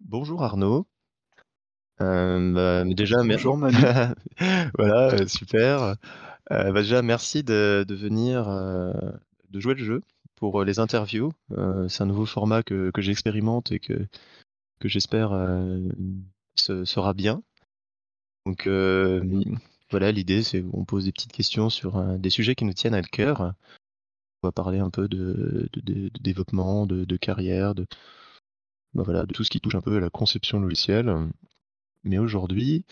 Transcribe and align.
Bonjour 0.00 0.42
Arnaud. 0.42 0.86
Euh, 2.02 2.52
bah, 2.52 2.84
déjà, 2.84 3.22
Bonjour 3.24 3.56
Manu. 3.56 3.76
voilà, 4.78 5.14
euh, 5.14 5.26
super. 5.26 5.96
Euh, 6.50 6.72
bah, 6.72 6.82
déjà, 6.82 7.00
merci 7.02 7.42
de, 7.42 7.84
de 7.88 7.94
venir, 7.94 8.46
de 8.46 9.60
jouer 9.60 9.74
le 9.74 9.84
jeu 9.84 10.02
pour 10.36 10.62
les 10.62 10.78
interviews. 10.78 11.32
c'est 11.88 12.02
un 12.02 12.06
nouveau 12.06 12.26
format 12.26 12.62
que, 12.62 12.90
que 12.90 13.00
j'expérimente 13.00 13.72
et 13.72 13.80
que, 13.80 14.06
que 14.80 14.88
j'espère 14.88 15.30
sera 16.56 17.14
bien. 17.14 17.42
Donc 18.44 18.68
voilà, 19.90 20.12
l'idée, 20.12 20.42
c'est 20.42 20.62
qu'on 20.62 20.84
pose 20.84 21.06
des 21.06 21.12
petites 21.12 21.32
questions 21.32 21.70
sur 21.70 22.02
des 22.18 22.30
sujets 22.30 22.54
qui 22.54 22.66
nous 22.66 22.74
tiennent 22.74 22.94
à 22.94 23.02
cœur. 23.02 23.54
Va 24.44 24.52
parler 24.52 24.78
un 24.78 24.90
peu 24.90 25.08
de, 25.08 25.70
développement, 26.20 26.84
de, 26.84 27.16
carrière, 27.16 27.74
de, 27.74 27.86
bah 28.92 29.24
de 29.24 29.32
tout 29.32 29.42
ce 29.42 29.48
qui 29.48 29.58
touche 29.58 29.74
un 29.74 29.80
peu 29.80 29.96
à 29.96 30.00
la 30.00 30.10
conception 30.10 30.60
logicielle. 30.60 31.30
Mais 32.02 32.18
aujourd'hui, 32.18 32.84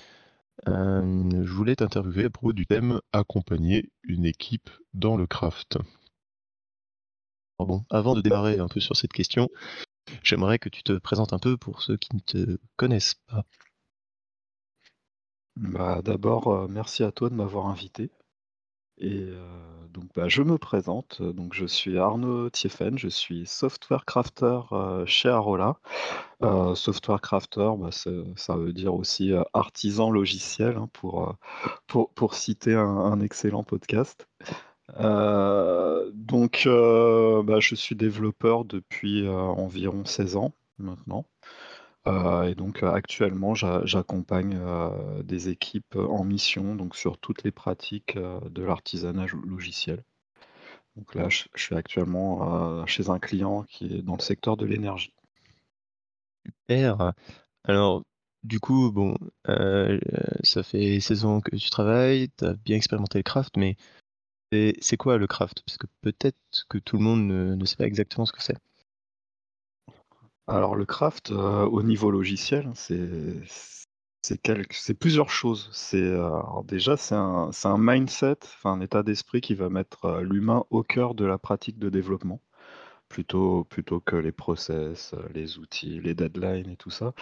euh, 0.66 1.44
je 1.44 1.52
voulais 1.52 1.76
t'interviewer 1.76 2.24
à 2.24 2.30
propos 2.30 2.54
du 2.54 2.66
thème 2.66 3.02
accompagner 3.12 3.90
une 4.02 4.24
équipe 4.24 4.70
dans 4.94 5.18
le 5.18 5.26
craft. 5.26 5.76
bon, 7.58 7.84
avant 7.90 8.14
de 8.14 8.22
démarrer 8.22 8.58
un 8.58 8.68
peu 8.68 8.80
sur 8.80 8.96
cette 8.96 9.12
question, 9.12 9.50
j'aimerais 10.22 10.58
que 10.58 10.70
tu 10.70 10.82
te 10.82 10.94
présentes 10.94 11.34
un 11.34 11.38
peu 11.38 11.58
pour 11.58 11.82
ceux 11.82 11.98
qui 11.98 12.16
ne 12.16 12.20
te 12.20 12.58
connaissent 12.76 13.20
pas. 13.26 13.44
Bah, 15.56 16.00
D'abord, 16.02 16.48
euh, 16.48 16.66
merci 16.66 17.02
à 17.04 17.12
toi 17.12 17.28
de 17.28 17.34
m'avoir 17.34 17.66
invité. 17.66 18.10
Euh, 19.00 19.34
donc, 19.92 20.04
bah, 20.14 20.28
je 20.28 20.42
me 20.42 20.58
présente. 20.58 21.22
Donc, 21.22 21.54
je 21.54 21.66
suis 21.66 21.98
Arnaud 21.98 22.50
Thieffen, 22.50 22.98
je 22.98 23.08
suis 23.08 23.46
software 23.46 24.04
crafter 24.04 24.60
euh, 24.72 25.06
chez 25.06 25.28
Arola. 25.28 25.76
Euh, 26.42 26.74
software 26.74 27.20
crafter, 27.20 27.70
bah, 27.78 27.90
ça 27.92 28.56
veut 28.56 28.72
dire 28.72 28.94
aussi 28.94 29.32
artisan 29.52 30.10
logiciel, 30.10 30.76
hein, 30.76 30.88
pour, 30.92 31.36
pour, 31.86 32.10
pour 32.14 32.34
citer 32.34 32.74
un, 32.74 33.20
excellent 33.20 33.62
podcast. 33.62 34.26
donc, 34.98 36.66
bah, 36.66 37.60
je 37.60 37.74
suis 37.74 37.94
développeur 37.94 38.64
depuis 38.64 39.28
environ 39.28 40.04
16 40.04 40.36
ans 40.36 40.52
maintenant. 40.78 41.26
Euh, 42.06 42.44
et 42.44 42.54
donc, 42.54 42.82
euh, 42.82 42.90
actuellement, 42.90 43.54
j'accompagne 43.54 44.58
euh, 44.60 45.22
des 45.22 45.48
équipes 45.48 45.96
en 45.96 46.24
mission, 46.24 46.74
donc 46.74 46.96
sur 46.96 47.18
toutes 47.18 47.44
les 47.44 47.52
pratiques 47.52 48.18
de 48.18 48.62
l'artisanat 48.62 49.26
logiciel. 49.44 50.02
Donc 50.96 51.14
là, 51.14 51.28
je, 51.28 51.44
suis 51.54 51.74
actuellement 51.74 52.84
chez 52.86 53.08
un 53.08 53.18
client 53.18 53.62
qui 53.62 53.86
est 53.86 54.02
dans 54.02 54.16
le 54.16 54.22
secteur 54.22 54.56
de 54.56 54.66
l'énergie. 54.66 55.14
Super. 56.44 57.14
Alors, 57.64 58.02
du 58.42 58.60
coup, 58.60 58.92
bon, 58.92 59.16
ça 59.46 60.62
fait 60.62 61.00
16 61.00 61.24
ans 61.24 61.40
que 61.40 61.56
tu 61.56 61.70
travailles, 61.70 62.28
tu 62.36 62.44
as 62.44 62.52
bien 62.52 62.76
expérimenté 62.76 63.18
le 63.18 63.22
craft, 63.22 63.56
mais 63.56 63.76
c'est 64.50 64.98
quoi 64.98 65.16
le 65.16 65.26
craft? 65.26 65.62
Parce 65.64 65.78
que 65.78 65.86
peut-être 66.02 66.36
que 66.68 66.76
tout 66.76 66.98
le 66.98 67.04
monde 67.04 67.26
ne 67.26 67.64
sait 67.64 67.76
pas 67.76 67.86
exactement 67.86 68.26
ce 68.26 68.32
que 68.32 68.42
c'est. 68.42 68.58
Alors 70.48 70.74
le 70.74 70.84
craft, 70.84 71.30
euh, 71.30 71.66
au 71.66 71.82
niveau 71.82 72.10
logiciel, 72.10 72.70
c'est 72.74 72.98
c'est 74.22 74.94
plusieurs 74.94 75.30
choses. 75.30 75.68
C'est, 75.72 76.00
euh, 76.02 76.40
déjà 76.64 76.96
c'est 76.96 77.14
un 77.14 77.78
mindset, 77.78 78.36
un 78.64 78.80
état 78.80 79.02
d'esprit 79.02 79.40
qui 79.40 79.54
va 79.54 79.68
mettre, 79.68 80.04
euh, 80.04 80.22
l'humain 80.22 80.64
au 80.70 80.82
cœur 80.84 81.14
de 81.14 81.24
la 81.24 81.38
pratique 81.38 81.78
de 81.78 81.88
développement, 81.90 82.40
plutôt 83.08 83.64
plutôt 83.64 84.00
que 84.00 84.16
les 84.16 84.32
process, 84.32 85.14
les 85.34 85.58
outils, 85.58 86.00
les 86.00 86.14
deadlines 86.14 86.70
et 86.70 86.76
tout 86.76 86.90
ça. 86.90 87.14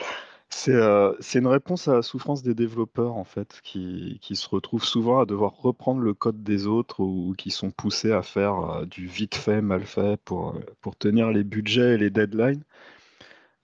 C'est, 0.50 1.38
une 1.38 1.46
réponse 1.46 1.88
à 1.88 1.94
la 1.94 2.02
souffrance 2.02 2.42
des 2.42 2.54
développeurs 2.54 3.16
en 3.16 3.24
fait, 3.24 3.60
qui 3.64 4.18
qui 4.22 4.36
se 4.36 4.48
retrouvent 4.48 4.84
souvent 4.84 5.20
à 5.20 5.26
devoir 5.26 5.52
reprendre 5.62 6.00
le 6.02 6.14
code 6.14 6.42
des 6.42 6.66
autres 6.66 7.00
ou 7.00 7.34
qui 7.38 7.50
sont 7.50 7.70
poussés 7.70 8.12
à 8.12 8.22
faire, 8.22 8.86
du 8.86 9.06
vite 9.06 9.36
fait, 9.36 9.62
mal 9.62 9.84
fait 9.86 10.18
pour, 10.24 10.56
pour 10.80 10.96
tenir 10.96 11.30
les 11.30 11.44
budgets 11.44 11.94
et 11.94 11.98
les 11.98 12.10
deadlines. 12.10 12.64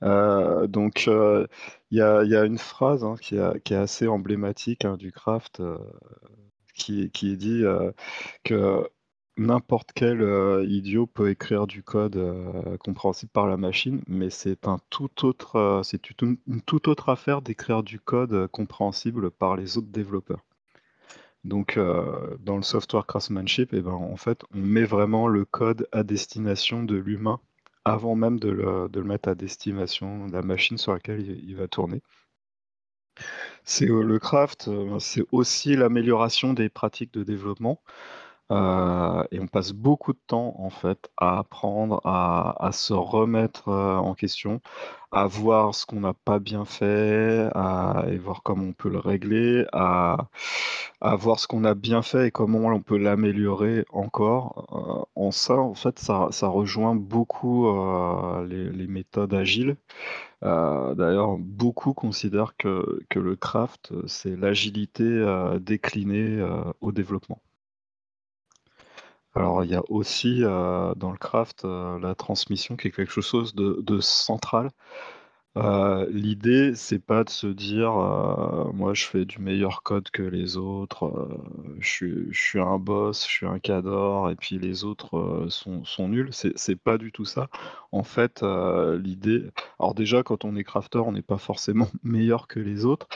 Euh, 0.03 0.67
donc, 0.67 1.05
euh, 1.09 1.47
il 1.91 1.99
y, 1.99 2.03
a, 2.03 2.45
une 2.45 2.59
phrase 2.59 3.05
hein, 3.05 3.17
qui, 3.21 3.37
est 3.37 3.73
assez 3.73 4.07
emblématique 4.09 4.85
hein, 4.85 4.97
du 4.97 5.13
craft 5.13 5.61
euh, 5.61 5.79
qui, 6.75 7.11
qui 7.11 7.37
dit 7.37 7.65
que 8.45 8.89
n'importe 9.39 9.93
quel 9.95 10.21
idiot 10.69 11.07
peut 11.07 11.31
écrire 11.31 11.67
du 11.67 11.83
code 11.83 12.19
compréhensible 12.81 13.31
par 13.33 13.47
la 13.47 13.57
machine, 13.57 14.03
mais 14.09 14.31
c'est 14.31 14.67
un 14.67 14.79
tout 14.91 15.27
autre, 15.27 15.83
une, 16.23 16.63
toute 16.63 16.89
autre 16.89 17.09
affaire 17.11 17.43
d'écrire 17.43 17.83
du 17.83 18.01
code 18.01 18.49
compréhensible 18.49 19.31
par 19.31 19.57
les 19.57 19.79
autres 19.79 19.89
développeurs. 19.89 20.45
Donc, 21.45 21.79
dans 22.41 22.57
le 22.57 22.63
software 22.63 23.07
craftsmanship, 23.07 23.73
eh 23.73 23.81
ben, 23.81 23.93
en 23.93 24.17
fait, 24.17 24.43
on 24.55 24.59
met 24.59 24.85
vraiment 24.85 25.29
le 25.29 25.45
code 25.45 25.89
à 25.93 26.03
destination 26.03 26.83
de 26.83 26.97
l'humain 26.97 27.41
avant 27.87 28.17
même 28.17 28.41
de 28.41 28.49
le, 28.49 29.05
mettre 29.05 29.29
à 29.29 29.35
destination 29.35 30.27
de 30.27 30.33
la 30.33 30.43
machine 30.43 30.77
sur 30.77 30.93
laquelle 30.93 31.21
il, 31.21 31.57
va 31.57 31.69
tourner. 31.69 32.03
C'est 33.65 33.89
euh, 33.89 34.03
le 34.03 34.19
craft, 34.19 34.69
euh, 34.69 34.99
c'est 34.99 35.25
aussi 35.31 35.77
l'amélioration 35.77 36.53
des 36.53 36.69
pratiques 36.69 37.13
de 37.15 37.23
développement. 37.23 37.81
Euh, 38.53 39.25
et 39.33 39.41
on 39.41 39.49
passe 39.49 39.73
beaucoup 39.73 40.13
de 40.13 40.21
temps 40.27 40.55
en 40.59 40.71
fait 40.71 41.11
à 41.17 41.39
apprendre 41.39 42.01
à, 42.05 42.71
se 42.73 42.93
remettre 42.95 43.69
en 43.69 44.15
question, 44.15 44.61
à 45.11 45.27
voir 45.27 45.75
ce 45.75 45.85
qu'on 45.87 46.01
n'a 46.01 46.15
pas 46.15 46.39
bien 46.39 46.65
fait, 46.65 47.49
à 47.55 48.05
et 48.09 48.19
voir 48.19 48.43
comment 48.45 48.67
on 48.67 48.73
peut 48.73 48.89
le 48.89 48.99
régler, 48.99 49.67
à, 49.73 50.29
voir 51.17 51.41
ce 51.41 51.49
qu'on 51.49 51.65
a 51.65 51.75
bien 51.75 52.03
fait 52.03 52.29
et 52.29 52.31
comment 52.31 52.67
on 52.69 52.81
peut 52.83 52.99
l'améliorer 52.99 53.85
encore. 53.91 55.09
en 55.17 55.31
ça, 55.31 55.57
en 55.57 55.75
fait, 55.75 55.99
ça, 55.99 56.29
rejoint 56.49 56.95
beaucoup 56.95 57.67
les, 58.49 58.87
méthodes 58.87 59.35
agiles. 59.35 59.77
D'ailleurs, 60.43 61.37
beaucoup 61.39 61.95
considèrent 61.95 62.57
que 62.57 63.01
le 63.15 63.37
craft, 63.37 63.93
c'est 64.07 64.37
l'agilité 64.37 65.05
déclinée 65.61 66.45
au 66.81 66.93
développement. 66.93 67.41
Alors, 69.37 69.65
il 69.65 69.71
y 69.71 69.75
a 69.75 69.83
aussi 69.91 70.41
dans 70.41 71.11
le 71.13 71.19
craft 71.19 71.65
la 71.65 72.15
transmission 72.15 72.77
qui 72.77 72.89
est 72.89 72.91
quelque 72.91 73.21
chose 73.21 73.55
de, 73.55 74.01
central. 74.01 74.71
L'idée, 76.09 76.75
c'est 76.75 76.99
pas 76.99 77.23
de 77.23 77.29
se 77.31 77.47
dire 77.47 77.93
moi 78.73 78.95
je 78.95 79.05
fais 79.05 79.25
du 79.27 79.39
meilleur 79.39 79.83
code 79.83 80.11
que 80.11 80.23
les 80.23 80.57
autres, 80.57 81.29
je, 81.81 82.31
suis, 82.33 82.61
un 82.61 82.79
boss, 82.79 83.27
je 83.27 83.31
suis 83.31 83.47
un 83.47 83.59
cador, 83.59 84.31
et 84.31 84.37
puis 84.37 84.59
les 84.59 84.85
autres 84.85 85.47
sont, 85.51 85.85
sont 85.85 86.09
nuls. 86.09 86.31
C'est 86.33 86.77
pas 86.77 86.97
du 86.97 87.13
tout 87.13 87.27
ça. 87.27 87.49
En 87.93 88.05
fait, 88.05 88.43
l'idée. 88.43 89.51
Alors, 89.79 89.95
déjà, 89.95 90.23
quand 90.23 90.47
on 90.47 90.57
est 90.57 90.65
crafter, 90.65 90.99
on 90.99 91.13
n'est 91.13 91.21
pas 91.21 91.39
forcément 91.39 91.89
meilleur 92.03 92.49
que 92.49 92.59
les 92.59 92.87
autres, 92.87 93.07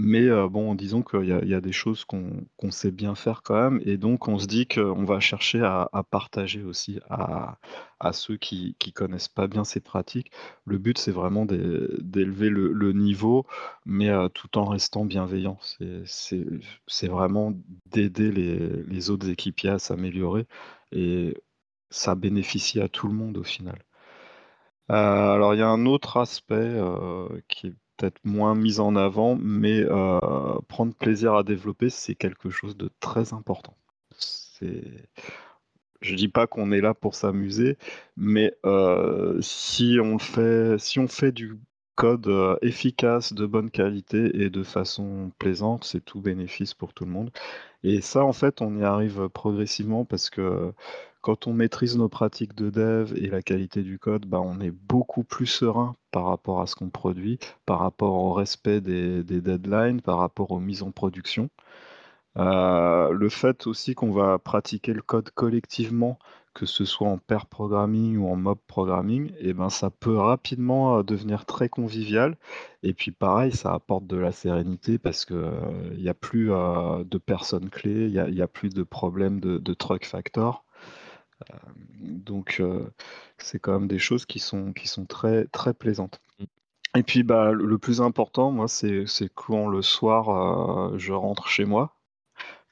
mais 0.00 0.22
euh, 0.28 0.48
bon, 0.48 0.76
disons 0.76 1.02
qu'il 1.02 1.24
y 1.24 1.54
a 1.54 1.60
des 1.60 1.72
choses 1.72 2.04
qu'on 2.04 2.46
sait 2.70 2.92
bien 2.92 3.16
faire 3.16 3.42
quand 3.42 3.70
même 3.70 3.80
et 3.84 3.96
donc 3.96 4.28
on 4.28 4.38
se 4.38 4.46
dit 4.46 4.68
qu'on 4.68 5.04
va 5.04 5.18
chercher 5.18 5.60
à 5.64 6.04
partager 6.08 6.62
aussi 6.62 7.00
à 7.08 7.58
ceux 8.12 8.36
qui 8.36 8.76
qui 8.78 8.92
connaissent 8.92 9.28
pas 9.28 9.48
bien 9.48 9.64
ces 9.64 9.80
pratiques. 9.80 10.30
Le 10.64 10.78
but, 10.78 10.98
c'est 10.98 11.10
vraiment 11.10 11.46
d'élever 11.46 12.48
le 12.48 12.92
niveau, 12.92 13.44
mais 13.86 14.08
euh, 14.10 14.28
tout 14.28 14.56
en 14.58 14.66
restant 14.66 15.04
bienveillant. 15.04 15.58
C'est 16.06 17.08
vraiment 17.08 17.52
d'aider 17.86 18.30
les 18.30 19.10
autres 19.10 19.28
équipiers 19.28 19.70
à 19.70 19.78
s'améliorer 19.80 20.46
et 20.92 21.36
ça 21.90 22.14
bénéficie 22.14 22.80
à 22.80 22.88
tout 22.88 23.08
le 23.08 23.14
monde 23.14 23.36
au 23.38 23.44
final. 23.44 23.82
Euh, 24.90 24.94
alors 25.34 25.54
il 25.54 25.58
y 25.58 25.62
a 25.62 25.68
un 25.68 25.86
autre 25.86 26.18
aspect, 26.18 26.80
qui 27.48 27.68
est 27.68 27.74
peut-être 27.98 28.18
moins 28.24 28.54
mise 28.54 28.80
en 28.80 28.96
avant, 28.96 29.36
mais 29.36 29.80
euh, 29.82 30.58
prendre 30.68 30.94
plaisir 30.94 31.34
à 31.34 31.42
développer, 31.42 31.90
c'est 31.90 32.14
quelque 32.14 32.48
chose 32.48 32.76
de 32.76 32.90
très 33.00 33.34
important. 33.34 33.76
Je 36.00 36.14
dis 36.14 36.28
pas 36.28 36.46
qu'on 36.46 36.72
est 36.72 36.80
là 36.80 36.94
pour 36.94 37.14
s'amuser, 37.14 37.76
mais 38.16 38.54
euh, 38.64 39.40
si 39.42 39.98
on 40.00 40.18
fait, 40.18 40.78
si 40.78 41.00
on 41.00 41.08
fait 41.08 41.32
du 41.32 41.58
code 41.98 42.28
euh, 42.28 42.56
efficace, 42.62 43.32
de 43.32 43.44
bonne 43.44 43.70
qualité 43.70 44.42
et 44.42 44.50
de 44.50 44.62
façon 44.62 45.32
plaisante, 45.40 45.82
c'est 45.82 46.04
tout 46.04 46.20
bénéfice 46.20 46.72
pour 46.72 46.94
tout 46.94 47.04
le 47.04 47.10
monde. 47.10 47.30
Et 47.82 48.00
ça, 48.00 48.24
en 48.24 48.32
fait, 48.32 48.62
on 48.62 48.76
y 48.78 48.84
arrive 48.84 49.28
progressivement 49.30 50.04
parce 50.04 50.30
que 50.30 50.72
quand 51.22 51.48
on 51.48 51.52
maîtrise 51.52 51.96
nos 51.96 52.08
pratiques 52.08 52.54
de 52.54 52.70
dev 52.70 53.12
et 53.16 53.26
la 53.26 53.42
qualité 53.42 53.82
du 53.82 53.98
code, 53.98 54.26
bah, 54.26 54.40
on 54.40 54.60
est 54.60 54.70
beaucoup 54.70 55.24
plus 55.24 55.48
serein 55.48 55.96
par 56.12 56.26
rapport 56.26 56.60
à 56.60 56.68
ce 56.68 56.76
qu'on 56.76 56.88
produit, 56.88 57.40
par 57.66 57.80
rapport 57.80 58.14
au 58.14 58.32
respect 58.32 58.80
des, 58.80 59.24
deadlines, 59.24 60.00
par 60.00 60.18
rapport 60.18 60.52
aux 60.52 60.60
mises 60.60 60.84
en 60.84 60.92
production. 60.92 61.50
Euh, 62.38 63.10
le 63.12 63.28
fait 63.28 63.66
aussi 63.66 63.94
qu'on 63.94 64.12
va 64.12 64.38
pratiquer 64.38 64.92
le 64.92 65.02
code 65.02 65.30
collectivement, 65.30 66.18
que 66.54 66.66
ce 66.66 66.84
soit 66.84 67.08
en 67.08 67.18
pair 67.18 67.46
programming 67.46 68.16
ou 68.18 68.28
en 68.28 68.36
mob 68.36 68.58
programming 68.66 69.32
et 69.38 69.52
ben, 69.52 69.70
ça 69.70 69.90
peut 69.90 70.16
rapidement, 70.16 70.98
heu, 70.98 71.02
devenir 71.04 71.46
très 71.46 71.68
convivial 71.68 72.36
et 72.82 72.94
puis 72.94 73.10
pareil, 73.10 73.52
ça 73.52 73.72
apporte 73.74 74.06
de 74.06 74.16
la 74.16 74.32
sérénité 74.32 74.98
parce 74.98 75.24
que, 75.24 75.52
il 75.94 76.02
y 76.02 76.08
a 76.08 76.14
plus, 76.14 76.48
de 76.48 77.18
personnes 77.18 77.70
clés, 77.70 78.06
il 78.06 78.34
y 78.34 78.42
a 78.42 78.48
plus 78.48 78.70
de 78.70 78.82
problèmes 78.82 79.40
de 79.40 79.58
de 79.58 79.74
truck 79.74 80.04
factor. 80.06 80.64
Donc 82.00 82.62
c'est 83.38 83.58
quand 83.58 83.72
même 83.72 83.88
des 83.88 83.98
choses 83.98 84.26
qui 84.26 84.38
sont 84.38 84.72
qui 84.72 84.88
sont 84.88 85.06
très, 85.06 85.46
très 85.46 85.74
plaisantes. 85.74 86.20
Mmh. 86.40 86.44
Et 86.96 87.02
puis, 87.02 87.22
bah, 87.22 87.52
le 87.52 87.78
plus 87.78 88.00
important, 88.00 88.50
moi, 88.50 88.66
c'est 88.68 89.04
quand 89.34 89.68
le 89.68 89.82
soir, 89.82 90.98
je 90.98 91.12
rentre 91.12 91.48
chez 91.48 91.64
moi, 91.64 91.97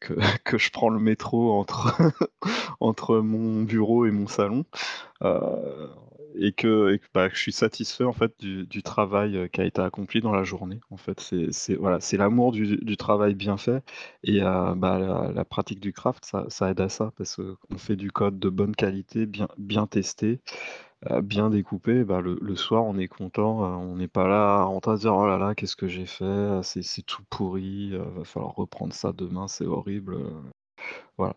que 0.44 0.58
je 0.58 0.70
prends 0.70 0.88
le 0.90 0.98
métro 1.00 1.52
entre 1.52 1.96
entre 2.80 3.18
mon 3.20 3.62
bureau 3.62 4.06
et 4.06 4.10
mon 4.10 4.26
salon, 4.28 4.64
heu 5.24 5.90
et 6.38 6.52
que 6.52 6.98
bah, 7.14 7.28
je 7.32 7.38
suis 7.38 7.52
satisfait, 7.52 8.04
en 8.04 8.12
fait, 8.12 8.34
du 8.40 8.82
travail, 8.82 9.36
heu, 9.36 9.48
qui 9.48 9.60
a 9.62 9.64
été 9.64 9.80
accompli 9.82 10.20
dans 10.20 10.32
la 10.32 10.44
journée. 10.44 10.80
En 10.90 10.96
fait, 10.98 11.20
c'est 11.52 11.74
voilà, 11.76 11.98
l'amour 12.12 12.52
du 12.52 12.96
travail 12.96 13.34
bien 13.34 13.56
fait 13.56 13.82
et 14.24 14.42
heu, 14.42 14.74
bah, 14.76 14.98
la 14.98 15.32
la 15.32 15.44
pratique 15.44 15.80
du 15.80 15.92
craft, 15.92 16.24
ça 16.26 16.46
ça 16.48 16.70
aide 16.70 16.80
à 16.80 16.88
ça 16.90 17.12
parce 17.16 17.36
qu'on 17.36 17.78
fait 17.78 17.96
du 17.96 18.10
code 18.12 18.38
de 18.38 18.48
bonne 18.50 18.76
qualité, 18.76 19.26
bien 19.26 19.48
bien 19.58 19.86
testé, 19.86 20.40
bien 21.22 21.50
découpé. 21.50 22.04
Bah, 22.04 22.20
le 22.20 22.56
soir, 22.56 22.84
on 22.84 22.98
est 22.98 23.08
content, 23.08 23.62
heu, 23.64 23.76
on 23.76 23.96
n'est 23.96 24.08
pas 24.08 24.26
là 24.28 24.64
en 24.64 24.80
train 24.80 24.94
de 24.94 25.00
dire: 25.00 25.14
«Oh 25.14 25.26
là 25.26 25.38
là, 25.38 25.54
qu'est-ce 25.54 25.76
que 25.76 25.88
j'ai 25.88 26.06
fait? 26.06 26.60
C'est 26.62 26.82
c'est 26.82 27.02
tout 27.02 27.22
pourri, 27.30 27.90
heu, 27.92 28.04
va 28.16 28.24
falloir 28.24 28.54
reprendre 28.54 28.92
ça 28.94 29.12
demain, 29.12 29.48
c'est 29.48 29.66
horrible», 29.66 30.14
heu, 30.14 30.32
voilà. 31.18 31.36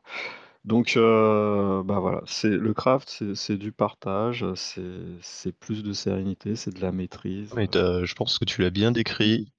Donc 0.66 0.94
bah, 0.96 2.00
voilà, 2.00 2.22
c'est 2.26 2.50
le 2.50 2.74
craft, 2.74 3.34
c'est 3.34 3.58
du 3.58 3.72
partage, 3.72 4.46
c'est 4.56 5.52
plus 5.60 5.84
de 5.84 5.94
sérénité, 5.94 6.56
c'est 6.56 6.76
de 6.76 6.82
la 6.82 6.92
maîtrise, 6.92 7.50
je 7.56 8.14
pense 8.14 8.38
que 8.40 8.46
tu 8.46 8.62
l'as 8.62 8.70
bien 8.70 8.92
décrit. 8.92 9.52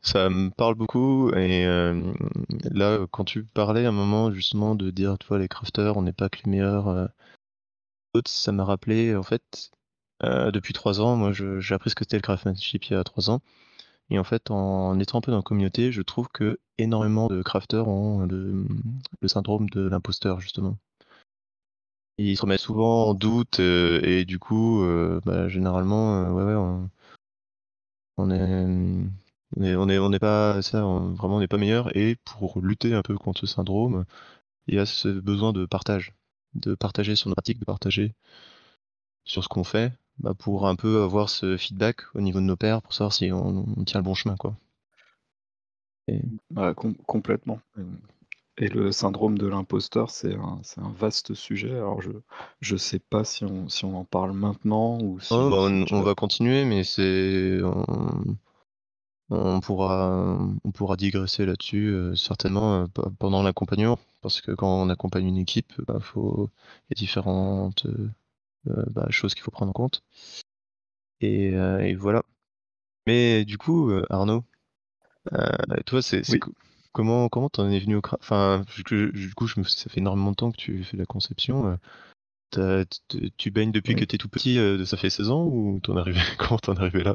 Ça 0.00 0.30
me 0.30 0.50
parle 0.50 0.76
beaucoup 0.76 1.30
et 1.34 1.66
là, 2.70 2.98
quand 3.10 3.24
tu 3.24 3.44
parlais 3.44 3.84
à 3.84 3.88
un 3.88 3.92
moment 3.92 4.30
justement 4.32 4.74
de 4.74 4.90
dire, 4.90 5.18
tu 5.18 5.26
vois, 5.26 5.38
les 5.38 5.48
crafters, 5.48 5.96
on 5.96 6.02
n'est 6.02 6.12
pas 6.12 6.28
que 6.28 6.38
les 6.44 6.50
meilleurs, 6.50 7.08
ça 8.26 8.52
m'a 8.52 8.64
rappelé 8.64 9.14
en 9.16 9.22
fait, 9.22 9.70
heu, 10.24 10.52
depuis 10.52 10.72
3 10.74 11.00
ans, 11.00 11.16
moi 11.16 11.32
j'ai 11.32 11.74
appris 11.74 11.90
ce 11.90 11.94
que 11.94 12.04
c'était 12.04 12.16
le 12.16 12.22
craftsmanship 12.22 12.84
il 12.86 12.92
y 12.94 12.96
a 12.96 13.04
3 13.04 13.30
ans. 13.30 13.40
Et 14.10 14.18
en 14.18 14.24
fait, 14.24 14.50
en 14.50 14.98
étant 15.00 15.18
un 15.18 15.20
peu 15.20 15.32
dans 15.32 15.38
la 15.38 15.42
communauté, 15.42 15.92
je 15.92 16.02
trouve 16.02 16.28
qu'énormément 16.28 17.28
de 17.28 17.42
crafters 17.42 17.88
ont 17.88 18.26
le, 18.26 18.66
syndrome 19.26 19.68
de 19.70 19.88
l'imposteur 19.88 20.40
justement. 20.40 20.78
Ils 22.18 22.36
se 22.36 22.42
remettent 22.42 22.60
souvent 22.60 23.08
en 23.08 23.14
doute, 23.14 23.60
heu 23.60 24.00
et 24.06 24.24
du 24.24 24.38
coup, 24.38 24.82
heu, 24.82 25.20
bah, 25.24 25.48
généralement, 25.48 26.22
ouais, 26.32 26.44
ouais, 26.44 26.88
on 28.16 28.30
est, 28.30 29.76
on 29.76 29.88
est 29.88 29.98
on 29.98 30.12
est 30.12 30.18
pas 30.18 30.62
ça, 30.62 30.80
vraiment 30.80 31.36
on 31.36 31.40
n'est 31.40 31.48
pas 31.48 31.58
meilleur. 31.58 31.94
Et 31.96 32.16
pour 32.24 32.60
lutter 32.60 32.94
un 32.94 33.02
peu 33.02 33.16
contre 33.16 33.40
ce 33.40 33.46
syndrome, 33.46 34.04
il 34.68 34.76
y 34.76 34.78
a 34.78 34.86
ce 34.86 35.08
besoin 35.08 35.52
de 35.52 35.66
partage, 35.66 36.14
de 36.60 36.74
partager 36.74 37.16
sur 37.16 37.28
nos 37.28 37.34
pratiques, 37.34 37.58
de 37.58 37.64
partager 37.64 38.14
sur 39.24 39.42
ce 39.42 39.48
qu'on 39.48 39.64
fait, 39.64 39.92
bah, 40.18 40.34
pour 40.34 40.66
un 40.66 40.76
peu 40.76 41.02
avoir 41.02 41.28
ce 41.28 41.56
feedback 41.56 42.02
au 42.14 42.20
niveau 42.20 42.40
de 42.40 42.44
nos 42.44 42.56
pairs, 42.56 42.82
pour 42.82 42.94
savoir 42.94 43.12
si 43.12 43.32
on 43.32 43.64
on 43.76 43.84
tient 43.84 44.00
le 44.00 44.04
bon 44.04 44.14
chemin, 44.14 44.36
quoi 44.36 44.54
et 46.08 46.22
com 46.76 46.94
complètement, 47.06 47.58
et 48.58 48.68
le 48.68 48.92
syndrome 48.92 49.36
de 49.38 49.48
l'imposteur, 49.48 50.10
c'est 50.10 50.34
un 50.34 50.90
vaste 50.96 51.34
sujet. 51.34 51.74
Alors 51.74 52.00
je 52.00 52.10
je 52.60 52.76
sais 52.76 53.00
pas 53.00 53.24
si 53.24 53.44
on 53.44 53.68
si 53.68 53.84
on 53.84 53.96
en 53.96 54.04
parle 54.04 54.32
maintenant 54.32 54.98
ou 55.00 55.18
oh, 55.30 55.50
bah, 55.50 55.68
si 55.68 55.86
si 55.86 55.94
on 55.94 56.02
va 56.02 56.14
continuer 56.14 56.64
mais 56.64 56.84
c'est 56.84 57.60
on 57.62 58.36
On 59.28 59.58
pourra 59.58 60.38
on 60.62 60.70
pourra 60.70 60.96
digresser 60.96 61.46
là-dessus, 61.46 61.88
heu, 61.88 62.14
certainement, 62.14 62.86
pe 62.86 63.02
pendant 63.18 63.42
l'accompagnement. 63.42 63.98
Parce 64.26 64.40
que 64.40 64.50
quand 64.50 64.82
on 64.82 64.88
accompagne 64.90 65.26
une 65.28 65.36
équipe, 65.36 65.72
bah, 65.86 66.00
faut 66.00 66.50
il 66.90 66.90
y 66.90 66.94
a 66.94 67.00
différentes, 67.00 67.86
heu 67.86 68.10
heu, 68.68 68.84
bah, 68.90 69.06
choses 69.10 69.34
qu'il 69.34 69.44
faut 69.44 69.52
prendre 69.52 69.70
en 69.70 69.72
compte 69.72 70.02
et 71.20 71.50
et 71.52 71.94
voilà. 71.94 72.22
Mais 73.06 73.44
du 73.44 73.56
coup, 73.56 73.92
Arnaud, 74.10 74.44
toi, 75.86 76.02
c'est 76.02 76.28
oui. 76.28 76.40
co 76.40 76.50
comment 76.92 77.28
comment 77.28 77.48
tu 77.50 77.60
en 77.60 77.70
es 77.70 77.78
venu 77.78 77.94
au 77.94 78.00
cra 78.00 78.16
enfin, 78.20 78.64
du 78.74 79.32
coup, 79.34 79.46
je 79.46 79.60
me 79.60 79.64
ça 79.64 79.88
fait 79.88 80.00
énormément 80.00 80.32
de 80.32 80.36
temps 80.36 80.50
que 80.50 80.56
tu 80.56 80.82
fais 80.82 80.96
de 80.96 81.02
la 81.02 81.06
conception, 81.06 81.78
tu 82.50 82.60
as 82.60 82.84
t 82.84 83.30
tu 83.36 83.50
baignes 83.52 83.70
depuis 83.70 83.94
que 83.94 84.00
Oui. 84.00 84.06
tu 84.08 84.16
es 84.16 84.18
tout 84.18 84.28
petit, 84.28 84.58
ça 84.86 84.96
fait 84.96 85.10
16 85.10 85.30
ans 85.30 85.44
ou 85.44 85.78
tu 85.82 85.92
en 85.92 85.98
es 85.98 86.00
arrivé 86.00 86.18
comment 86.38 86.58
tu 86.58 86.70
en 86.70 86.74
es 86.74 86.80
arrivé 86.80 87.04
là? 87.04 87.14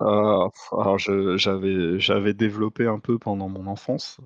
Heu, 0.00 0.48
alors 0.72 0.98
j'avais 0.98 2.34
développé 2.34 2.86
un 2.86 2.98
peu 2.98 3.18
pendant 3.18 3.48
mon 3.48 3.66
enfance, 3.66 4.18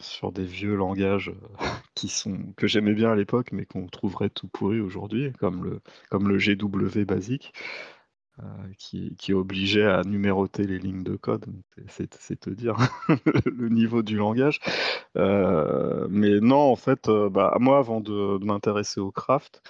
sur 0.00 0.32
des 0.32 0.44
vieux 0.44 0.74
langages, 0.76 1.30
heu, 1.30 1.36
qui 1.94 2.08
sont 2.08 2.38
que 2.56 2.66
j'aimais 2.66 2.94
bien 2.94 3.12
à 3.12 3.16
l'époque, 3.16 3.52
mais 3.52 3.66
qu'on 3.66 3.86
trouverait 3.86 4.30
tout 4.30 4.48
pourris 4.48 4.80
aujourd'hui, 4.80 5.32
comme 5.38 5.64
le 5.64 5.80
comme 6.10 6.28
le 6.28 6.38
GW 6.38 7.04
basique, 7.04 7.52
heu, 8.40 8.44
qui 8.78 9.14
qui 9.16 9.32
obligeait 9.32 9.86
à 9.86 10.02
numéroter 10.04 10.64
les 10.66 10.78
lignes 10.78 11.02
de 11.04 11.16
code. 11.16 11.46
C'est 11.88 12.40
te 12.40 12.50
dire 12.50 12.76
le 13.46 13.68
niveau 13.68 14.02
du 14.02 14.16
langage. 14.16 14.60
Heu, 15.16 16.06
mais 16.10 16.40
non, 16.40 16.58
en 16.72 16.76
fait, 16.76 17.08
bah, 17.30 17.56
moi, 17.60 17.78
avant 17.78 18.00
de 18.00 18.38
m'intéresser 18.44 19.00
au 19.00 19.10
craft, 19.12 19.62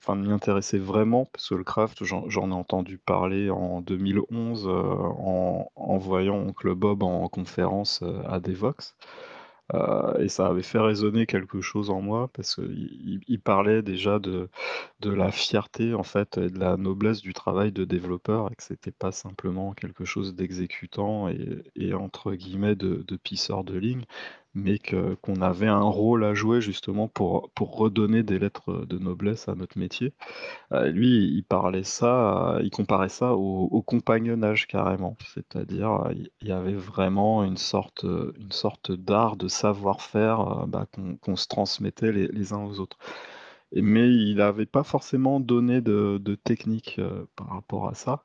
enfin 0.00 0.16
de 0.16 0.22
m'y 0.22 0.32
intéresser 0.32 0.78
vraiment, 0.78 1.26
parce 1.26 1.48
que 1.50 1.54
le 1.56 1.64
craft, 1.64 2.04
j'en 2.04 2.50
ai 2.50 2.54
entendu 2.54 2.98
parler 2.98 3.50
en 3.50 3.80
2011, 3.82 4.66
heu, 4.68 4.70
en 4.72 5.70
en 5.76 5.98
voyant 5.98 6.36
Oncle 6.36 6.74
Bob 6.74 7.02
en 7.02 7.28
conférence, 7.28 8.02
à 8.26 8.40
Devox. 8.40 8.96
Heu 9.74 10.14
et 10.20 10.28
ça 10.28 10.46
avait 10.48 10.62
fait 10.62 10.78
résonner 10.78 11.26
quelque 11.26 11.60
chose 11.60 11.90
en 11.90 12.00
moi 12.00 12.28
parce 12.32 12.54
qu'il 12.56 12.72
il 13.04 13.20
il 13.28 13.40
parlait 13.40 13.82
déjà 13.82 14.18
de 14.18 14.48
la 15.02 15.30
fierté, 15.32 15.94
en 15.94 16.02
fait 16.04 16.38
et 16.38 16.50
de 16.50 16.58
la 16.58 16.76
noblesse 16.76 17.20
du 17.22 17.34
travail 17.34 17.72
de 17.72 17.84
développeur 17.84 18.50
et 18.52 18.56
que 18.56 18.62
c'était 18.62 18.92
pas 18.92 19.12
simplement 19.12 19.72
quelque 19.74 20.04
chose 20.06 20.34
d'exécutant 20.34 21.28
et 21.28 21.62
et 21.76 21.94
entre 21.94 22.34
guillemets 22.34 22.76
«de 22.76 23.04
de 23.06 23.16
pisseur 23.16 23.64
de 23.64 23.76
ligne», 23.78 24.04
mais 24.54 24.78
qu'on 24.78 25.40
avait 25.42 25.66
un 25.68 25.82
rôle 25.82 26.24
à 26.24 26.34
jouer 26.34 26.60
justement 26.60 27.08
pour 27.08 27.50
pour 27.54 27.76
redonner 27.76 28.22
des 28.22 28.38
lettres, 28.38 28.84
de 28.86 28.98
noblesse 28.98 29.48
à 29.48 29.54
notre 29.54 29.78
métier. 29.78 30.14
Heu, 30.72 30.88
lui, 30.90 31.26
il 31.36 31.44
parlait 31.44 31.84
ça, 31.84 32.58
heu, 32.60 32.64
il 32.64 32.70
comparait 32.70 33.08
ça 33.10 33.34
au 33.34 33.82
compagnonnage 33.82 34.66
carrément. 34.68 35.16
C'est-à-dire, 35.34 36.10
il 36.42 36.48
y 36.48 36.52
avait 36.52 36.74
vraiment 36.74 37.44
une 37.44 37.56
sorte, 37.58 38.04
une 38.04 38.52
sorte 38.52 38.92
d'art, 38.92 39.36
de 39.36 39.48
savoir-faire, 39.48 40.40
heu, 40.64 40.66
bah, 40.68 40.86
qu'on 41.22 41.36
se 41.36 41.48
transmettait 41.48 42.12
les 42.12 42.52
uns 42.54 42.64
aux 42.64 42.80
autres. 42.80 42.98
Mais 43.74 44.08
il 44.10 44.36
n'avait 44.36 44.66
pas 44.66 44.84
forcément 44.84 45.40
donné 45.40 45.80
de 45.82 46.34
technique, 46.36 47.00
par 47.36 47.48
rapport 47.50 47.88
à 47.88 47.94
ça. 47.94 48.24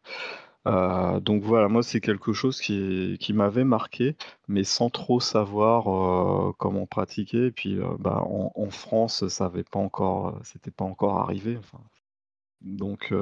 Heu, 0.65 1.19
donc 1.21 1.43
voilà, 1.43 1.67
moi, 1.67 1.83
c'est 1.83 1.99
quelque 2.01 2.33
chose 2.33 2.61
qui 2.61 3.33
m'avait 3.33 3.63
marqué, 3.65 4.15
mais 4.47 4.63
sans 4.63 4.89
trop 4.89 5.19
savoir, 5.19 5.89
heu, 6.49 6.53
comment 6.57 6.85
pratiquer. 6.85 7.47
Et 7.47 7.51
puis, 7.51 7.75
heu, 7.75 7.85
bah, 7.99 8.23
en 8.27 8.69
France, 8.69 9.27
ça 9.27 9.45
avait 9.45 9.63
pas 9.63 9.79
encore, 9.79 10.39
pas 10.77 10.85
encore 10.85 11.19
arrivé, 11.19 11.59
donc 12.61 13.13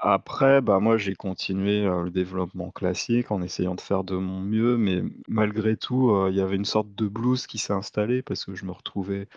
après, 0.00 0.60
bah, 0.60 0.80
moi, 0.80 0.96
j'ai 0.98 1.14
continué, 1.14 1.82
le 1.84 2.10
développement 2.10 2.70
classique 2.70 3.30
en 3.30 3.42
essayant 3.42 3.74
de 3.74 3.80
faire 3.80 4.04
de 4.04 4.16
mon 4.16 4.40
mieux, 4.40 4.76
mais 4.76 5.02
malgré 5.28 5.76
tout, 5.76 6.26
il 6.28 6.34
y 6.36 6.40
avait 6.40 6.56
une 6.56 6.64
sorte 6.64 6.94
de 6.94 7.08
blues 7.08 7.46
qui 7.46 7.58
s'est 7.58 7.72
installé 7.72 8.22
parce 8.22 8.44
que 8.44 8.54
je 8.54 8.64
me 8.64 8.72
retrouvais 8.72 9.28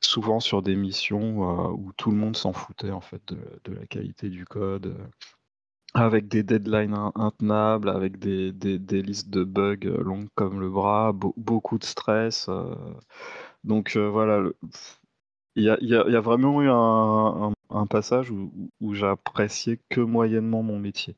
souvent 0.00 0.40
sur 0.40 0.62
des 0.62 0.76
missions, 0.76 1.70
où 1.72 1.92
tout 1.96 2.10
le 2.10 2.16
monde 2.18 2.36
s'en 2.36 2.52
foutait, 2.52 2.90
en 2.92 3.00
fait, 3.02 3.22
de 3.64 3.72
la 3.74 3.86
qualité 3.86 4.28
du 4.30 4.44
code, 4.46 4.96
avec 5.94 6.28
des 6.28 6.42
deadlines 6.42 6.94
in 6.94 7.12
intenables, 7.16 7.88
avec 7.90 8.18
des 8.18 8.52
des 8.52 9.02
listes 9.02 9.30
de 9.30 9.44
bugs, 9.44 9.76
heu, 9.86 10.02
longues 10.02 10.28
comme 10.34 10.60
le 10.60 10.70
bras, 10.70 11.12
beau 11.12 11.34
beaucoup 11.36 11.78
de 11.78 11.84
stress, 11.84 12.48
heu, 12.48 12.74
donc 13.64 13.96
heu, 13.96 14.06
voilà, 14.08 14.42
il 15.56 15.64
y 15.64 15.70
a 15.70 15.78
y 15.80 15.88
y 15.88 16.16
a 16.16 16.20
vraiment 16.20 16.62
eu 16.62 16.68
un 16.70 17.86
passage 17.86 18.30
où 18.30 18.94
j'appréciais 18.94 19.80
que 19.90 20.00
moyennement 20.00 20.62
mon 20.62 20.78
métier. 20.78 21.16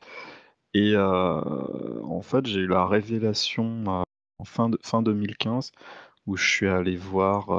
Et 0.75 0.97
en 0.97 2.23
fait, 2.23 2.47
j'ai 2.47 2.61
eu 2.63 2.67
la 2.69 2.87
révélation, 2.87 3.85
en 4.39 4.45
fin 4.45 4.69
de 4.71 4.79
fin 4.83 5.03
2015 5.03 5.73
où 6.27 6.37
je 6.37 6.49
suis 6.49 6.69
allé 6.69 6.97
voir, 6.97 7.51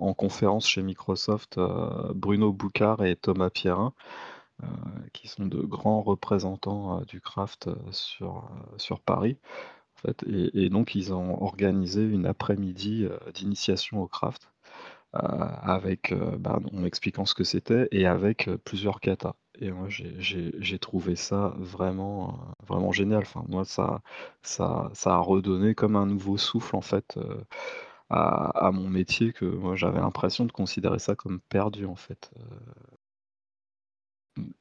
en 0.00 0.14
conférence 0.14 0.68
chez 0.68 0.82
Microsoft, 0.82 1.58
Bruno 2.14 2.52
Boucard 2.52 3.04
et 3.04 3.16
Thomas 3.16 3.50
Pierrin, 3.50 3.94
heu, 4.62 4.68
qui 5.12 5.28
sont 5.28 5.46
de 5.46 5.60
grands 5.60 6.02
représentants, 6.02 7.00
heu, 7.00 7.04
du 7.06 7.20
craft, 7.20 7.68
heu, 7.68 7.76
sur, 7.92 8.50
sur 8.78 9.00
Paris, 9.00 9.38
en 9.96 10.00
fait 10.08 10.24
et 10.54 10.70
donc 10.70 10.94
ils 10.96 11.12
ont 11.14 11.42
organisé 11.42 12.04
une 12.04 12.26
après-midi, 12.26 13.06
d'initiation 13.34 14.02
au 14.02 14.08
craft. 14.08 14.50
avec, 15.14 16.14
bah, 16.38 16.58
en 16.72 16.78
m'expliquant 16.80 17.26
ce 17.26 17.34
que 17.34 17.44
c'était 17.44 17.88
et 17.92 18.06
avec, 18.06 18.48
plusieurs 18.64 19.00
katas 19.00 19.34
et 19.60 19.70
moi 19.70 19.86
j'ai 19.88 20.78
trouvé 20.78 21.16
ça 21.16 21.54
vraiment, 21.58 22.38
vraiment 22.66 22.92
génial. 22.92 23.22
Enfin 23.22 23.44
moi 23.48 23.64
ça 23.64 24.00
ça 24.42 24.90
ça 24.94 25.14
a 25.16 25.18
redonné 25.18 25.74
comme 25.74 25.96
un 25.96 26.06
nouveau 26.06 26.38
souffle 26.38 26.76
en 26.76 26.80
fait, 26.82 27.18
à 28.10 28.70
mon 28.72 28.88
métier 28.88 29.32
que 29.32 29.44
moi 29.44 29.74
j'avais 29.76 30.00
l'impression 30.00 30.44
de 30.44 30.52
considérer 30.52 30.98
ça 30.98 31.14
comme 31.16 31.40
perdu 31.48 31.86
en 31.86 31.96
fait, 31.96 32.30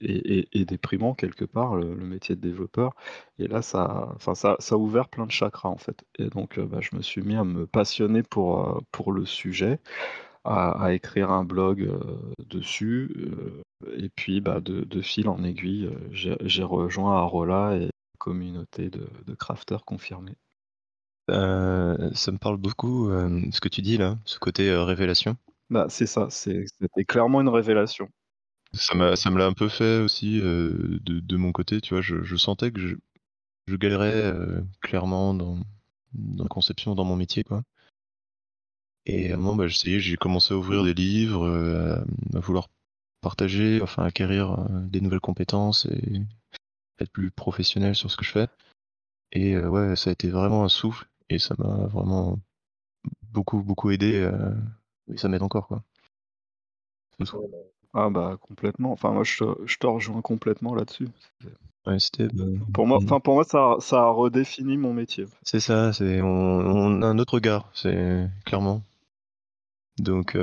et 0.02 0.40
et 0.40 0.62
et 0.62 0.66
déprimant 0.66 1.14
quelque 1.14 1.46
part 1.46 1.76
le 1.76 1.94
le 1.94 2.06
métier 2.06 2.36
de 2.36 2.42
développeur 2.42 2.94
et 3.40 3.48
là 3.48 3.62
ça 3.62 4.10
enfin 4.16 4.36
ça 4.36 4.56
ça 4.60 4.76
a 4.76 4.78
ouvert 4.78 5.08
plein 5.10 5.26
de 5.26 5.32
chakras 5.32 5.70
en 5.70 5.78
fait 5.78 6.04
et 6.20 6.30
donc 6.30 6.60
bah, 6.60 6.80
je 6.82 6.96
me 6.96 7.02
suis 7.02 7.22
mis 7.22 7.36
à 7.36 7.44
me 7.44 7.66
passionner 7.68 8.24
pour, 8.24 8.82
pour 8.92 9.12
le 9.12 9.26
sujet, 9.26 9.80
à 10.44 10.72
à 10.86 10.94
écrire 10.94 11.32
un 11.32 11.44
blog, 11.46 11.90
dessus, 12.50 13.12
et 13.98 14.10
puis 14.10 14.42
bah, 14.42 14.60
de 14.62 14.82
de 14.84 15.02
fil 15.02 15.30
en 15.30 15.44
aiguille, 15.44 15.90
j'ai 16.12 16.64
rejoint 16.64 17.18
Arola 17.18 17.78
et 17.78 17.90
communauté 18.20 18.90
de 18.90 19.08
de 19.28 19.36
crafters 19.36 19.86
confirmés. 19.86 20.36
ça 21.30 22.32
me 22.32 22.38
parle 22.38 22.58
beaucoup, 22.58 23.10
ce 23.52 23.60
que 23.62 23.70
tu 23.70 23.82
dis 23.82 23.98
là, 23.98 24.18
ce 24.26 24.40
côté, 24.40 24.74
révélation. 24.76 25.38
Bah, 25.70 25.88
c'est 25.90 26.06
ça, 26.06 26.30
c'était 26.30 27.06
clairement 27.06 27.42
une 27.42 27.50
révélation. 27.50 28.10
Ça 28.74 28.96
m'a 28.96 29.16
ça 29.16 29.30
me 29.30 29.38
l'a 29.38 29.46
un 29.48 29.54
peu 29.54 29.68
fait 29.70 30.00
aussi, 30.00 30.40
de 30.40 31.00
de 31.20 31.38
mon 31.38 31.52
côté, 31.52 31.82
tu 31.82 31.94
vois? 31.94 32.02
Je 32.02 32.36
sentais 32.36 32.72
que 32.72 32.80
je 32.80 32.96
je 33.68 33.76
galérais, 33.76 34.34
clairement 34.82 35.34
dans 35.34 35.60
dans 36.14 36.44
la 36.44 36.50
conception, 36.50 36.96
dans 36.96 37.06
mon 37.06 37.16
métier, 37.18 37.44
quoi. 37.44 37.64
Et 39.06 39.32
à 39.32 39.36
un 39.36 39.38
moment, 39.38 39.56
bah, 39.56 39.68
j'essayais, 39.68 40.00
j'ai 40.00 40.16
commencé 40.16 40.54
à 40.54 40.58
ouvrir 40.58 40.84
des 40.84 40.94
livres, 40.94 41.48
à 42.36 42.40
vouloir 42.40 42.68
partager, 43.22 43.82
enfin 43.82 44.04
acquérir, 44.04 44.58
des 44.90 45.02
nouvelles 45.02 45.20
compétences 45.20 45.86
et 45.88 46.22
être 47.00 47.12
plus 47.12 47.32
professionnel 47.32 47.96
sur 47.96 48.12
ce 48.12 48.18
que 48.18 48.26
je 48.26 48.32
fais 48.32 48.48
et 49.34 49.58
ouais, 49.58 49.96
ça 49.98 50.12
a 50.12 50.14
été 50.14 50.30
vraiment 50.30 50.64
un 50.66 50.70
souffle 50.70 51.08
et 51.30 51.40
ça 51.40 51.56
m'a 51.60 51.88
vraiment 51.88 52.40
beaucoup, 53.32 53.64
beaucoup 53.64 53.92
aidé, 53.92 54.30
et 55.14 55.18
ça 55.18 55.30
m'aide 55.30 55.44
encore, 55.44 55.68
quoi. 55.68 55.84
Ah 57.94 58.10
bah, 58.10 58.38
complètement. 58.42 58.92
Enfin 58.92 59.12
moi 59.12 59.24
je 59.24 59.38
te 59.38 59.44
je 59.66 59.78
te 59.78 59.88
rejoins 59.88 60.22
complètement 60.22 60.76
là-dessus. 60.76 61.08
Ouais, 61.86 61.98
bah, 62.34 62.44
pour 62.74 62.86
moi 62.88 63.00
mmh. 63.00 63.04
enfin 63.04 63.20
pour 63.20 63.34
moi 63.36 63.44
ça 63.44 63.76
ça 63.80 64.04
a 64.04 64.10
redéfini 64.10 64.78
mon 64.78 64.94
métier. 64.94 65.26
C'est 65.44 65.60
ça, 65.60 65.92
c'est 65.94 66.22
on 66.22 66.28
on 66.28 67.02
a 67.02 67.08
un 67.08 67.18
autre 67.20 67.36
regard, 67.36 67.70
c'est 67.74 68.30
clairement. 68.46 68.82
Donc 69.98 70.38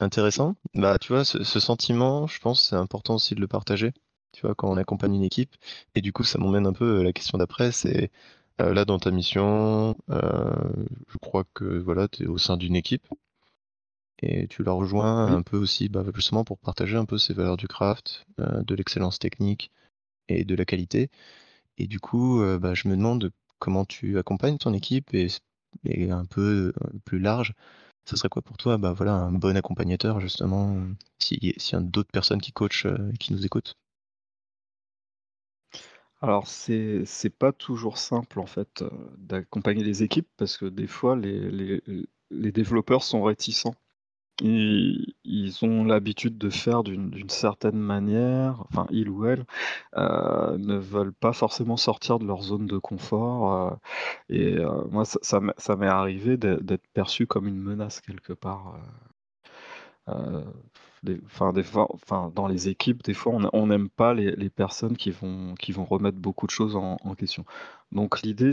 intéressant. 0.00 0.54
Bah, 0.74 0.98
tu 0.98 1.12
vois, 1.12 1.24
ce 1.24 1.44
ce 1.44 1.60
sentiment, 1.60 2.26
je 2.26 2.40
pense, 2.40 2.68
c'est 2.70 2.76
important 2.76 3.16
aussi 3.16 3.34
de 3.34 3.40
le 3.40 3.46
partager, 3.48 3.92
tu 4.32 4.42
vois? 4.42 4.54
Quand 4.54 4.70
on 4.70 4.76
accompagne 4.76 5.14
une 5.14 5.22
équipe 5.22 5.54
et 5.94 6.00
du 6.00 6.12
coup, 6.12 6.24
ça 6.24 6.38
m'emmène 6.38 6.66
un 6.66 6.72
peu 6.72 7.00
à 7.00 7.02
la 7.02 7.12
question 7.12 7.38
d'après, 7.38 7.72
c'est, 7.72 8.10
heu, 8.60 8.72
là, 8.72 8.84
dans 8.84 8.98
ta 8.98 9.10
mission, 9.10 9.96
je 10.08 11.18
crois 11.20 11.44
que, 11.54 11.78
voilà, 11.78 12.08
tu 12.08 12.24
es 12.24 12.26
au 12.26 12.38
sein 12.38 12.56
d'une 12.56 12.76
équipe 12.76 13.06
et 14.22 14.48
tu 14.48 14.62
la 14.64 14.72
rejoins 14.72 15.26
Oui. 15.26 15.36
un 15.36 15.42
peu 15.42 15.56
aussi, 15.58 15.88
bah, 15.88 16.04
justement 16.14 16.44
pour 16.44 16.58
partager 16.58 16.96
un 16.96 17.04
peu 17.06 17.18
ces 17.18 17.34
valeurs 17.34 17.56
du 17.56 17.68
craft, 17.68 18.24
heu, 18.40 18.62
de 18.64 18.74
l'excellence 18.74 19.18
technique 19.18 19.70
et 20.28 20.44
de 20.44 20.54
la 20.56 20.64
qualité 20.66 21.10
et 21.78 21.86
du 21.88 22.00
coup, 22.00 22.40
heu, 22.42 22.58
bah, 22.58 22.74
je 22.74 22.88
me 22.88 22.96
demande 22.96 23.30
comment 23.58 23.84
tu 23.84 24.18
accompagnes 24.18 24.58
ton 24.58 24.74
équipe 24.74 25.14
et 25.14 25.28
et 25.84 26.10
un 26.10 26.24
peu, 26.26 26.72
plus 27.04 27.18
large, 27.20 27.54
ce 28.06 28.16
serait 28.16 28.28
quoi 28.30 28.42
pour 28.42 28.56
toi, 28.58 28.78
bah, 28.78 28.92
voilà, 28.94 29.14
un 29.14 29.32
bon 29.32 29.56
accompagnateur 29.56 30.20
justement, 30.20 30.76
si 31.20 31.38
s'il 31.58 31.74
y 31.74 31.76
a 31.76 31.80
d'autres 31.82 32.10
personnes 32.12 32.40
qui 32.42 32.52
coachent, 32.52 32.86
heu, 32.86 33.12
qui 33.20 33.32
nous 33.34 33.46
écoutent? 33.46 33.74
Alors 36.22 36.46
c'est 36.46 37.04
c'est 37.06 37.30
pas 37.30 37.52
toujours 37.52 37.98
simple 37.98 38.40
en 38.40 38.46
fait, 38.46 38.84
d'accompagner 39.18 39.84
les 39.84 40.02
équipes 40.02 40.28
parce 40.36 40.56
que 40.58 40.66
des 40.66 40.86
fois 40.86 41.16
les 41.16 41.50
les 41.50 41.82
les 42.30 42.52
développeurs 42.52 43.02
sont 43.02 43.22
réticents. 43.22 43.74
Ils 44.42 45.58
ont 45.64 45.84
l'habitude 45.84 46.38
de 46.38 46.48
faire 46.50 46.82
d'une 46.82 47.28
certaine 47.28 47.78
manière, 47.78 48.62
enfin 48.68 48.86
ils 48.90 49.08
ou 49.10 49.26
elles, 49.26 49.44
heu, 49.96 50.56
ne 50.58 50.76
veulent 50.78 51.12
pas 51.12 51.32
forcément 51.32 51.76
sortir 51.76 52.18
de 52.18 52.26
leur 52.26 52.42
zone 52.42 52.66
de 52.66 52.78
confort, 52.78 53.72
heu 53.72 53.76
et 54.36 54.56
heu, 54.58 54.68
moi 54.90 55.04
ça 55.04 55.40
m'est 55.76 55.86
arrivé 55.88 56.36
d'ê 56.38 56.56
d'être 56.62 56.86
perçu 56.94 57.26
comme 57.26 57.46
une 57.48 57.58
menace 57.60 58.00
quelque 58.00 58.32
part, 58.32 58.78
des 61.02 61.62
fois 61.64 61.92
dans 62.34 62.46
les 62.48 62.68
équipes, 62.68 63.02
des 63.04 63.14
fois 63.14 63.34
on 63.52 63.66
n'aime 63.66 63.88
pas 63.90 64.14
les 64.14 64.50
personnes 64.50 64.96
qui 64.96 65.10
vont 65.10 65.54
qui 65.56 65.72
vont 65.72 65.84
remettre 65.84 66.18
beaucoup 66.18 66.46
de 66.46 66.50
choses 66.52 66.76
en 66.76 66.96
question. 67.16 67.44
Donc 67.92 68.22
l'idée 68.22 68.52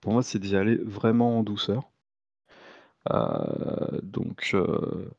pour 0.00 0.12
moi 0.12 0.22
c'est 0.22 0.38
d'y 0.38 0.56
aller 0.56 0.76
vraiment 0.76 1.38
en 1.38 1.42
douceur. 1.44 1.90
Heu, 3.12 4.00
donc 4.02 4.50
heu, 4.54 5.10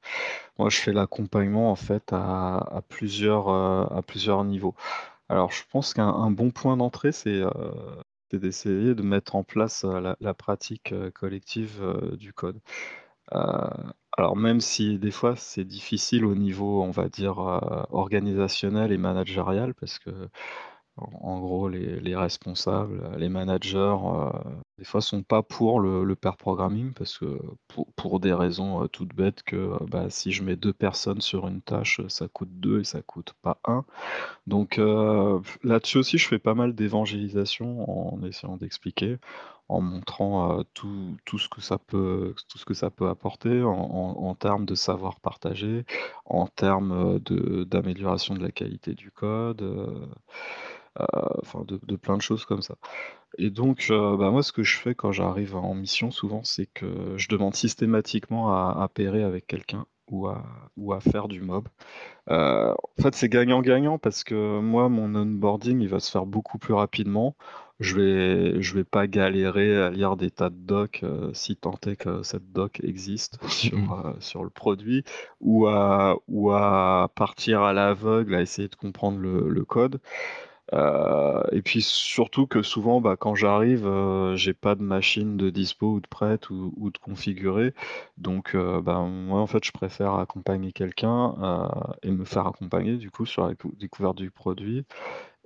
moi 0.60 0.70
je 0.70 0.78
fais 0.80 0.94
l'accompagnement 0.94 1.72
en 1.72 1.76
fait 1.76 2.14
à 2.14 2.82
plusieurs, 2.90 3.50
heu, 3.50 3.88
à 3.92 4.02
plusieurs 4.06 4.44
niveaux. 4.46 4.76
Alors 5.30 5.52
je 5.52 5.64
pense 5.72 5.94
qu'un 5.96 6.08
un 6.10 6.32
bon 6.32 6.52
point 6.52 6.78
d'entrée 6.78 7.12
c'est, 7.14 7.42
d'essayer 8.34 8.96
de 8.96 9.02
mettre 9.04 9.36
en 9.36 9.44
place, 9.44 9.86
la 10.22 10.34
pratique, 10.34 10.94
collective, 11.14 11.84
du 12.20 12.34
code. 12.34 12.60
Alors 14.18 14.36
même 14.38 14.62
si 14.62 15.00
des 15.00 15.12
fois 15.12 15.36
c'est 15.38 15.66
difficile 15.66 16.26
au 16.26 16.36
niveau, 16.36 16.84
on 16.84 16.92
va 16.92 17.10
dire, 17.10 17.38
organisationnel 17.92 18.92
et 18.92 18.98
managérial 18.98 19.74
parce 19.76 20.00
que 20.00 20.12
en 20.98 21.40
gros 21.42 21.70
les 21.70 22.00
les 22.02 22.16
responsables, 22.16 23.02
les 23.18 23.30
managers, 23.30 23.98
des 24.78 24.86
fois 24.86 25.02
sont 25.02 25.24
pas 25.24 25.42
pour 25.44 25.80
le 25.80 26.16
pair 26.16 26.38
programming 26.38 26.94
parce 26.94 27.18
que 27.18 27.40
pour 27.96 28.20
des 28.20 28.34
raisons, 28.34 28.88
toutes 28.88 29.16
bêtes 29.16 29.44
que, 29.44 29.72
bah, 29.90 30.10
si 30.10 30.32
je 30.32 30.44
mets 30.44 30.56
2 30.56 30.74
personnes 30.74 31.22
sur 31.22 31.48
une 31.48 31.62
tâche, 31.62 32.02
ça 32.10 32.28
coûte 32.28 32.50
2 32.60 32.82
et 32.82 32.84
ça 32.84 33.02
coûte 33.02 33.34
pas 33.42 33.60
1. 33.66 33.86
Donc 34.48 34.80
là-dessus 35.64 35.98
aussi 35.98 36.18
je 36.18 36.28
fais 36.28 36.40
pas 36.40 36.54
mal 36.56 36.76
d'évangélisation 36.76 38.14
en 38.16 38.24
essayant 38.24 38.58
d'expliquer, 38.58 39.18
en 39.70 39.82
montrant, 39.82 40.64
tout 40.74 41.18
ce 41.40 41.50
que 41.50 41.62
ça 41.62 41.78
peut 41.78 42.34
tout 42.48 42.58
ce 42.58 42.66
que 42.66 42.74
ça 42.76 42.90
peut 42.92 43.10
apporter 43.10 43.64
en 43.64 44.36
termes 44.36 44.66
de 44.66 44.76
savoir 44.76 45.20
partager, 45.20 45.86
en 46.26 46.48
termes, 46.48 47.20
d'amélioration 47.20 48.36
de 48.36 48.42
la 48.44 48.52
qualité 48.52 48.94
du 48.94 49.12
code, 49.12 49.64
enfin 51.44 51.64
de 51.68 51.80
de 51.88 51.96
plein 51.96 52.18
de 52.18 52.22
choses 52.22 52.46
comme 52.46 52.62
ça. 52.62 52.76
Et 53.38 53.50
donc 53.50 53.88
heu, 53.92 54.18
bah, 54.18 54.32
moi 54.32 54.44
ce 54.44 54.52
que 54.52 54.64
je 54.64 54.78
fais 54.78 54.96
quand 54.96 55.12
j'arrive 55.12 55.56
en 55.56 55.74
mission 55.76 56.12
souvent, 56.12 56.44
c'est 56.44 56.68
que 56.68 57.16
je 57.18 57.28
demande 57.30 57.56
systématiquement 57.56 58.52
à 58.54 58.82
à 58.84 58.88
pairer 58.90 59.24
avec 59.24 59.48
quelqu'un 59.48 59.86
ou 60.12 60.28
à 60.28 60.44
ou 60.78 60.94
à 60.94 61.00
faire 61.02 61.28
du 61.28 61.42
mob. 61.42 61.68
Heu, 62.30 62.74
en 62.74 63.02
fait, 63.02 63.16
c'est 63.16 63.30
gagnant-gagnant 63.30 63.98
parce 64.00 64.24
que 64.24 64.60
moi, 64.60 64.90
mon 64.90 65.16
onboarding, 65.16 65.82
il 65.82 65.90
va 65.90 66.00
se 66.00 66.12
faire 66.12 66.26
beaucoup 66.26 66.58
plus 66.58 66.74
rapidement. 66.74 67.36
Je 67.80 67.96
vais 67.96 68.62
je 68.62 68.74
vais 68.74 68.84
pas 68.84 69.08
galérer 69.08 69.78
à 69.82 69.90
lire 69.92 70.18
des 70.18 70.32
tas 70.32 70.50
de 70.50 70.56
docs, 70.56 71.04
si 71.34 71.56
tant 71.56 71.78
est 71.86 71.96
que 71.96 72.24
cette 72.24 72.52
doc 72.52 72.80
existe 72.84 73.40
Mmh 73.74 74.16
sur, 74.20 74.44
le 74.44 74.50
produit 74.50 75.04
ou 75.42 75.68
à 75.68 76.18
ou 76.28 76.52
à 76.52 77.12
partir 77.16 77.62
à 77.62 77.74
l'aveugle 77.74 78.36
à 78.36 78.42
essayer 78.42 78.68
de 78.68 78.76
comprendre 78.76 79.20
le 79.20 79.50
le 79.50 79.66
code. 79.66 80.00
Heu 80.74 81.44
et 81.52 81.62
puis 81.62 81.82
surtout 81.82 82.48
que 82.48 82.62
souvent, 82.64 83.02
bah, 83.02 83.16
quand 83.18 83.36
j'arrive, 83.36 83.86
heu, 83.88 84.36
j'ai 84.36 84.54
pas 84.54 84.76
de 84.76 84.82
machine 84.84 85.38
de 85.38 85.50
dispo 85.50 85.94
ou 85.94 86.00
de 86.02 86.08
prête 86.08 86.50
ou 86.50 86.92
de 86.92 86.98
configurée. 87.00 87.74
Donc 88.18 88.56
heu, 88.56 88.82
ben, 88.82 89.08
moi, 89.08 89.40
en 89.42 89.48
fait, 89.48 89.64
je 89.66 89.72
préfère 89.72 90.16
accompagner 90.16 90.72
quelqu'un, 90.74 91.34
heu 91.42 91.68
et 92.04 92.12
me 92.12 92.26
faire 92.26 92.48
accompagner 92.48 92.98
du 92.98 93.12
coup 93.12 93.26
sur 93.26 93.48
la 93.48 93.56
cou 93.56 93.72
découverte 93.80 94.18
du 94.18 94.32
produit 94.32 94.86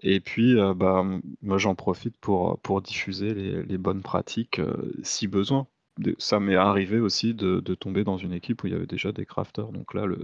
et 0.04 0.20
puis, 0.22 0.56
bah, 0.76 1.04
moi, 1.44 1.58
j'en 1.60 1.76
profite 1.76 2.18
pour, 2.20 2.60
diffuser 2.84 3.34
les 3.36 3.78
bonnes 3.78 4.02
pratiques, 4.04 4.62
si 5.04 5.28
besoin. 5.28 5.68
Ça 6.20 6.40
m'est 6.40 6.56
arrivé 6.56 7.00
aussi 7.00 7.34
de 7.36 7.60
de 7.60 7.76
tomber 7.76 8.04
dans 8.06 8.18
une 8.18 8.34
équipe 8.34 8.64
où 8.64 8.68
il 8.68 8.74
y 8.74 8.76
avait 8.76 8.88
déjà 8.88 9.12
des 9.12 9.26
crafters, 9.26 9.72
donc 9.74 9.94
là, 9.94 10.06
le 10.06 10.20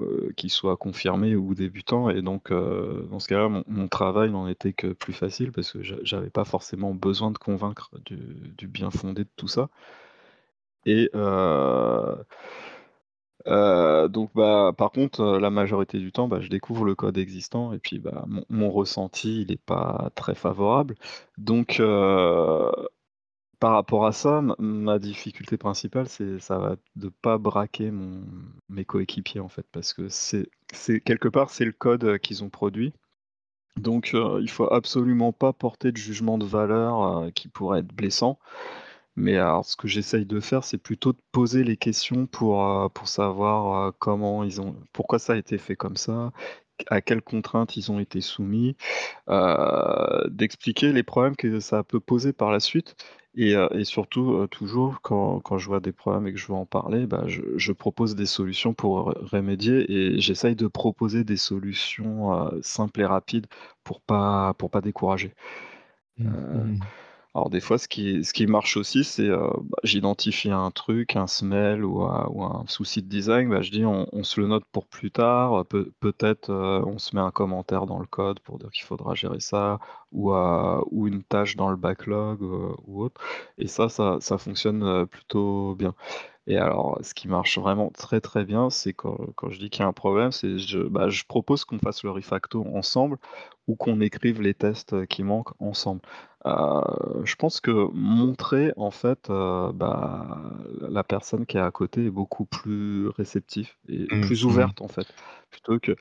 heu, 0.00 0.32
qu'ils 0.36 0.50
soient 0.50 0.76
confirmés 0.76 1.36
ou 1.36 1.54
débutants 1.54 2.10
et 2.10 2.22
donc 2.22 2.50
heu, 2.52 3.06
dans 3.10 3.18
ce 3.20 3.28
cas-là, 3.28 3.48
mon 3.66 3.88
travail 3.88 4.30
n'en 4.30 4.48
était 4.48 4.72
que 4.72 4.88
plus 4.92 5.12
facile 5.12 5.52
parce 5.52 5.72
que 5.72 5.82
j'a 5.82 5.96
j'avais 6.02 6.30
pas 6.30 6.44
forcément 6.44 6.94
besoin 6.94 7.30
de 7.30 7.38
convaincre 7.38 7.90
du 8.04 8.16
du 8.56 8.68
bien-fondé 8.68 9.24
de 9.24 9.30
tout 9.36 9.48
ça. 9.48 9.68
Et 10.84 11.08
heu 11.14 12.24
heu, 13.46 14.08
donc 14.08 14.30
bah, 14.34 14.72
par 14.76 14.90
contre, 14.92 15.38
la 15.38 15.50
majorité 15.50 15.98
du 15.98 16.12
temps, 16.12 16.28
bah, 16.28 16.40
je 16.40 16.48
découvre 16.48 16.84
le 16.84 16.94
code 16.94 17.18
existant 17.18 17.72
et 17.72 17.78
puis, 17.78 17.98
bah, 17.98 18.24
mon 18.48 18.70
ressenti, 18.70 19.42
il 19.42 19.52
est 19.52 19.60
pas 19.62 20.10
très 20.14 20.34
favorable. 20.34 20.94
Donc 21.38 21.80
par 23.62 23.74
rapport 23.74 24.06
à 24.06 24.10
ça, 24.12 24.42
ma 24.58 24.98
difficulté 24.98 25.56
principale, 25.56 26.08
c'est 26.08 26.40
ça 26.40 26.58
va 26.58 26.74
de 26.96 27.08
pas 27.08 27.38
braquer 27.38 27.92
mes 28.68 28.84
coéquipiers, 28.84 29.38
en 29.38 29.48
fait, 29.48 29.64
parce 29.70 29.92
que 29.92 30.08
c'est 30.08 30.48
quelque 31.04 31.28
part, 31.28 31.48
c'est 31.50 31.64
le 31.64 31.70
code, 31.70 32.02
heu, 32.02 32.18
qu'ils 32.18 32.42
ont 32.42 32.50
produit. 32.50 32.92
Donc 33.76 34.12
heu, 34.14 34.40
il 34.42 34.50
faut 34.50 34.72
absolument 34.72 35.32
pas 35.32 35.52
porter 35.52 35.92
de 35.92 35.96
jugement 35.98 36.38
de 36.38 36.44
valeur, 36.46 37.24
heu, 37.26 37.30
qui 37.30 37.48
pourrait 37.48 37.80
être 37.80 37.94
blessant. 37.94 38.38
Mais 39.16 39.36
alors 39.38 39.64
ce 39.64 39.76
que 39.76 39.88
j'essaye 39.88 40.26
de 40.26 40.40
faire, 40.40 40.64
c'est 40.64 40.78
plutôt 40.78 41.12
de 41.12 41.18
poser 41.32 41.64
les 41.64 41.76
questions 41.76 42.26
pour, 42.26 42.64
heu, 42.64 42.88
pour 42.90 43.08
savoir, 43.08 43.92
comment 44.00 44.44
ils 44.44 44.60
ont 44.60 44.76
pourquoi 44.92 45.18
ça 45.20 45.34
a 45.34 45.36
été 45.36 45.58
fait 45.58 45.76
comme 45.76 45.96
ça, 45.96 46.32
à 46.88 47.00
quelles 47.00 47.22
contraintes 47.22 47.76
ils 47.76 47.90
ont 47.92 47.98
été 48.00 48.20
soumis, 48.20 48.76
heu, 49.30 50.28
d'expliquer 50.30 50.92
les 50.92 51.02
problèmes 51.02 51.36
que 51.36 51.60
ça 51.60 51.82
peut 51.84 52.00
poser 52.00 52.32
par 52.32 52.50
la 52.52 52.60
suite 52.60 52.96
et 53.36 53.54
et 53.72 53.84
surtout, 53.84 54.32
heu, 54.42 54.48
toujours 54.48 55.00
quand 55.02 55.40
quand 55.40 55.58
je 55.58 55.66
vois 55.68 55.80
des 55.80 55.92
problèmes 55.92 56.26
et 56.28 56.32
que 56.32 56.38
je 56.38 56.46
veux 56.48 56.54
en 56.54 56.66
parler, 56.66 57.06
bah, 57.06 57.24
je 57.28 57.42
je 57.56 57.72
propose 57.72 58.14
des 58.16 58.26
solutions 58.26 58.74
pour 58.74 59.14
remédier 59.32 59.90
et 59.92 60.20
j'essaye 60.20 60.56
de 60.56 60.66
proposer 60.68 61.24
des 61.24 61.36
solutions, 61.38 62.50
simples 62.62 63.00
et 63.02 63.06
rapides 63.06 63.46
pour 63.84 64.00
pas 64.02 64.54
pour 64.54 64.70
pas 64.70 64.80
décourager. 64.82 65.34
Mmh. 66.18 66.82
Alors 67.34 67.48
des 67.48 67.60
fois, 67.60 67.78
ce 67.78 67.88
qui 67.88 68.22
ce 68.24 68.34
qui 68.34 68.46
marche 68.46 68.76
aussi, 68.76 69.04
c'est, 69.04 69.22
heu, 69.28 69.38
bah, 69.64 69.78
j'identifie 69.84 70.50
un 70.50 70.70
truc, 70.70 71.16
un 71.16 71.26
smell 71.26 71.82
ou 71.82 72.02
un 72.02 72.26
ou 72.30 72.42
un 72.44 72.64
souci 72.68 73.00
de 73.02 73.08
design, 73.08 73.48
bah, 73.48 73.62
je 73.62 73.70
dis: 73.70 73.86
«On 73.86 74.06
on 74.12 74.22
se 74.22 74.38
le 74.38 74.46
note 74.48 74.64
pour 74.70 74.86
plus 74.86 75.10
tard, 75.10 75.64
peut-être, 76.00 76.50
heu, 76.50 76.82
on 76.86 76.98
se 76.98 77.16
met 77.16 77.22
un 77.22 77.30
commentaire 77.30 77.86
dans 77.86 77.98
le 78.00 78.06
code 78.06 78.38
pour 78.40 78.58
dire 78.58 78.70
qu'il 78.70 78.84
faudra 78.84 79.14
gérer 79.14 79.40
ça 79.40 79.78
ou 80.12 80.30
heu, 80.34 80.80
ou 80.90 81.06
une 81.08 81.22
tâche 81.22 81.56
dans 81.56 81.70
le 81.70 81.76
backlog, 81.76 82.42
heu, 82.42 82.74
ou 82.86 83.02
autre» 83.02 83.18
et 83.56 83.66
ça 83.66 83.88
ça 83.88 84.18
ça 84.20 84.36
fonctionne, 84.36 85.06
plutôt 85.06 85.74
bien. 85.74 85.94
Et 86.48 86.56
alors, 86.58 86.98
ce 87.02 87.14
qui 87.14 87.28
marche 87.28 87.58
vraiment 87.58 87.90
très, 87.90 88.20
très 88.20 88.44
bien, 88.44 88.70
c'est 88.70 88.92
quand 88.94 89.18
quand 89.36 89.50
je 89.50 89.58
dis 89.60 89.70
qu'il 89.70 89.82
y 89.82 89.84
a 89.84 89.88
un 89.88 89.92
problème, 89.94 90.32
c'est 90.32 90.58
je 90.58 90.80
bah, 90.80 91.08
je 91.10 91.24
propose 91.24 91.64
qu'on 91.64 91.78
fasse 91.78 92.04
le 92.04 92.10
refacto 92.12 92.64
ensemble 92.74 93.18
ou 93.68 93.76
qu'on 93.76 94.00
écrive 94.00 94.42
les 94.42 94.54
tests, 94.54 95.06
qui 95.06 95.22
manquent 95.24 95.54
ensemble. 95.60 96.00
Heu, 96.44 97.22
je 97.24 97.34
pense 97.36 97.60
que 97.60 97.70
montrer 97.94 98.72
en 98.76 98.90
fait, 98.90 99.30
heu, 99.30 99.70
bah, 99.72 100.40
la 100.80 101.04
personne 101.04 101.46
qui 101.46 101.56
est 101.56 101.60
à 101.60 101.70
côté 101.70 102.06
est 102.06 102.10
beaucoup 102.10 102.46
plus 102.46 103.08
réceptif 103.08 103.78
et 103.88 104.08
Mmh. 104.10 104.16
plus 104.20 104.44
Mmh. 104.48 104.72
ouverte 104.72 104.80
en 104.82 104.88
fait, 104.88 105.08
plutôt 105.50 105.78
que 105.78 105.94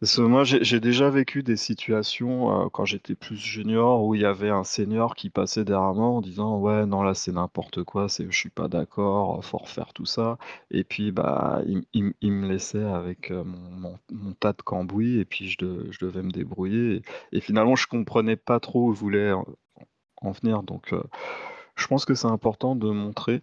parce 0.00 0.14
que 0.16 0.20
moi 0.22 0.44
j'ai 0.44 0.62
j'ai 0.62 0.78
déjà 0.80 1.10
vécu 1.10 1.42
des 1.42 1.56
situations, 1.56 2.66
heu, 2.66 2.68
quand 2.70 2.84
j'étais 2.84 3.16
plus 3.16 3.36
junior 3.36 4.04
où 4.04 4.14
il 4.14 4.20
y 4.20 4.24
avait 4.24 4.50
un 4.50 4.62
senior 4.64 5.16
qui 5.16 5.30
passait 5.30 5.64
derrière 5.64 5.94
moi 5.94 6.06
en 6.08 6.20
disant: 6.20 6.58
«Ouais, 6.60 6.86
non 6.86 7.02
là 7.02 7.14
c'est 7.14 7.32
n'importe 7.32 7.82
quoi, 7.82 8.08
c'est 8.08 8.30
je 8.30 8.36
suis 8.38 8.50
pas 8.50 8.68
d'accord, 8.68 9.44
faut 9.44 9.58
refaire 9.58 9.92
tout 9.92 10.06
ça» 10.06 10.38
et 10.70 10.84
puis, 10.84 11.10
bah, 11.12 11.60
il 11.66 12.32
me 12.32 12.46
laissait 12.48 12.84
avec, 12.84 13.30
mon 13.30 13.44
mon 13.70 13.98
mon 14.12 14.32
tas 14.34 14.52
de 14.52 14.62
cambouis 14.62 15.18
et 15.18 15.24
puis 15.24 15.48
je 15.48 15.58
de 15.58 15.88
je 15.90 15.98
devais 16.04 16.22
me 16.22 16.30
débrouiller 16.30 16.96
et 17.32 17.38
et 17.38 17.40
finalement 17.40 17.74
je 17.76 17.86
comprenais 17.88 18.36
pas 18.36 18.60
trop 18.60 18.88
où 18.88 18.92
il 18.92 18.98
voulait 18.98 19.32
en 20.22 20.28
en 20.28 20.32
venir 20.32 20.62
donc 20.62 20.92
heu, 20.92 21.02
je 21.76 21.86
pense 21.86 22.04
que 22.04 22.14
c'est 22.14 22.26
important 22.28 22.76
de 22.76 22.90
montrer 22.90 23.42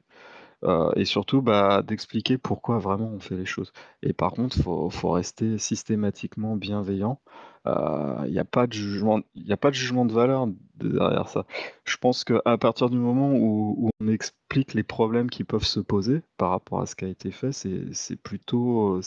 Heu 0.63 0.91
et 0.95 1.05
surtout, 1.05 1.41
bah, 1.41 1.81
d'expliquer 1.83 2.37
pourquoi 2.37 2.79
vraiment 2.79 3.09
on 3.13 3.19
fait 3.19 3.35
les 3.35 3.45
choses. 3.45 3.71
Et 4.01 4.13
par 4.13 4.31
contre, 4.33 4.57
faut 4.61 4.89
faut 4.89 5.11
rester 5.11 5.57
systématiquement 5.57 6.55
bienveillant. 6.55 7.19
il 7.65 8.33
y 8.33 8.39
a 8.39 8.45
pas 8.45 8.67
de 8.67 8.73
jugement 8.73 9.19
il 9.35 9.47
y 9.47 9.53
a 9.53 9.57
pas 9.57 9.69
de 9.71 9.75
jugement 9.75 10.05
de 10.05 10.13
valeur 10.13 10.47
derrière 10.77 11.27
ça. 11.29 11.45
Je 11.85 11.97
pense 11.97 12.23
qu'à 12.23 12.57
partir 12.59 12.89
du 12.89 12.97
moment 12.97 13.31
où 13.33 13.89
on 14.01 14.07
explique 14.07 14.73
les 14.73 14.83
problèmes 14.83 15.29
qui 15.29 15.43
peuvent 15.43 15.63
se 15.65 15.79
poser 15.79 16.21
par 16.37 16.51
rapport 16.51 16.81
à 16.81 16.85
ce 16.85 16.95
qui 16.95 17.05
a 17.05 17.07
été 17.09 17.31
fait, 17.31 17.51
c'est 17.51 18.15
plutôt, 18.21 19.01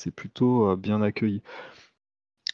bien 0.76 1.02
accueilli. 1.02 1.42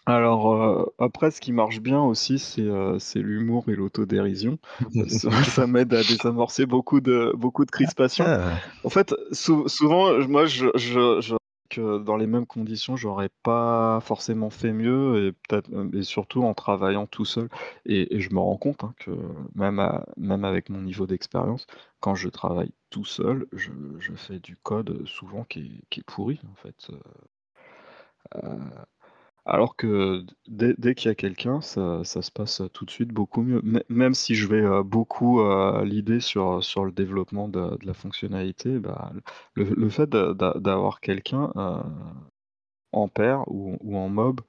Alors, 0.07 0.55
heu, 0.55 0.87
après 0.99 1.31
ce 1.31 1.41
qui 1.41 1.53
marche 1.53 1.81
bien 1.81 2.01
aussi, 2.03 2.39
c'est, 2.39 2.69
c'est 2.99 3.21
l'humour 3.21 3.65
et 3.69 3.75
l'autodérision. 3.75 4.59
Ça 5.09 5.31
ça 5.45 5.67
m'aide 5.67 5.95
à 5.95 6.03
désamorcer 6.03 6.67
beaucoup 6.67 7.01
de 7.01 7.33
beaucoup 7.37 7.65
de 7.65 7.71
crispations. 7.71 8.25
Ah! 8.27 8.61
En 8.83 8.91
fait, 8.91 9.15
sou 9.33 9.67
souvent, 9.69 10.19
moi, 10.29 10.45
je 10.47 10.67
je 10.75 11.21
je 11.21 11.37
que 11.71 11.99
dans 11.99 12.17
les 12.17 12.27
mêmes 12.27 12.47
conditions, 12.47 12.97
j'aurais 12.97 13.31
pas 13.43 13.99
forcément 14.03 14.51
fait 14.51 14.73
mieux 14.75 15.27
et 15.29 15.33
peut-être, 15.33 15.71
et 15.95 16.03
surtout 16.03 16.45
en 16.45 16.53
travaillant 16.55 17.07
tout 17.07 17.25
seul 17.25 17.49
et 17.87 18.15
et 18.15 18.21
je 18.21 18.31
me 18.35 18.39
rends 18.39 18.59
compte, 18.59 18.85
hein, 18.85 18.95
que 18.99 19.11
même 19.55 19.79
à 19.79 20.05
même 20.19 20.45
avec 20.45 20.69
mon 20.69 20.83
niveau 20.83 21.07
d'expérience, 21.07 21.67
quand 22.01 22.15
je 22.15 22.29
travaille 22.29 22.73
tout 22.91 23.07
seul, 23.07 23.47
je 23.53 23.71
je 23.99 24.13
fais 24.13 24.39
du 24.39 24.57
code, 24.57 25.07
souvent 25.07 25.45
qui 25.45 25.61
est 25.61 25.85
qui 25.91 26.01
est 26.01 26.05
pourri, 26.05 26.41
en 26.53 26.55
fait, 26.57 26.91
alors 29.47 29.77
que 29.77 30.25
dès 30.49 30.95
qu'il 30.95 31.09
y 31.09 31.13
a 31.13 31.15
quelqu'un, 31.15 31.61
ça 31.61 32.03
se 32.05 32.31
passe, 32.31 32.63
tout 32.73 32.85
de 32.87 32.91
suite 32.91 33.11
beaucoup 33.11 33.43
mieux. 33.43 33.61
Mê 33.63 33.85
même 33.91 34.15
si 34.15 34.35
je 34.35 34.47
vais, 34.49 34.61
heu, 34.63 34.83
beaucoup, 34.83 35.41
heu, 35.41 35.85
leader 35.85 36.23
sur, 36.23 36.85
le 36.85 36.93
développement 36.93 37.49
de 37.49 37.79
la 37.85 37.95
fonctionnalité, 37.95 38.79
bah, 38.79 39.13
le 39.57 39.89
fait 39.91 40.09
d'avoir 40.11 41.01
quelqu'un, 41.01 41.53
heu, 41.57 41.83
en 42.93 43.09
pair 43.09 43.45
ou 43.49 43.97
en 43.99 44.09
mob, 44.09 44.41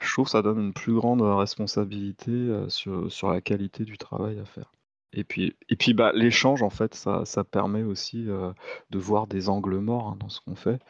je 0.00 0.12
trouve 0.12 0.26
que 0.26 0.30
ça 0.32 0.42
donne 0.42 0.60
une 0.60 0.72
plus 0.74 0.94
grande, 0.94 1.22
responsabilité, 1.22 2.50
sur 2.68 3.30
la 3.30 3.40
qualité 3.42 3.84
du 3.84 3.98
travail 3.98 4.38
à 4.40 4.44
faire. 4.46 4.72
Et 5.14 5.24
puis 5.24 5.56
et 5.70 5.76
puis, 5.76 5.94
bah, 5.94 6.12
l'échange 6.14 6.62
en 6.62 6.70
fait, 6.70 6.94
ça 6.94 7.44
permet 7.44 7.82
aussi, 7.84 8.24
de 8.26 8.98
voir 8.98 9.26
des 9.28 9.48
angles 9.50 9.78
morts, 9.78 10.08
hein, 10.10 10.16
dans 10.20 10.28
ce 10.30 10.40
qu'on 10.42 10.54
fait. 10.56 10.80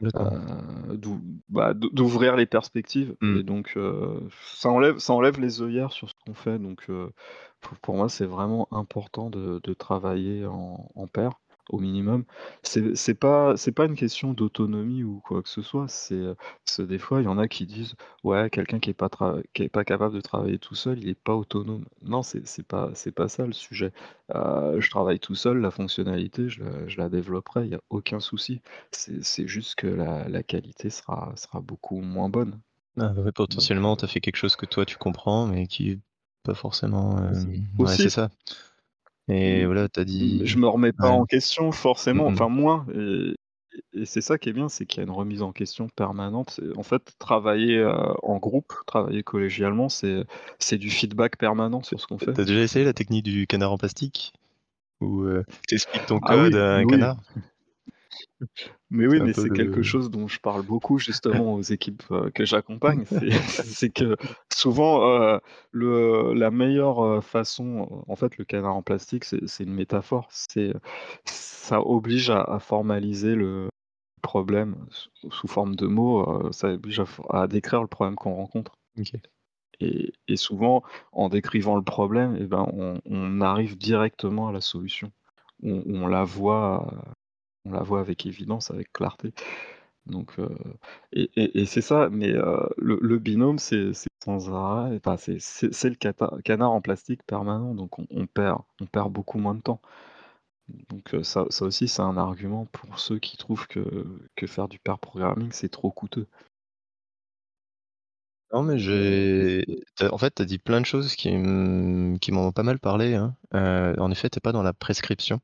D'ou 0.00 1.20
bah, 1.50 1.74
d'ou 1.74 1.90
d'ouvrir 1.90 2.36
les 2.36 2.46
perspectives. 2.46 3.14
Mmh. 3.20 3.36
et 3.38 3.42
donc 3.42 3.72
heu, 3.76 4.28
ça 4.54 4.70
enlève 4.70 4.98
ça 4.98 5.12
enlève 5.12 5.38
les 5.40 5.60
œillères 5.62 5.92
sur 5.92 6.08
ce 6.08 6.14
qu'on 6.24 6.34
fait. 6.34 6.58
Donc 6.58 6.88
heu, 6.88 7.12
pour 7.60 7.76
pour 7.78 7.96
moi, 7.96 8.08
c'est 8.08 8.24
vraiment 8.26 8.66
important 8.72 9.28
de 9.30 9.60
de 9.62 9.74
travailler 9.74 10.46
en 10.46 10.90
en 10.94 11.06
pair, 11.06 11.32
au 11.72 11.78
minimum. 11.78 12.24
C'est 12.62 12.94
c'est 12.96 13.14
pas 13.14 13.56
c'est 13.56 13.72
pas 13.72 13.86
une 13.86 13.96
question 13.96 14.32
d'autonomie 14.34 15.02
ou 15.04 15.20
quoi 15.20 15.42
que 15.42 15.48
ce 15.48 15.62
soit, 15.62 15.88
c'est, 15.88 16.20
parce 16.64 16.76
que 16.78 16.82
des 16.82 16.98
fois, 16.98 17.20
il 17.20 17.24
y 17.24 17.28
en 17.28 17.38
a 17.38 17.48
qui 17.48 17.66
disent: 17.66 17.94
«Ouais, 18.24 18.50
quelqu'un 18.50 18.78
qui 18.80 18.90
est 18.90 18.94
pas 18.94 19.08
tra 19.08 19.36
qui 19.54 19.62
est 19.62 19.68
pas 19.68 19.84
capable 19.84 20.14
de 20.14 20.20
travailler 20.20 20.58
tout 20.58 20.74
seul, 20.74 20.98
il 20.98 21.08
est 21.08 21.14
pas 21.14 21.34
autonome». 21.34 21.86
Non, 22.02 22.22
c'est 22.22 22.46
c'est 22.46 22.66
pas 22.66 22.90
c'est 22.94 23.12
pas 23.12 23.28
ça 23.28 23.46
le 23.46 23.52
sujet. 23.52 23.92
Heu, 24.34 24.80
je 24.80 24.90
travaille 24.90 25.20
tout 25.20 25.34
seul, 25.34 25.58
la 25.60 25.70
fonctionnalité, 25.70 26.48
je 26.48 26.62
la 26.64 26.88
je 26.88 26.96
la 26.98 27.08
développerai, 27.08 27.64
il 27.66 27.70
y 27.72 27.74
a 27.74 27.80
aucun 27.90 28.20
souci. 28.20 28.60
C'est 28.92 29.22
c'est 29.24 29.46
juste 29.48 29.74
que 29.76 29.86
la 29.86 30.28
la 30.28 30.42
qualité 30.42 30.90
sera 30.90 31.32
sera 31.36 31.60
beaucoup 31.60 32.00
moins 32.00 32.28
bonne. 32.28 32.60
Ah 32.98 33.08
bah, 33.12 33.22
ouais, 33.22 33.32
Donc 33.48 33.70
potentiellement, 33.72 33.96
heu, 33.96 33.96
tu 33.96 34.04
as 34.04 34.08
fait 34.08 34.20
quelque 34.20 34.36
chose 34.36 34.56
que 34.56 34.66
toi 34.66 34.84
tu 34.84 34.96
comprends, 34.96 35.46
mais 35.46 35.66
qui 35.66 35.90
est 35.90 36.00
pas 36.44 36.54
forcément, 36.54 37.16
ouais, 37.78 37.98
c'est 37.98 38.08
aussi, 38.08 38.10
ça. 38.10 38.30
Et 39.30 39.64
mmh, 39.64 39.66
voilà, 39.66 39.88
tu 39.88 40.00
as 40.00 40.04
mmh, 40.20 40.44
dit 40.44 40.46
je 40.46 40.58
me 40.58 40.68
remets 40.68 40.92
pas 40.92 41.08
ouais. 41.08 41.12
en 41.12 41.24
question 41.26 41.72
Mmh 42.12 42.20
forcément, 42.20 42.26
mh. 42.34 42.40
enfin 42.40 42.48
moins 42.48 42.86
et 42.94 43.34
et 43.94 44.06
c'est 44.06 44.20
ça 44.22 44.38
qui 44.38 44.48
est 44.50 44.52
bien, 44.54 44.68
c'est 44.68 44.86
qu'il 44.86 44.98
y 44.98 45.00
a 45.02 45.04
une 45.04 45.10
remise 45.12 45.42
en 45.42 45.52
question 45.52 45.88
permanente. 45.90 46.60
En 46.76 46.82
fait, 46.84 47.14
travailler, 47.18 47.78
heu, 47.78 47.92
en 48.22 48.38
groupe, 48.38 48.72
travailler 48.86 49.22
collégialement, 49.24 49.88
c'est 49.90 50.78
du 50.78 50.90
feedback 50.90 51.38
permanent 51.38 51.82
sur 51.82 52.00
ce 52.00 52.06
qu'on 52.08 52.18
fait. 52.18 52.34
Tu 52.34 52.40
as 52.40 52.44
déjà 52.44 52.60
essayé 52.62 52.84
la 52.84 52.92
technique 52.92 53.24
du 53.24 53.46
canard 53.46 53.72
en 53.72 53.78
plastique? 53.78 54.32
Où, 55.00 55.22
heu, 55.24 55.44
tu 55.68 55.76
expliques 55.76 56.06
ton 56.06 56.20
Ah 56.22 56.36
code 56.36 56.38
oui, 56.38 56.56
à 56.56 56.76
un 56.78 56.84
oui. 56.84 56.86
canard? 56.86 57.16
Mais 58.90 59.06
oui, 59.06 59.20
mais 59.20 59.32
c'est 59.32 59.50
quelque 59.50 59.82
chose 59.82 60.10
dont 60.10 60.26
je 60.26 60.40
parle 60.40 60.62
beaucoup 60.62 60.98
justement 60.98 61.54
aux 61.54 61.62
équipes, 61.62 62.02
heu, 62.10 62.30
que 62.34 62.44
j'accompagne. 62.44 63.04
C'est 63.48 63.90
que 63.90 64.16
souvent, 64.52 65.38
le 65.72 66.32
la 66.34 66.50
meilleure, 66.50 67.04
heu, 67.04 67.20
façon 67.20 68.04
en 68.08 68.16
fait, 68.16 68.36
le 68.38 68.44
canard 68.44 68.74
en 68.74 68.82
plastique, 68.82 69.24
c'est 69.24 69.62
une 69.64 69.74
métaphore. 69.74 70.26
C'est, 70.30 70.72
ça 71.24 71.80
oblige 71.80 72.30
à 72.30 72.42
à 72.42 72.58
formaliser 72.58 73.34
le 73.34 73.68
problème 74.22 74.76
sous 74.90 75.30
sous 75.30 75.48
forme 75.48 75.76
de 75.76 75.86
mots, 75.86 76.50
ça 76.52 76.68
oblige 76.68 77.02
à 77.30 77.46
décrire 77.46 77.80
le 77.82 77.86
problème 77.88 78.16
qu'on 78.16 78.34
rencontre 78.34 78.72
et 79.80 80.12
et 80.28 80.36
souvent, 80.36 80.82
en 81.12 81.28
décrivant 81.28 81.76
le 81.76 81.82
problème 81.82 82.36
et 82.36 82.46
ben, 82.46 82.66
on 82.72 83.00
on 83.06 83.40
arrive 83.40 83.76
directement 83.78 84.48
à 84.48 84.52
la 84.52 84.60
solution. 84.60 85.10
On 85.62 85.82
on 85.86 86.06
la 86.06 86.24
voit, 86.24 86.92
on 87.64 87.72
la 87.72 87.82
voit 87.82 88.00
avec 88.00 88.26
évidence, 88.26 88.70
avec 88.70 88.92
clarté. 88.92 89.32
Donc 90.06 90.38
heu 90.38 90.50
et 91.12 91.66
c'est 91.66 91.82
ça, 91.82 92.08
mais 92.10 92.30
heu, 92.32 92.68
le 92.78 93.18
binôme, 93.18 93.58
c'est 93.58 93.92
sans 94.24 94.50
arrêt, 94.54 94.96
enfin, 95.04 95.16
c'est 95.18 95.88
le 95.90 96.40
canard 96.42 96.72
en 96.72 96.80
plastique 96.80 97.22
permanent, 97.26 97.74
donc 97.74 97.98
on 97.98 98.26
perd 98.26 99.12
beaucoup 99.12 99.38
moins 99.38 99.54
de 99.54 99.60
temps. 99.62 99.80
Donc 100.88 101.14
heu, 101.14 101.22
ça 101.22 101.44
aussi, 101.60 101.88
c'est 101.88 102.02
un 102.02 102.16
argument 102.16 102.66
pour 102.72 102.98
ceux 103.00 103.18
qui 103.18 103.36
trouvent 103.36 103.66
que 103.68 104.46
faire 104.46 104.68
du 104.68 104.78
pair 104.78 104.98
programming, 104.98 105.50
c'est 105.52 105.68
trop 105.70 105.90
coûteux. 105.90 106.26
Non, 108.52 108.62
mais 108.64 108.78
j'ai 108.78 109.64
en 110.10 110.18
fait, 110.18 110.34
tu 110.34 110.42
as 110.42 110.44
dit 110.44 110.58
plein 110.58 110.80
de 110.80 110.86
choses 110.86 111.14
qui 111.14 111.30
m'ont 111.36 112.52
pas 112.52 112.62
mal 112.64 112.78
parlé, 112.80 113.14
hein. 113.14 113.36
En 113.52 114.10
effet, 114.10 114.28
tu 114.30 114.40
pas 114.40 114.52
dans 114.52 114.62
la 114.62 114.72
prescription. 114.72 115.40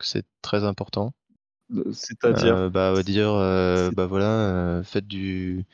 C'est 0.00 0.26
très 0.42 0.64
important. 0.64 1.12
C'est-à-dire? 1.92 2.56
Heu, 2.56 2.70
bah, 2.70 2.90
on 2.92 2.94
va 2.94 3.02
C 3.02 3.04
dire, 3.04 3.30
c'est 3.74 3.94
bah, 3.94 4.06
voilà, 4.06 4.78
heu, 4.80 4.82
faites 4.82 5.06
du 5.06 5.64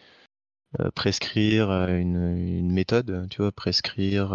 heu, 0.80 0.90
prescrire, 0.92 1.70
une, 1.88 2.16
une 2.38 2.72
méthode, 2.72 3.28
tu 3.30 3.42
vois? 3.42 3.52
Prescrire, 3.52 4.32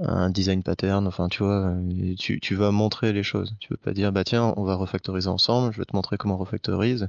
un 0.00 0.30
design 0.30 0.62
pattern, 0.62 1.06
enfin, 1.06 1.28
tu 1.28 1.42
vois? 1.44 1.74
Tu 2.18 2.40
tu 2.40 2.54
vas 2.56 2.70
montrer 2.72 3.12
les 3.12 3.22
choses. 3.22 3.54
Tu 3.60 3.68
veux 3.72 3.76
pas 3.78 3.92
dire: 3.94 4.12
«Bah, 4.12 4.24
tiens, 4.24 4.54
on 4.56 4.64
va 4.64 4.74
refactoriser 4.76 5.28
ensemble, 5.28 5.72
je 5.72 5.78
vais 5.78 5.84
te 5.86 5.96
montrer 5.96 6.16
comment 6.18 6.34
on 6.36 6.38
refactorise» 6.38 7.08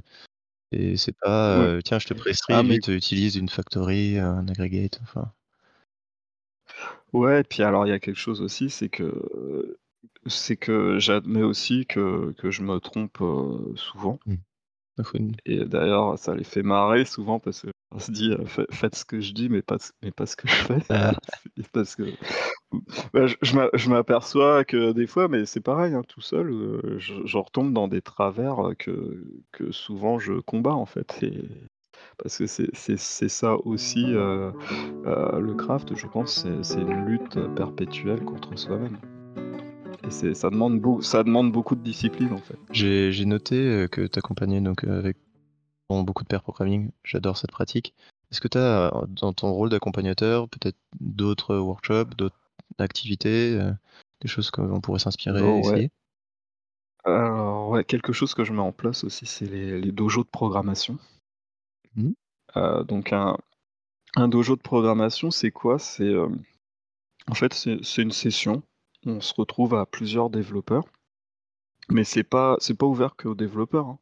et 0.72 0.96
c'est 0.98 1.16
pas, 1.20 1.80
«Tiens, 1.84 1.98
je 2.00 2.06
te 2.08 2.14
Ah 2.50 2.62
prescris, 2.62 2.64
mais 2.64 2.78
vite, 2.78 2.88
utilise 2.88 3.36
une 3.36 3.48
factory, 3.50 4.18
un 4.18 4.48
aggregate», 4.48 5.00
enfin 5.02 5.32
Ouais, 7.12 7.42
puis 7.44 7.62
alors 7.62 7.86
il 7.86 7.90
y 7.90 7.92
a 7.92 7.98
quelque 7.98 8.16
chose 8.18 8.40
aussi, 8.40 8.70
c'est 8.70 8.88
que, 8.88 9.78
c'est 10.26 10.56
que 10.56 10.98
j'admets 10.98 11.42
aussi 11.42 11.86
que 11.86 12.32
que 12.38 12.50
je 12.50 12.62
me 12.62 12.78
trompe, 12.78 13.18
souvent. 13.76 14.18
Mmh, 14.26 14.34
et 15.46 15.64
d'ailleurs 15.64 16.18
ça 16.18 16.34
les 16.34 16.44
fait 16.44 16.62
marrer 16.62 17.04
souvent 17.06 17.38
parce 17.38 17.64
qu'on 17.90 17.98
se 17.98 18.10
dit, 18.10 18.32
heu: 18.32 18.44
«Fai 18.44 18.64
faites 18.70 18.94
ce 18.96 19.04
que 19.04 19.20
je 19.20 19.32
dis 19.32 19.48
mais 19.48 19.62
pas 19.62 19.78
ce 19.78 19.92
mais 20.02 20.10
pas 20.10 20.26
ce 20.26 20.36
que 20.36 20.46
je 20.48 20.54
fais». 20.54 20.82
ah, 20.90 21.12
parce 21.72 21.96
que 21.96 22.02
bah, 23.14 23.26
je 23.26 23.36
je 23.42 23.56
m'a 23.56 23.68
je 23.72 23.88
m'aperçois 23.88 24.64
que 24.64 24.92
des 24.92 25.06
fois 25.06 25.28
mais 25.28 25.46
c'est 25.46 25.60
pareil, 25.60 25.94
hein, 25.94 26.02
tout 26.06 26.20
seul, 26.20 26.50
heu, 26.50 26.96
je 26.98 27.14
je 27.24 27.38
retombe 27.38 27.72
dans 27.72 27.88
des 27.88 28.02
travers, 28.02 28.56
que 28.78 29.24
que 29.52 29.70
souvent 29.72 30.18
je 30.18 30.34
combats 30.34 30.74
en 30.74 30.86
fait. 30.86 31.22
Et 31.22 31.48
parce 32.18 32.36
que 32.38 32.46
c'est 32.46 33.28
ça 33.28 33.56
aussi, 33.64 34.04
heu, 34.12 34.52
le 35.04 35.54
craft 35.54 35.94
je 35.96 36.06
pense 36.06 36.46
c'est 36.62 36.80
une 36.82 37.04
lutte, 37.06 37.38
perpétuelle 37.54 38.24
contre 38.24 38.58
soi-même 38.58 38.98
et 40.22 40.34
ça 40.34 40.50
demande 40.50 41.02
ça 41.02 41.22
demande 41.22 41.52
beaucoup 41.52 41.74
de 41.74 41.82
discipline 41.82 42.32
en 42.32 42.40
fait. 42.40 42.58
j'ai 42.72 43.24
noté, 43.24 43.56
heu, 43.56 43.88
que 43.88 44.06
tu 44.06 44.18
accompagnais 44.18 44.60
donc, 44.60 44.84
heu, 44.84 44.92
avec 44.92 45.16
beaucoup 45.88 46.22
de 46.22 46.28
pair 46.28 46.42
programming, 46.42 46.90
j'adore 47.04 47.36
cette 47.36 47.50
pratique. 47.50 47.94
Est-ce 48.30 48.40
que 48.40 48.48
tu 48.48 48.58
as, 48.58 48.92
dans 49.08 49.32
ton 49.32 49.50
rôle 49.52 49.70
d'accompagnateur, 49.70 50.48
peut-être 50.48 50.78
d'autres 51.00 51.56
workshops, 51.56 52.14
d'autres 52.16 52.38
activités, 52.78 53.54
heu, 53.58 53.74
des 54.20 54.28
choses 54.28 54.50
qu'on 54.50 54.80
pourrait 54.80 55.00
s'inspirer, 55.00 55.42
Oh 55.42 55.68
ouais, 55.68 55.90
alors 57.04 57.70
ouais, 57.70 57.84
quelque 57.84 58.12
chose 58.12 58.34
que 58.34 58.44
je 58.44 58.52
mets 58.52 58.60
en 58.60 58.72
place 58.72 59.04
aussi, 59.04 59.26
c'est 59.26 59.46
les 59.46 59.80
les 59.80 59.92
dojos 59.92 60.22
de 60.22 60.28
programmation. 60.28 60.98
Mmh. 61.96 62.10
Donc 62.86 63.12
un 63.12 63.36
un 64.16 64.28
dojo 64.28 64.56
de 64.56 64.60
programmation, 64.60 65.30
c'est 65.30 65.50
quoi? 65.50 65.78
C'est, 65.78 66.14
en 67.28 67.34
fait, 67.34 67.54
c'est 67.54 68.02
une 68.02 68.12
session 68.12 68.62
on 69.06 69.20
se 69.20 69.34
retrouve 69.34 69.74
à 69.74 69.86
plusieurs 69.86 70.30
développeurs, 70.30 70.84
mais 71.90 72.04
c'est 72.04 72.22
pas 72.24 72.56
c'est 72.60 72.74
pas 72.76 72.86
ouvert 72.86 73.16
qu'aux 73.16 73.34
développeurs, 73.34 73.86
hein. 73.88 73.98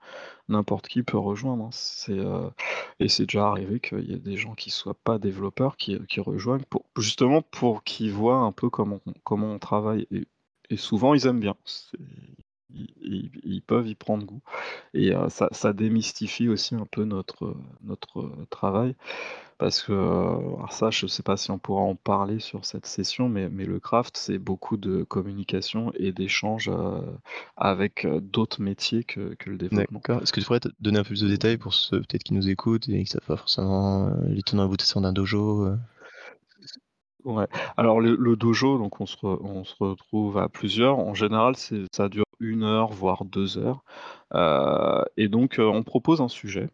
N'importe 0.49 0.89
qui 0.89 1.03
peut 1.05 1.19
rejoindre, 1.19 1.67
hein. 1.67 1.71
C'est, 1.73 2.19
heu 2.19 2.51
et 3.01 3.09
c'est 3.09 3.27
déjà 3.27 3.49
arrivé 3.49 3.81
qu'il 3.81 4.11
y 4.11 4.15
ait 4.15 4.19
des 4.19 4.37
gens 4.39 4.55
qui 4.55 4.71
soient 4.71 4.99
pas 5.05 5.19
développeurs 5.21 5.77
qui, 5.79 5.99
qui 6.09 6.21
rejoignent 6.21 6.65
pour 6.71 6.87
justement 6.99 7.43
pour 7.43 7.85
qu'ils 7.85 8.13
voient 8.13 8.39
un 8.41 8.53
peu 8.53 8.71
comment 8.71 9.01
comment 9.25 9.53
on 9.55 9.61
travaille 9.61 10.07
et 10.13 10.27
et 10.71 10.79
souvent 10.79 11.15
ils 11.15 11.27
aiment 11.27 11.41
bien. 11.41 11.57
Ils 12.71 13.63
peuvent 13.67 13.89
y 13.89 13.95
prendre 13.95 14.25
goût 14.27 14.41
et 14.95 15.13
heu, 15.15 15.29
ça 15.31 15.49
ça 15.53 15.73
démystifie 15.73 16.49
aussi 16.49 16.75
un 16.75 16.87
peu 16.91 17.05
notre, 17.05 17.47
heu, 17.47 17.57
notre, 17.83 18.21
heu, 18.23 18.47
travail 18.51 18.95
parce 19.59 19.83
que, 19.83 19.93
alors 19.93 20.73
ça, 20.73 20.91
je 20.91 21.07
sais 21.07 21.23
pas 21.25 21.37
si 21.37 21.51
on 21.51 21.59
pourra 21.59 21.83
en 21.83 21.97
parler 21.97 22.41
sur 22.41 22.65
cette 22.67 22.87
session, 22.87 23.29
mais 23.29 23.49
mais 23.51 23.67
le 23.67 23.81
craft, 23.81 24.17
c'est 24.19 24.39
beaucoup 24.39 24.77
de 24.79 25.05
communication 25.05 25.93
et 25.97 26.13
d'échanges, 26.13 26.71
avec, 27.57 28.07
d'autres 28.23 28.63
métiers 28.63 29.05
que 29.05 29.35
que 29.37 29.51
le 29.51 29.59
développement. 29.59 30.01
D'accord. 30.01 30.23
Est-ce 30.23 30.33
que 30.33 30.41
tu 30.41 30.47
pourrais 30.47 30.61
te 30.61 30.69
donner 30.81 30.99
un 30.99 31.03
peu 31.03 31.09
plus 31.09 31.21
de 31.21 31.29
détails 31.29 31.59
pour 31.59 31.75
ceux 31.75 32.01
peut-être 32.01 32.23
qui 32.25 32.33
nous 32.33 32.49
écoutent 32.49 32.89
et 32.89 33.05
qui 33.05 33.11
savent 33.11 33.21
pas 33.27 33.37
forcément, 33.37 34.11
les 34.29 34.43
tenants 34.43 34.65
aboutissants 34.65 35.01
d'un 35.03 35.13
dojo? 35.13 35.67
Ouais. 37.25 37.47
Alors 37.77 38.01
le 38.01 38.15
le 38.17 38.37
dojo, 38.37 38.79
donc 38.79 39.01
on 39.01 39.07
se 39.07 39.17
re 39.17 39.39
on 39.43 39.65
se 39.65 39.75
retrouve 39.81 40.39
à 40.39 40.49
plusieurs. 40.49 40.99
En 40.99 41.15
général, 41.15 41.57
c'est 41.57 41.83
ça 41.93 42.09
dure 42.09 42.25
une 42.41 42.65
heure, 42.65 42.91
voire 42.93 43.25
2 43.25 43.59
heures, 43.59 43.85
heu 44.35 45.05
et 45.17 45.29
donc 45.29 45.59
heu, 45.59 45.69
on 45.69 45.83
propose 45.85 46.21
un 46.23 46.29
sujet, 46.29 46.71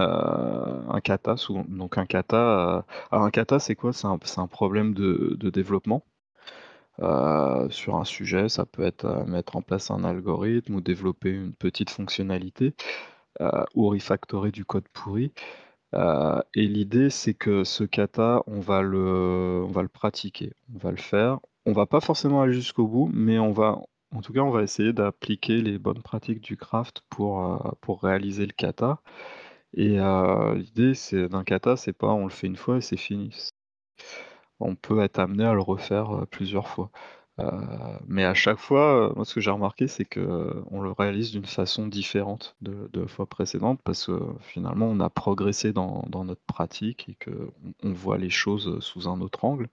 heu, 0.00 0.04
un 0.04 1.00
kata 1.02 1.36
donc 1.68 1.98
un 1.98 2.06
kata, 2.06 2.86
un 3.12 3.30
kata, 3.30 3.58
c'est 3.60 3.76
quoi? 3.76 3.92
C'est 3.94 4.06
un 4.08 4.18
un 4.38 4.46
problème 4.48 4.94
de 4.94 5.50
développement, 5.50 6.04
sur 7.70 7.96
un 7.96 8.04
sujet. 8.04 8.48
Ça 8.50 8.66
peut 8.66 8.84
être, 8.84 9.24
mettre 9.28 9.56
en 9.56 9.62
place 9.62 9.90
un 9.92 10.04
algorithme 10.04 10.76
ou 10.76 10.80
développer 10.82 11.30
une 11.32 11.54
petite 11.54 11.90
fonctionnalité, 11.90 12.74
ou 13.74 13.88
refactorer 13.90 14.50
du 14.52 14.64
code 14.66 14.88
pourri. 14.92 15.32
Et 16.54 16.66
l'idée, 16.68 17.10
c'est 17.10 17.34
que 17.34 17.64
ce 17.64 17.84
kata, 17.84 18.42
on 18.46 18.60
va 18.60 18.82
le 18.82 19.64
on 19.66 19.70
va 19.72 19.82
le 19.82 19.88
pratiquer, 19.88 20.52
on 20.74 20.78
va 20.78 20.90
le 20.92 20.96
faire. 20.98 21.40
On 21.66 21.72
va 21.72 21.86
pas 21.86 22.00
forcément 22.00 22.42
aller 22.42 22.54
jusqu'au 22.54 22.86
bout, 22.88 23.10
mais 23.14 23.38
on 23.38 23.52
va 23.52 23.80
en 24.12 24.20
tout 24.22 24.32
cas, 24.32 24.40
on 24.40 24.50
va 24.50 24.62
essayer 24.62 24.92
d'appliquer 24.92 25.60
les 25.62 25.78
bonnes 25.78 26.02
pratiques 26.02 26.40
du 26.42 26.56
craft 26.56 27.02
pour, 27.10 27.40
heu, 27.44 27.58
pour 27.80 28.02
réaliser 28.02 28.46
le 28.46 28.52
kata 28.52 29.00
et 29.74 29.98
heu, 30.00 30.54
l'idée, 30.56 30.94
c'est 30.94 31.28
d'un 31.28 31.44
kata, 31.44 31.76
c'est 31.76 31.92
pas 31.94 32.08
on 32.08 32.24
le 32.24 32.30
fait 32.30 32.46
une 32.48 32.56
fois 32.56 32.78
et 32.78 32.80
c'est 32.82 32.96
fini. 32.98 33.32
On 34.60 34.76
peut 34.76 35.00
être 35.02 35.18
amené 35.18 35.44
à 35.44 35.54
le 35.54 35.60
refaire, 35.60 36.14
heu, 36.14 36.26
plusieurs 36.26 36.68
fois. 36.68 36.90
Mais 38.06 38.24
à 38.24 38.34
chaque 38.34 38.58
fois, 38.58 39.12
moi 39.16 39.24
ce 39.24 39.34
que 39.34 39.40
j'ai 39.40 39.50
remarqué, 39.50 39.86
c'est 39.88 40.04
qu'on 40.04 40.80
le 40.82 40.90
réalise 40.92 41.30
d'une 41.32 41.46
façon 41.46 41.86
différente 41.88 42.54
de 42.60 42.88
la 42.92 43.06
fois 43.06 43.26
précédente 43.26 43.80
parce 43.84 44.06
que 44.06 44.20
finalement 44.40 44.86
on 44.86 45.00
a 45.00 45.08
progressé 45.08 45.72
dans 45.72 46.04
dans 46.08 46.24
notre 46.24 46.42
pratique 46.46 47.08
et 47.08 47.16
qu'on 47.24 47.50
on 47.82 47.92
voit 47.92 48.18
les 48.18 48.28
choses, 48.30 48.78
sous 48.80 49.08
un 49.08 49.20
autre 49.22 49.44
angle 49.44 49.68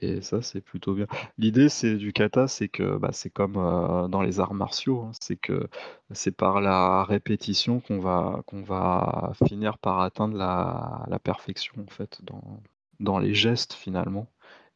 et 0.00 0.20
ça 0.22 0.42
c'est 0.42 0.60
plutôt 0.60 0.94
bien. 0.94 1.06
L'idée 1.38 1.68
c'est 1.68 1.96
du 1.96 2.12
kata, 2.12 2.48
c'est 2.48 2.68
que, 2.68 2.96
bah, 2.98 3.10
c'est 3.12 3.30
comme, 3.30 3.56
heu, 3.56 4.08
dans 4.08 4.22
les 4.22 4.40
arts 4.40 4.54
martiaux, 4.54 5.02
hein, 5.02 5.12
c'est 5.20 5.36
que 5.36 5.68
c'est 6.12 6.30
par 6.36 6.60
la 6.60 7.04
répétition 7.04 7.80
qu'on 7.80 7.98
va 8.00 8.42
qu'on 8.46 8.62
va 8.62 9.32
finir 9.46 9.78
par 9.78 10.00
atteindre 10.00 10.36
la 10.36 11.04
la 11.08 11.18
perfection 11.18 11.74
en 11.86 11.90
fait 11.90 12.20
dans 12.24 12.60
dans 13.00 13.18
les 13.18 13.34
gestes 13.34 13.72
finalement 13.74 14.28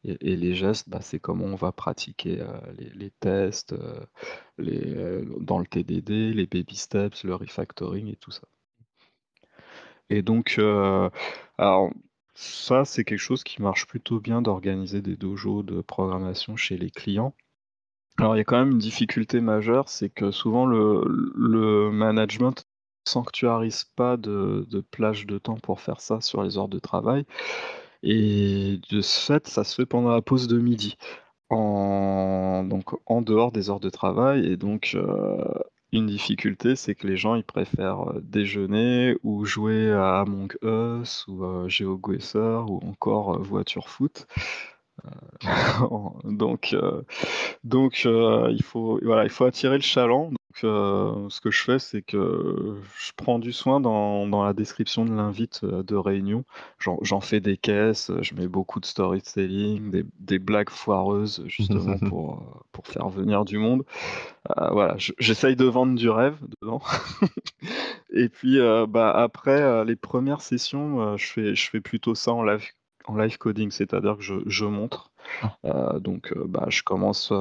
et 0.05 0.35
les 0.35 0.53
gestes, 0.53 0.89
bah, 0.89 0.99
c'est 1.01 1.19
comment 1.19 1.45
on 1.45 1.55
va 1.55 1.71
pratiquer, 1.71 2.41
heu, 2.41 2.47
les 2.95 3.09
tests, 3.11 3.71
heu, 3.73 4.01
les, 4.57 5.21
dans 5.39 5.59
le 5.59 5.65
TDD, 5.65 6.33
les 6.33 6.45
baby 6.47 6.75
steps, 6.75 7.23
le 7.23 7.35
refactoring 7.35 8.07
et 8.09 8.15
tout 8.17 8.31
ça. 8.31 8.47
Et 10.09 10.21
donc, 10.21 10.59
alors 11.57 11.91
ça, 12.35 12.85
c'est 12.85 13.03
quelque 13.03 13.19
chose 13.19 13.43
qui 13.43 13.61
marche 13.61 13.85
plutôt 13.87 14.19
bien 14.19 14.41
d'organiser 14.41 15.01
des 15.01 15.15
dojos 15.15 15.63
de 15.63 15.81
programmation 15.81 16.55
chez 16.55 16.77
les 16.77 16.89
clients. 16.89 17.35
Alors 18.17 18.35
il 18.35 18.39
y 18.39 18.41
a 18.41 18.43
quand 18.43 18.59
même 18.59 18.71
une 18.71 18.79
difficulté 18.79 19.41
majeure, 19.41 19.89
c'est 19.89 20.09
que 20.09 20.31
souvent 20.31 20.65
le 20.65 21.03
le 21.35 21.91
management 21.91 22.65
sanctuarise 23.07 23.85
pas 23.95 24.17
de 24.17 24.65
plage 24.91 25.25
de 25.25 25.37
temps 25.39 25.57
pour 25.57 25.81
faire 25.81 25.99
ça 26.01 26.21
sur 26.21 26.43
les 26.43 26.57
heures 26.57 26.69
de 26.69 26.79
travail 26.79 27.25
et 28.03 28.79
de 28.91 29.01
ce 29.01 29.21
fait, 29.21 29.47
ça 29.47 29.63
se 29.63 29.75
fait 29.75 29.85
pendant 29.85 30.11
la 30.11 30.21
pause 30.21 30.47
de 30.47 30.59
midi. 30.59 30.97
En 31.49 32.63
donc 32.65 32.91
en 33.07 33.21
dehors 33.21 33.51
des 33.51 33.69
heures 33.69 33.79
de 33.79 33.89
travail 33.89 34.45
et 34.47 34.57
donc 34.57 34.93
heu, 34.95 35.37
une 35.93 36.07
difficulté, 36.07 36.75
c'est 36.75 36.95
que 36.95 37.07
les 37.07 37.17
gens, 37.17 37.35
ils 37.35 37.43
préfèrent, 37.43 38.09
heu, 38.11 38.21
déjeuner 38.23 39.15
ou 39.23 39.45
jouer 39.45 39.91
à 39.91 40.19
Among 40.21 40.53
Us 40.63 41.25
ou 41.27 41.43
heu, 41.45 41.69
GeoGuessr 41.69 42.65
ou 42.69 42.79
encore, 42.87 43.35
heu, 43.35 43.41
voiture 43.43 43.89
foot. 43.89 44.27
En 45.91 46.19
donc 46.25 46.75
donc 47.63 48.05
il 48.05 48.63
faut 48.63 48.99
il 49.01 49.29
faut 49.29 49.45
attirer 49.45 49.77
le 49.77 49.81
chaland. 49.83 50.31
Donc 50.53 50.63
heu, 50.65 51.29
ce 51.29 51.41
que 51.41 51.49
je 51.49 51.63
fais, 51.63 51.79
c'est 51.79 52.01
que 52.03 52.77
je 52.97 53.11
prends 53.15 53.39
du 53.39 53.51
soin 53.51 53.79
dans 53.79 54.27
dans 54.27 54.43
la 54.43 54.53
description 54.53 55.03
de 55.05 55.13
l'invite, 55.13 55.65
de 55.65 55.95
réunion. 55.95 56.45
J'en 56.79 57.21
fais 57.21 57.39
des 57.39 57.57
caisses, 57.57 58.11
je 58.21 58.35
mets 58.35 58.47
beaucoup 58.47 58.79
de 58.79 58.85
storytelling, 58.85 59.89
des 59.89 60.05
des 60.19 60.39
blagues 60.39 60.69
foireuses 60.69 61.43
justement 61.47 61.97
pour, 61.97 62.65
faire 62.83 63.09
venir 63.09 63.45
du 63.45 63.57
monde. 63.57 63.83
Voilà, 64.55 64.95
je 64.97 65.13
j'essaye 65.17 65.55
de 65.55 65.65
vendre 65.65 65.95
du 65.95 66.09
rêve 66.09 66.37
dedans 66.61 66.81
et 68.13 68.29
puis, 68.29 68.59
bah, 68.89 69.11
après, 69.11 69.85
les 69.85 69.95
premières 69.95 70.41
sessions, 70.41 71.17
je 71.17 71.25
fais 71.25 71.55
je 71.55 71.69
fais 71.69 71.81
plutôt 71.81 72.13
ça 72.13 72.31
en 72.31 72.43
live 72.43 72.63
en 73.05 73.17
live 73.17 73.37
coding, 73.37 73.71
c'est-à-dire 73.71 74.17
que 74.17 74.23
je 74.23 74.35
je 74.45 74.65
montre 74.65 75.11
Ah, 75.63 75.97
donc 75.99 76.31
bah, 76.37 76.67
je 76.69 76.83
commence, 76.83 77.31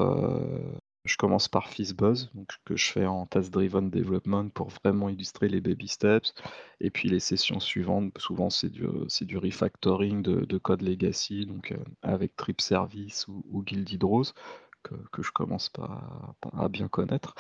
je 1.05 1.17
commence 1.17 1.49
par 1.49 1.69
FizzBuzz, 1.69 2.31
donc 2.35 2.53
que 2.65 2.77
je 2.77 2.93
fais 2.93 3.07
en 3.07 3.27
test 3.27 3.53
driven 3.53 3.91
development 3.91 4.51
pour 4.51 4.69
vraiment 4.85 5.09
illustrer 5.09 5.49
les 5.49 5.61
baby 5.61 5.89
steps. 5.89 6.35
Et 6.81 6.91
puis 6.91 7.09
les 7.09 7.21
sessions 7.21 7.61
suivantes, 7.61 8.13
souvent 8.19 8.51
c'est 8.51 8.71
du, 8.71 8.87
du 9.23 9.39
refactoring 9.39 10.23
de 10.23 10.45
de 10.45 10.59
code 10.59 10.83
legacy 10.83 11.47
donc 11.47 11.73
heu, 11.73 11.79
avec 12.03 12.37
Trip 12.37 12.61
Service 12.61 13.27
ou 13.29 13.45
ou 13.51 13.63
Guilded 13.63 14.03
Rose 14.05 14.35
que 14.83 14.95
que 15.13 15.23
je 15.23 15.31
commence 15.33 15.69
pas 15.69 16.35
à 16.59 16.69
bien 16.69 16.89
connaître, 16.89 17.35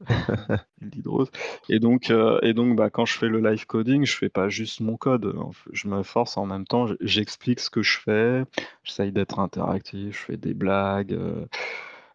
et 1.68 1.78
donc 1.78 2.10
heu 2.10 2.38
et 2.42 2.54
donc 2.54 2.76
bah, 2.76 2.90
quand 2.90 3.04
je 3.04 3.18
fais 3.18 3.28
le 3.28 3.40
live 3.40 3.66
coding, 3.66 4.04
je 4.04 4.16
fais 4.16 4.28
pas 4.28 4.48
juste 4.48 4.80
mon 4.80 4.96
code, 4.96 5.34
je 5.72 5.88
me 5.88 6.02
force 6.02 6.36
en 6.36 6.46
même 6.46 6.66
temps, 6.66 6.86
j'explique 7.00 7.60
ce 7.60 7.70
que 7.70 7.82
je 7.82 7.98
fais, 7.98 8.44
j'essaye 8.82 9.12
d'être 9.12 9.38
interactif, 9.38 10.20
je 10.20 10.24
fais 10.24 10.36
des 10.36 10.54
blagues, 10.54 11.18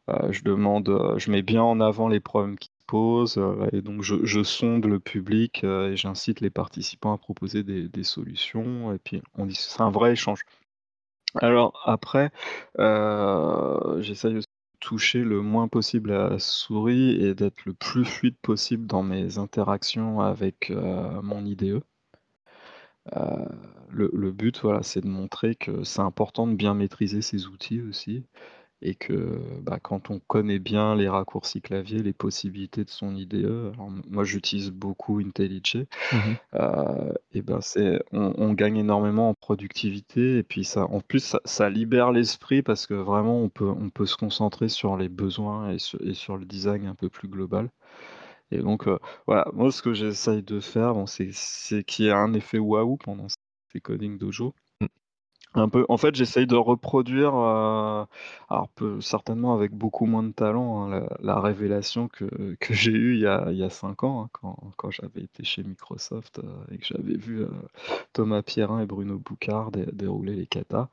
je 0.08 0.42
demande, 0.44 0.90
heu, 0.90 1.18
je 1.18 1.32
mets 1.32 1.42
bien 1.42 1.64
en 1.64 1.80
avant 1.80 2.08
les 2.08 2.20
problèmes 2.20 2.58
qu'ils 2.58 2.72
posent, 2.88 3.38
heu 3.38 3.58
et 3.72 3.82
donc 3.82 4.02
je 4.04 4.44
sonde 4.44 4.86
le 4.86 5.00
public, 5.00 5.64
et 5.64 5.96
j'incite 5.96 6.42
les 6.42 6.50
participants 6.50 7.14
à 7.14 7.18
proposer 7.18 7.64
des 7.64 8.04
solutions 8.04 8.94
et 8.94 8.98
puis 8.98 9.22
on 9.38 9.46
dit 9.46 9.56
c'est 9.56 9.82
un 9.82 9.92
vrai 9.92 10.14
échange. 10.14 10.42
Alors 11.36 11.82
après, 11.86 12.32
j'essaye 12.78 14.36
aussi 14.38 14.48
de 14.48 14.80
toucher 14.80 15.20
le 15.24 15.42
moins 15.42 15.68
possible 15.68 16.12
à 16.12 16.30
la 16.30 16.40
souris 16.40 17.12
et 17.24 17.34
d'être 17.36 17.64
le 17.66 17.74
plus 17.74 18.04
fluide 18.04 18.36
possible 18.42 18.86
dans 18.88 19.04
mes 19.04 19.38
interactions 19.38 20.20
avec, 20.22 20.72
mon 21.24 21.46
IDE. 21.46 21.82
Le 23.90 24.10
le 24.14 24.32
but, 24.32 24.60
voilà, 24.62 24.84
c'est 24.84 25.02
de 25.02 25.08
montrer 25.08 25.56
que 25.56 25.84
c'est 25.84 26.02
important 26.02 26.48
de 26.48 26.56
bien 26.56 26.74
maîtriser 26.74 27.22
ces 27.22 27.48
outils 27.48 27.82
aussi 27.82 28.24
et 28.82 28.96
que, 28.96 29.40
bah, 29.62 29.80
quand 29.82 30.10
on 30.10 30.20
connaît 30.20 30.60
bien 30.60 30.96
les 30.96 31.08
raccourcis 31.10 31.62
clavier, 31.62 32.02
les 32.04 32.14
possibilités 32.14 32.84
de 32.86 32.90
son 32.90 33.16
IDE, 33.16 33.72
alors 33.76 33.92
moi 34.10 34.24
j'utilise 34.24 34.72
beaucoup 34.72 35.20
IntelliJ, 35.20 35.86
Mmh 36.12 36.28
mh. 36.28 36.38
heu 36.56 37.14
et 37.34 37.42
ben, 37.42 37.62
c'est 37.62 38.02
on 38.12 38.34
on 38.38 38.54
gagne 38.54 38.78
énormément 38.78 39.30
en 39.30 39.34
productivité 39.36 40.38
et 40.40 40.44
puis 40.44 40.64
ça 40.66 40.86
en 40.86 41.02
plus 41.02 41.20
ça 41.22 41.42
ça 41.46 41.70
libère 41.70 42.12
l'esprit 42.12 42.62
parce 42.64 42.88
que 42.88 42.94
vraiment 42.96 43.40
on 43.42 43.50
peut 43.50 43.70
on 43.70 43.90
peut 43.90 44.06
se 44.06 44.18
concentrer 44.18 44.70
sur 44.70 44.98
les 44.98 45.10
besoins 45.10 45.72
et 45.72 45.80
sur 45.80 46.02
et 46.02 46.14
sur 46.14 46.38
le 46.38 46.46
design 46.46 46.88
un 46.88 46.96
peu 46.96 47.10
plus 47.10 47.28
global 47.30 47.70
et 48.52 48.60
donc 48.60 48.88
heu, 48.88 49.00
voilà, 49.28 49.46
moi 49.54 49.72
ce 49.72 49.82
que 49.82 49.94
j'essaye 49.94 50.44
de 50.44 50.60
faire, 50.60 50.94
bon, 50.94 51.06
c'est 51.06 51.30
c'est 51.34 51.84
qu'il 51.84 52.06
y 52.06 52.08
ait 52.10 52.12
un 52.12 52.34
effet 52.34 52.60
waouh 52.60 52.98
pendant 52.98 53.28
ces 53.72 53.82
coding 53.82 54.18
dojo. 54.18 54.54
Un 55.54 55.68
peu 55.68 55.86
en 55.90 55.98
fait, 55.98 56.16
j'essaye 56.16 56.48
de 56.48 56.56
reproduire, 56.56 57.34
alors 58.50 58.70
peu 58.76 59.02
certainement 59.02 59.54
avec 59.54 59.72
beaucoup 59.74 60.06
moins 60.06 60.24
de 60.24 60.32
talent, 60.32 60.84
hein, 60.84 60.90
la 60.90 61.18
la 61.36 61.40
révélation 61.42 62.08
que 62.08 62.56
que 62.60 62.74
j'ai 62.74 62.92
eue 62.92 63.16
il 63.16 63.22
y 63.22 63.28
a 63.28 63.48
il 63.52 63.58
y 63.58 63.64
a 63.64 63.70
5 63.70 64.04
ans, 64.04 64.24
hein, 64.24 64.30
quand 64.32 64.58
quand 64.78 64.92
j'avais 64.92 65.22
été 65.24 65.44
chez 65.44 65.64
Microsoft, 65.64 66.40
heu 66.40 66.46
et 66.72 66.78
que 66.78 66.86
j'avais 66.86 67.18
vu, 67.18 67.42
heu, 67.42 67.52
Thomas 68.14 68.42
Pierrin 68.44 68.80
et 68.82 68.86
Bruno 68.86 69.18
Boucard 69.20 69.72
dé 69.72 69.86
dérouler 69.92 70.36
les 70.36 70.48
katas. 70.48 70.88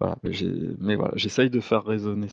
Voilà, 0.00 0.16
mais 0.22 0.32
j'ai 0.32 0.52
mais 0.80 0.96
voilà, 0.96 1.12
j'essaye 1.16 1.50
de 1.50 1.60
faire 1.60 1.84
résonner 1.84 2.28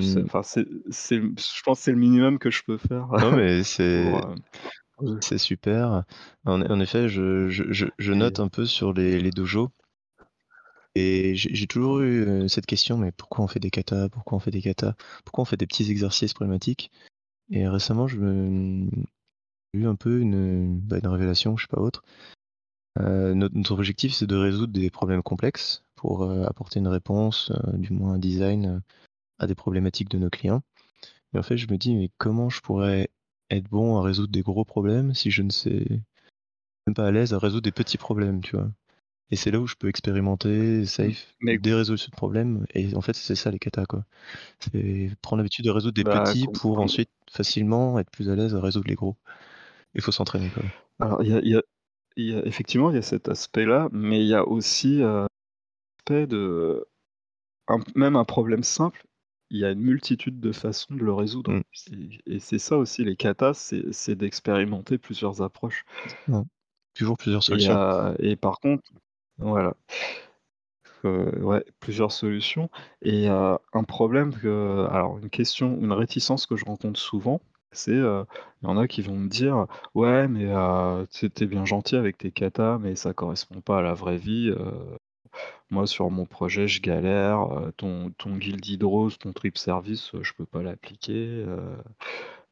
c'est 0.00 0.22
Mmh. 0.22 0.24
enfin, 0.24 0.42
c'est 0.42 0.66
c'est 0.90 1.20
je 1.20 1.62
pense 1.64 1.80
c'est 1.80 1.90
le 1.92 1.98
minimum 1.98 2.38
que 2.38 2.50
je 2.50 2.62
peux 2.64 2.78
faire 2.78 3.08
Non 3.20 3.32
mais 3.32 3.62
pour, 3.92 4.20
c'est 5.20 5.38
super. 5.38 6.04
En 6.44 6.62
en 6.62 6.80
effet, 6.80 7.08
je 7.08 7.48
je 7.48 7.64
je 7.72 7.86
je 7.98 8.12
et 8.12 8.14
note 8.14 8.40
un 8.40 8.48
peu 8.48 8.66
sur 8.66 8.92
les 8.92 9.20
les 9.20 9.30
dojos 9.30 9.70
et 10.94 11.34
j'ai 11.36 11.66
toujours 11.66 12.00
eu, 12.00 12.22
heu, 12.26 12.48
cette 12.48 12.66
question: 12.66 12.98
«Mais 12.98 13.12
pourquoi 13.12 13.44
on 13.44 13.48
fait 13.48 13.60
des 13.60 13.70
katas? 13.70 14.08
Pourquoi 14.10 14.36
on 14.36 14.40
fait 14.40 14.50
des 14.50 14.62
katas? 14.62 14.94
Pourquoi 15.24 15.42
on 15.42 15.44
fait 15.46 15.56
des 15.56 15.66
petits 15.66 15.90
exercices 15.90 16.34
problématiques?» 16.34 16.90
et 17.52 17.68
récemment, 17.68 18.08
j'ai 18.08 18.18
eu 19.74 19.86
un 19.86 19.96
peu 19.96 20.20
une, 20.20 20.80
bah, 20.80 20.98
une 21.02 21.08
révélation, 21.08 21.56
je 21.56 21.64
sais 21.64 21.68
pas 21.68 21.80
autre. 21.82 22.02
Heu, 23.00 23.34
notre 23.34 23.72
objectif, 23.74 24.14
c'est 24.14 24.26
de 24.28 24.36
résoudre 24.36 24.72
des 24.72 24.90
problèmes 24.90 25.22
complexes 25.22 25.84
pour, 25.96 26.24
heu, 26.24 26.44
apporter 26.46 26.80
une 26.80 26.88
réponse, 26.88 27.52
du 27.74 27.92
moins 27.92 28.14
un 28.14 28.18
design, 28.18 28.82
à 29.40 29.46
des 29.48 29.54
problématiques 29.56 30.10
de 30.10 30.18
nos 30.18 30.30
clients 30.30 30.62
et 31.34 31.38
en 31.38 31.42
fait, 31.44 31.56
je 31.58 31.68
me 31.70 31.78
dis: 31.78 31.94
«Mais 31.96 32.10
comment 32.18 32.50
je 32.50 32.60
pourrais 32.62 33.10
être 33.50 33.68
bon 33.70 33.98
à 33.98 34.02
résoudre 34.02 34.32
des 34.32 34.42
gros 34.42 34.64
problèmes 34.66 35.14
si 35.14 35.30
je 35.32 35.42
ne 35.42 35.50
sais 35.50 35.86
même 36.86 36.94
pas 36.94 37.06
à 37.08 37.10
l'aise 37.12 37.34
à 37.34 37.38
résoudre 37.38 37.62
des 37.64 37.72
petits 37.72 37.98
problèmes?» 37.98 38.42
tu 38.42 38.56
vois? 38.56 38.70
Et 39.30 39.36
c'est 39.36 39.50
là 39.50 39.60
où 39.60 39.66
je 39.66 39.76
peux 39.76 39.88
expérimenter, 39.88 40.84
mmh, 41.02 41.14
safe, 41.14 41.36
mais 41.40 41.58
des 41.58 41.74
résolutions 41.74 42.10
de 42.10 42.16
problèmes 42.16 42.66
et 42.74 42.94
en 42.96 43.00
fait, 43.00 43.14
c'est 43.14 43.34
ça 43.36 43.50
les 43.50 43.58
katas, 43.58 43.86
quoi. 43.86 44.04
C'est 44.60 45.10
prendre 45.22 45.38
l'habitude 45.38 45.64
de 45.66 45.70
résoudre 45.70 45.94
des 45.94 46.04
bah, 46.04 46.34
petits 46.34 46.48
pour 46.48 46.80
ensuite 46.80 47.10
facilement 47.30 47.98
être 48.00 48.10
plus 48.10 48.30
à 48.30 48.36
l'aise 48.36 48.54
à 48.56 48.60
résoudre 48.62 48.88
les 48.88 48.96
gros. 48.96 49.16
Il 49.94 50.02
faut 50.02 50.12
s'entraîner, 50.12 50.50
quoi. 50.52 50.64
alors 51.00 51.22
il 51.22 51.28
y 51.30 51.34
a 51.34 51.40
y 51.42 51.56
a 51.56 51.62
il 52.16 52.26
y 52.30 52.34
a 52.36 52.46
effectivement, 52.46 52.90
il 52.90 52.96
y 52.96 52.98
a 52.98 53.02
cet 53.02 53.28
aspect-là, 53.28 53.88
mais 53.92 54.20
il 54.20 54.28
y 54.28 54.34
a 54.34 54.46
aussi, 54.46 55.02
heu, 55.02 55.26
l'aspect 55.98 56.26
de 56.28 56.86
un 57.68 57.78
même 57.96 58.16
un 58.16 58.24
problème 58.24 58.64
simple, 58.64 59.06
il 59.50 59.58
y 59.60 59.64
a 59.66 59.72
une 59.72 59.80
multitude 59.80 60.40
de 60.40 60.52
façons 60.52 60.94
de 60.94 61.04
le 61.04 61.14
résoudre 61.14 61.50
Mmh. 61.50 61.62
et 62.26 62.40
c'est 62.40 62.58
ça 62.58 62.78
aussi 62.78 63.04
les 63.04 63.16
katas, 63.16 63.72
c'est 63.92 64.16
d'expérimenter 64.16 64.98
plusieurs 64.98 65.42
approches. 65.42 65.84
Toujours 66.94 67.16
plusieurs 67.18 67.42
et 67.48 67.54
solutions. 67.58 67.80
heu 67.80 68.14
et 68.18 68.36
par 68.36 68.60
contre 68.60 68.90
voilà, 69.40 69.74
heu, 71.04 71.44
ouais, 71.44 71.64
plusieurs 71.80 72.12
solutions. 72.12 72.70
Et 73.02 73.28
heu, 73.28 73.58
un 73.72 73.84
problème 73.84 74.32
alors 74.90 75.18
une 75.18 75.30
question, 75.30 75.76
une 75.80 75.92
réticence 75.92 76.46
que 76.46 76.56
je 76.56 76.64
rencontre 76.64 76.98
souvent, 77.00 77.40
c'est, 77.72 77.92
heu, 77.92 78.24
il 78.62 78.66
y 78.68 78.70
en 78.70 78.76
a 78.78 78.88
qui 78.88 79.02
vont 79.02 79.16
me 79.16 79.28
dire: 79.28 79.66
«Ouais, 79.94 80.26
mais 80.28 80.46
tu 81.10 81.30
sais, 81.36 81.46
bien 81.46 81.64
gentil 81.64 81.96
avec 81.96 82.18
tes 82.18 82.30
katas, 82.32 82.78
mais 82.78 82.94
ça 82.96 83.12
correspond 83.14 83.60
pas 83.60 83.78
à 83.78 83.82
la 83.82 83.94
vraie 83.94 84.16
vie, 84.18 84.52
moi 85.70 85.86
sur 85.86 86.10
mon 86.10 86.26
projet 86.26 86.66
je 86.68 86.80
galère, 86.82 87.46
ton 87.76 88.10
ton 88.18 88.36
guild 88.36 88.64
hydrose, 88.66 89.18
ton 89.18 89.32
trip 89.32 89.56
service, 89.58 90.10
je 90.22 90.32
peux 90.34 90.46
pas 90.46 90.62
l'appliquer, 90.62 91.44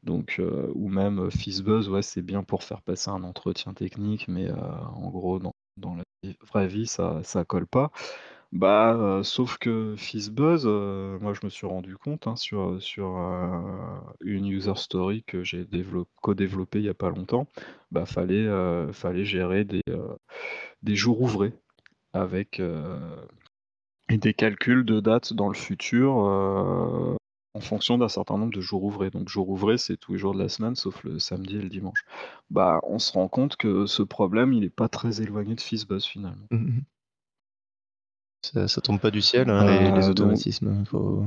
donc 0.02 0.36
heu» 0.40 0.70
ou 0.74 0.88
même, 0.88 1.20
heu: 1.20 1.30
«Fizzbuzz, 1.30 1.88
ouais, 1.88 2.02
c'est 2.02 2.22
bien 2.22 2.42
pour 2.44 2.64
faire 2.64 2.82
passer 2.82 3.10
un 3.10 3.22
entretien 3.24 3.74
technique, 3.74 4.28
mais 4.28 4.50
en 4.52 5.10
gros 5.10 5.38
dans 5.40 5.54
dans 5.78 5.94
la 5.94 6.02
vraie 6.46 6.68
vie 6.68 6.86
ça 6.86 7.20
ça 7.22 7.44
colle 7.44 7.66
pas». 7.66 7.90
Bah, 8.50 9.20
sauf 9.24 9.58
que 9.58 9.94
Fizzbuzz, 9.98 10.64
moi 11.20 11.34
je 11.34 11.40
me 11.44 11.50
suis 11.50 11.66
rendu 11.66 11.98
compte, 11.98 12.26
hein, 12.26 12.34
sur, 12.36 12.80
sur, 12.80 13.08
une 14.22 14.46
user 14.46 14.72
story 14.76 15.22
que 15.24 15.44
j'ai 15.44 15.66
développ 15.66 16.08
co-développée 16.22 16.78
il 16.78 16.86
y 16.86 16.88
a 16.88 16.94
pas 16.94 17.10
longtemps, 17.10 17.46
bah, 17.90 18.06
fallait, 18.06 18.48
fallait 18.94 19.26
gérer 19.26 19.64
des, 19.64 19.82
des 20.82 20.96
jours 20.96 21.20
ouvrés 21.20 21.52
avec, 22.14 22.62
des 24.08 24.34
calculs 24.34 24.84
de 24.84 25.00
dates 25.00 25.34
dans 25.34 25.48
le 25.48 25.54
futur, 25.54 27.17
en 27.54 27.60
fonction 27.60 27.98
d'un 27.98 28.08
certain 28.08 28.38
nombre 28.38 28.52
de 28.52 28.60
jours 28.60 28.84
ouvrés. 28.84 29.10
Donc 29.10 29.28
jours 29.28 29.48
ouvrés, 29.48 29.78
c'est 29.78 29.96
tous 29.96 30.12
les 30.12 30.18
jours 30.18 30.34
de 30.34 30.42
la 30.42 30.48
semaine 30.48 30.74
sauf 30.74 31.02
le 31.04 31.18
samedi 31.18 31.56
et 31.56 31.62
le 31.62 31.68
dimanche. 31.68 32.04
Bah, 32.50 32.80
on 32.84 32.98
se 32.98 33.12
rend 33.12 33.28
compte 33.28 33.56
que 33.56 33.86
ce 33.86 34.02
problème, 34.02 34.52
il 34.52 34.64
est 34.64 34.70
pas 34.70 34.88
très 34.88 35.22
éloigné 35.22 35.54
de 35.54 35.60
Fizzbuzz 35.60 36.04
finalement. 36.04 36.46
Mmh 36.50 36.56
mh. 36.56 36.80
Ça 38.42 38.68
ça 38.68 38.80
tombe 38.80 39.00
pas 39.00 39.10
du 39.10 39.20
ciel, 39.20 39.50
hein, 39.50 39.64
les 39.66 39.90
donc 39.90 40.10
automatismes, 40.10 40.68
hein, 40.68 40.84
faut 40.84 41.26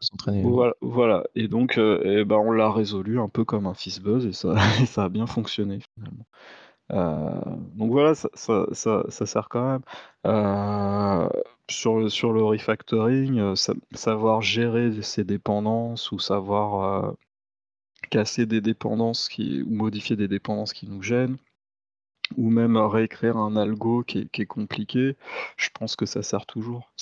s'entraîner, 0.00 0.40
hein. 0.40 0.48
voilà 0.48 0.72
voilà 0.80 1.24
et 1.34 1.48
donc 1.48 1.76
heu 1.76 2.00
et 2.04 2.24
ben, 2.24 2.36
on 2.36 2.50
l'a 2.50 2.72
résolu 2.72 3.20
un 3.20 3.28
peu 3.28 3.44
comme 3.44 3.66
un 3.66 3.74
Fizzbuzz 3.74 4.24
et 4.24 4.32
ça 4.32 4.54
et 4.80 4.86
ça 4.86 5.04
a 5.04 5.08
bien 5.10 5.26
fonctionné 5.26 5.80
finalement. 5.94 6.24
Heu, 6.92 7.30
donc 7.76 7.90
voilà, 7.92 8.14
ça 8.14 8.28
ça 8.34 8.66
ça 8.72 9.04
ça 9.08 9.26
sert 9.26 9.48
quand 9.48 9.64
même. 9.72 9.82
Heu, 10.26 11.28
sur 11.68 11.98
le 11.98 12.08
sur 12.08 12.32
le 12.32 12.42
refactoring, 12.42 13.54
sa 13.56 13.74
savoir 13.94 14.42
gérer 14.42 15.02
ses 15.02 15.24
dépendances 15.24 16.12
ou 16.12 16.18
savoir, 16.18 17.14
casser 18.10 18.46
des 18.46 18.60
dépendances 18.60 19.28
qui 19.28 19.62
ou 19.62 19.70
modifier 19.70 20.16
des 20.16 20.28
dépendances 20.28 20.72
qui 20.72 20.86
nous 20.88 21.02
gênent 21.02 21.36
ou 22.36 22.48
même 22.50 22.76
réécrire 22.76 23.36
un 23.36 23.56
algo 23.56 24.02
qui 24.04 24.18
est 24.20 24.28
qui 24.30 24.42
est 24.42 24.46
compliqué, 24.46 25.16
je 25.56 25.68
pense 25.74 25.96
que 25.96 26.06
ça 26.06 26.22
sert 26.22 26.46
toujours. 26.46 26.92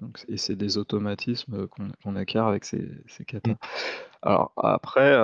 Donc 0.00 0.24
et 0.28 0.36
c'est 0.36 0.56
des 0.56 0.78
automatismes, 0.78 1.68
qu'on 1.68 1.90
qu'on 2.02 2.16
acquiert 2.16 2.46
avec 2.46 2.64
ces 2.64 2.88
ces 3.06 3.22
Mmh. 3.24 3.26
katas. 3.26 3.56
Alors 4.22 4.52
après, 4.56 5.14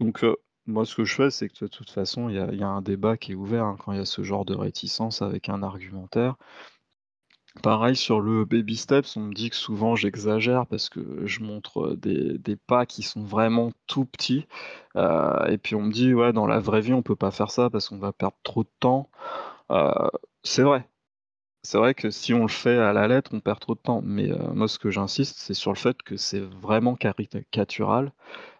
donc 0.00 0.24
moi 0.70 0.84
ce 0.86 0.94
que 0.96 1.04
je 1.04 1.14
fais, 1.14 1.30
c'est 1.30 1.48
que 1.48 1.64
de 1.64 1.68
toute 1.68 1.90
façon, 1.90 2.28
il 2.28 2.36
y 2.36 2.62
a 2.62 2.68
un 2.68 2.82
débat 2.82 3.16
qui 3.16 3.32
est 3.32 3.34
ouvert, 3.34 3.64
hein, 3.64 3.76
quand 3.78 3.92
il 3.92 3.98
y 3.98 4.00
a 4.00 4.04
ce 4.06 4.22
genre 4.22 4.44
de 4.44 4.54
réticence 4.54 5.22
avec 5.22 5.48
un 5.48 5.62
argumentaire. 5.62 6.36
Pareil 7.62 7.96
sur 7.96 8.20
le 8.20 8.44
baby 8.44 8.76
steps, 8.76 9.16
on 9.16 9.20
me 9.22 9.34
dit 9.34 9.50
que 9.50 9.56
souvent 9.56 9.96
j'exagère 9.96 10.66
parce 10.66 10.88
que 10.88 11.26
je 11.26 11.40
montre, 11.40 11.80
heu, 11.94 11.96
des 11.96 12.56
pas 12.56 12.86
qui 12.86 13.02
sont 13.02 13.24
vraiment 13.24 13.72
tout 13.88 14.04
petits, 14.04 14.46
heu 14.96 15.34
et 15.48 15.58
puis 15.58 15.74
on 15.74 15.82
me 15.82 15.92
dit: 15.92 16.14
«Ouais, 16.14 16.32
dans 16.32 16.46
la 16.46 16.60
vraie 16.60 16.80
vie, 16.80 16.92
on 16.92 17.02
peut 17.02 17.16
pas 17.16 17.30
faire 17.32 17.50
ça 17.50 17.68
parce 17.70 17.88
qu'on 17.88 17.98
va 17.98 18.12
perdre 18.12 18.36
trop 18.44 18.62
de 18.64 18.68
temps». 18.80 19.10
Heu, 19.72 19.90
c'est 20.44 20.64
vrai. 20.64 20.89
C'est 21.62 21.76
vrai 21.76 21.92
que 21.94 22.10
si 22.10 22.32
on 22.32 22.42
le 22.42 22.48
fait 22.48 22.78
à 22.78 22.92
la 22.94 23.06
lettre, 23.06 23.30
on 23.34 23.40
perd 23.40 23.60
trop 23.60 23.74
de 23.74 23.80
temps, 23.80 24.00
mais 24.02 24.30
heu, 24.30 24.38
moi 24.54 24.66
ce 24.66 24.78
que 24.78 24.90
j'insiste, 24.90 25.36
c'est 25.38 25.52
sur 25.52 25.70
le 25.72 25.76
fait 25.76 26.02
que 26.02 26.16
c'est 26.16 26.40
vraiment 26.40 26.94
caricatural 26.96 28.12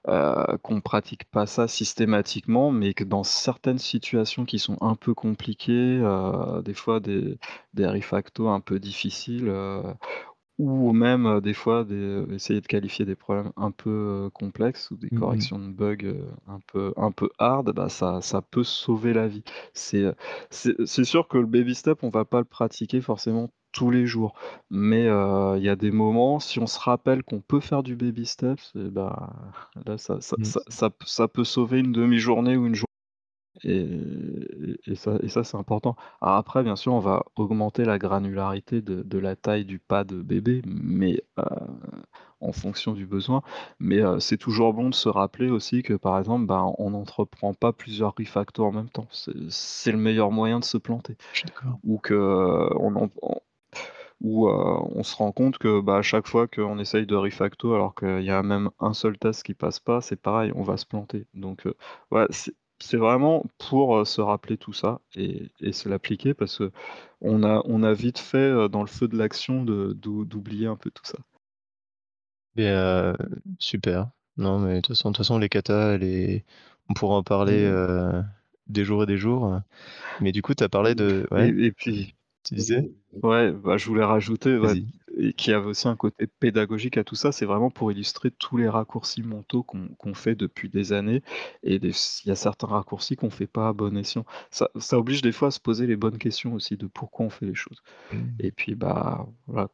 heu, 0.09 0.59
qu'on 0.63 0.81
pratique 0.83 1.25
pas 1.31 1.47
ça 1.47 1.69
systématiquement, 1.69 2.73
mais 2.73 2.95
que 2.95 3.05
dans 3.05 3.25
certaines 3.25 3.79
situations 3.79 4.45
qui 4.47 4.59
sont 4.59 4.79
un 4.83 4.97
peu 4.97 5.15
compliquées, 5.15 6.01
heu, 6.03 6.63
des 6.65 6.75
fois 6.75 7.01
des 7.01 7.39
des 7.75 7.87
un 8.55 8.61
peu 8.61 8.81
difficiles, 8.81 9.49
heu, 9.49 9.83
ou 10.63 10.93
même, 10.93 11.41
des 11.41 11.55
fois 11.55 11.85
des, 11.85 12.25
essayer 12.33 12.61
de 12.61 12.67
qualifier 12.67 13.05
des 13.05 13.17
problèmes 13.17 13.53
un 13.57 13.71
peu, 13.71 14.31
complexes 14.35 14.91
ou 14.91 14.97
des 14.97 15.11
Mmh 15.11 15.19
mh. 15.41 15.51
corrections 15.51 15.59
de 15.59 15.69
bugs, 15.73 16.15
un 16.49 16.61
peu 16.73 16.93
un 16.97 17.13
peu 17.13 17.31
hard, 17.39 17.73
bah, 17.75 17.89
ça 17.89 18.21
ça 18.23 18.43
peut 18.43 18.65
sauver 18.65 19.13
la 19.13 19.29
vie. 19.29 19.43
C'est, 19.75 20.15
sûr 21.05 21.29
que 21.29 21.39
le 21.39 21.47
baby 21.47 21.75
step, 21.75 21.99
on 22.03 22.11
va 22.11 22.25
pas 22.25 22.39
le 22.41 22.45
pratiquer 22.45 23.01
forcément 23.01 23.51
tous 23.73 23.91
les 23.91 24.07
jours, 24.07 24.35
mais 24.71 25.05
il 25.05 25.63
y 25.63 25.69
a 25.69 25.77
des 25.77 25.91
moments, 25.93 26.41
si 26.41 26.59
on 26.59 26.67
se 26.67 26.79
rappelle 26.81 27.23
qu'on 27.23 27.41
peut 27.41 27.61
faire 27.61 27.83
du 27.83 27.97
baby 27.97 28.27
steps 28.27 28.73
et 28.77 28.91
bah, 28.91 29.33
là 29.87 29.97
ça 29.99 30.21
ça 30.21 30.37
Mmh. 30.37 30.55
ça 30.69 30.91
ça 31.07 31.29
peut 31.29 31.45
sauver 31.45 31.79
une 31.81 31.93
demi-journée 31.93 32.57
ou 32.57 32.67
une 32.67 32.75
jour 32.75 32.87
et 33.65 33.89
et 34.87 34.95
ça 34.97 35.19
et 35.23 35.29
ça, 35.29 35.45
c'est 35.45 35.57
important. 35.57 35.97
Alors 36.21 36.37
après, 36.37 36.63
bien 36.63 36.77
sûr, 36.77 36.93
on 36.95 37.01
va 37.01 37.25
augmenter 37.37 37.85
la 37.85 37.99
granularité 37.99 38.81
de 38.83 39.03
de 39.03 39.19
la 39.19 39.37
taille 39.37 39.65
du 39.65 39.79
pas 39.79 40.05
de 40.05 40.23
bébé, 40.23 40.63
mais 40.67 41.23
heu, 41.39 41.45
en 42.41 42.53
fonction 42.53 42.93
du 42.93 43.07
besoin. 43.07 43.43
Mais 43.81 43.99
heu, 44.03 44.21
c'est 44.21 44.39
toujours 44.39 44.73
bon 44.75 44.89
de 44.91 44.95
se 44.95 45.09
rappeler 45.09 45.51
aussi 45.51 45.83
que, 45.83 45.95
par 45.95 46.19
exemple, 46.19 46.47
ben, 46.47 46.73
on 46.79 46.91
n'entreprend 46.91 47.55
pas 47.55 47.73
plusieurs 47.73 48.15
refactos 48.19 48.65
en 48.65 48.73
même 48.73 48.89
temps. 48.91 49.07
C'est 49.13 49.33
c'est 49.51 49.93
le 49.93 49.99
meilleur 49.99 50.31
moyen 50.33 50.59
de 50.61 50.65
se 50.65 50.79
planter 50.79 51.17
Je 51.33 51.39
suis 51.39 51.47
d'accord. 51.49 51.81
ou 51.85 51.99
que, 51.99 52.15
heu, 52.15 52.71
on 52.81 52.97
en 52.97 53.11
on 53.23 53.37
ou 54.21 54.49
heu, 54.49 54.53
on 54.97 55.03
se 55.03 55.17
rend 55.17 55.33
compte 55.33 55.59
que, 55.59 55.81
bah, 55.81 55.99
à 55.99 56.03
chaque 56.03 56.27
fois 56.29 56.47
qu'on 56.49 56.79
essaye 56.79 57.07
de 57.07 57.15
refacto 57.17 57.75
alors 57.75 57.95
qu'il 57.95 58.23
y 58.23 58.31
a 58.31 58.43
même 58.43 58.71
un 58.81 58.93
seul 58.95 59.19
test 59.19 59.43
qui 59.43 59.55
passe 59.55 59.81
pas, 59.81 60.01
c'est 60.01 60.17
pareil, 60.21 60.53
on 60.55 60.63
va 60.63 60.77
se 60.77 60.87
planter. 60.87 61.27
Donc 61.35 61.67
heu, 61.67 61.75
ouais, 62.11 62.27
c'est 62.31 62.55
c'est 62.81 62.97
vraiment 62.97 63.45
pour, 63.59 63.97
heu, 63.99 64.05
se 64.05 64.21
rappeler 64.21 64.57
tout 64.59 64.73
ça 64.73 65.01
et 65.15 65.51
et 65.61 65.73
se 65.73 65.89
l'appliquer 65.89 66.35
parce 66.35 66.59
qu'on 67.21 67.43
a 67.45 67.63
on 67.67 67.83
a 67.85 67.93
vite 67.95 68.19
fait, 68.19 68.39
heu, 68.51 68.69
dans 68.69 68.83
le 68.83 68.89
feu 68.89 69.09
de 69.09 69.17
l'action 69.17 69.65
de 69.65 69.93
d'ou 69.95 70.25
d'oublier 70.25 70.67
un 70.67 70.77
peu 70.77 70.91
tout 70.91 71.05
ça. 71.07 71.19
Et 72.57 72.67
heu, 72.69 73.15
super. 73.59 74.11
Non, 74.37 74.59
mais 74.59 74.77
de 74.77 74.81
toute 74.81 74.89
façon 74.97 75.11
de 75.11 75.15
toute 75.17 75.25
façon 75.25 75.39
les 75.39 75.49
katas, 75.49 75.97
les 75.99 76.45
on 76.89 76.95
pourra 76.95 77.17
en 77.17 77.23
parler, 77.23 77.65
Mmh. 77.65 77.81
des 78.67 78.85
jours 78.85 79.03
et 79.05 79.07
des 79.07 79.17
jours. 79.19 79.61
Mais 80.21 80.33
du 80.33 80.43
coup, 80.43 80.55
tu 80.55 80.65
as 80.65 80.69
parlé 80.71 80.95
de 80.97 81.29
Et 81.37 81.73
puis 81.73 82.15
Tu 82.45 82.55
disais? 82.55 82.91
ouais, 83.23 83.53
bah, 83.53 83.77
je 83.77 83.87
voulais 83.87 84.05
rajouter, 84.05 84.59
ouais, 84.59 84.75
Vas-y. 84.75 84.87
Et 85.19 85.33
qu'il 85.33 85.53
y 85.53 85.55
avait 85.55 85.67
aussi 85.67 85.89
un 85.89 85.97
côté 85.97 86.27
pédagogique 86.27 86.97
à 86.99 87.05
tout 87.05 87.15
ça, 87.17 87.33
c'est 87.33 87.47
vraiment 87.47 87.71
pour 87.71 87.91
illustrer 87.93 88.31
tous 88.31 88.57
les 88.57 88.69
raccourcis 88.69 89.23
mentaux 89.23 89.63
qu'on 89.63 90.15
fait 90.15 90.35
depuis 90.35 90.69
des 90.69 90.93
années 90.93 91.23
et 91.63 91.79
des 91.79 91.91
il 92.25 92.29
y 92.29 92.31
a 92.31 92.37
certains 92.37 92.67
raccourcis 92.69 93.17
qu'on 93.17 93.31
fait 93.31 93.47
pas 93.47 93.69
à 93.69 93.73
bon 93.73 93.97
escient. 93.97 94.25
Ça 94.51 94.71
ça 94.79 94.99
oblige 94.99 95.23
des 95.23 95.33
fois 95.33 95.49
à 95.49 95.51
se 95.51 95.61
poser 95.61 95.87
les 95.87 95.97
bonnes 95.97 96.19
questions 96.19 96.55
aussi 96.55 96.77
de 96.77 96.87
pourquoi 96.87 97.27
on 97.27 97.31
fait 97.31 97.47
les 97.47 97.55
choses 97.55 97.83
Mmh. 98.13 98.29
et 98.41 98.53
puis, 98.53 98.75
bah, 98.75 99.27
voilà, 99.47 99.69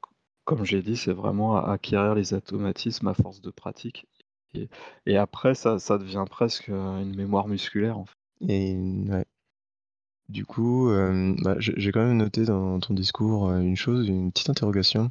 comme 0.44 0.64
j'ai 0.64 0.82
dit, 0.82 0.96
c'est 0.96 1.12
vraiment 1.12 1.56
a 1.56 1.72
acquérir 1.72 2.14
les 2.14 2.34
automatismes 2.34 3.08
à 3.08 3.14
force 3.14 3.40
de 3.40 3.50
pratique 3.50 4.06
et 4.54 4.68
et 5.06 5.16
après 5.16 5.54
ça 5.54 5.78
ça 5.78 5.98
devient 5.98 6.24
presque, 6.30 6.68
une 6.68 7.14
mémoire 7.16 7.48
musculaire, 7.48 7.98
en 7.98 8.06
fait. 8.06 8.14
Et 8.48 8.76
ouais. 9.10 9.24
Du 10.28 10.44
coup, 10.44 10.90
hem, 10.92 11.36
bah, 11.42 11.56
j'ai 11.58 11.74
j'ai 11.76 11.92
quand 11.92 12.04
même 12.04 12.16
noté 12.16 12.44
dans 12.44 12.80
ton 12.80 12.94
discours, 12.94 13.48
heu, 13.50 13.60
une 13.62 13.76
chose, 13.76 14.08
une 14.08 14.32
petite 14.32 14.50
interrogation 14.50 15.10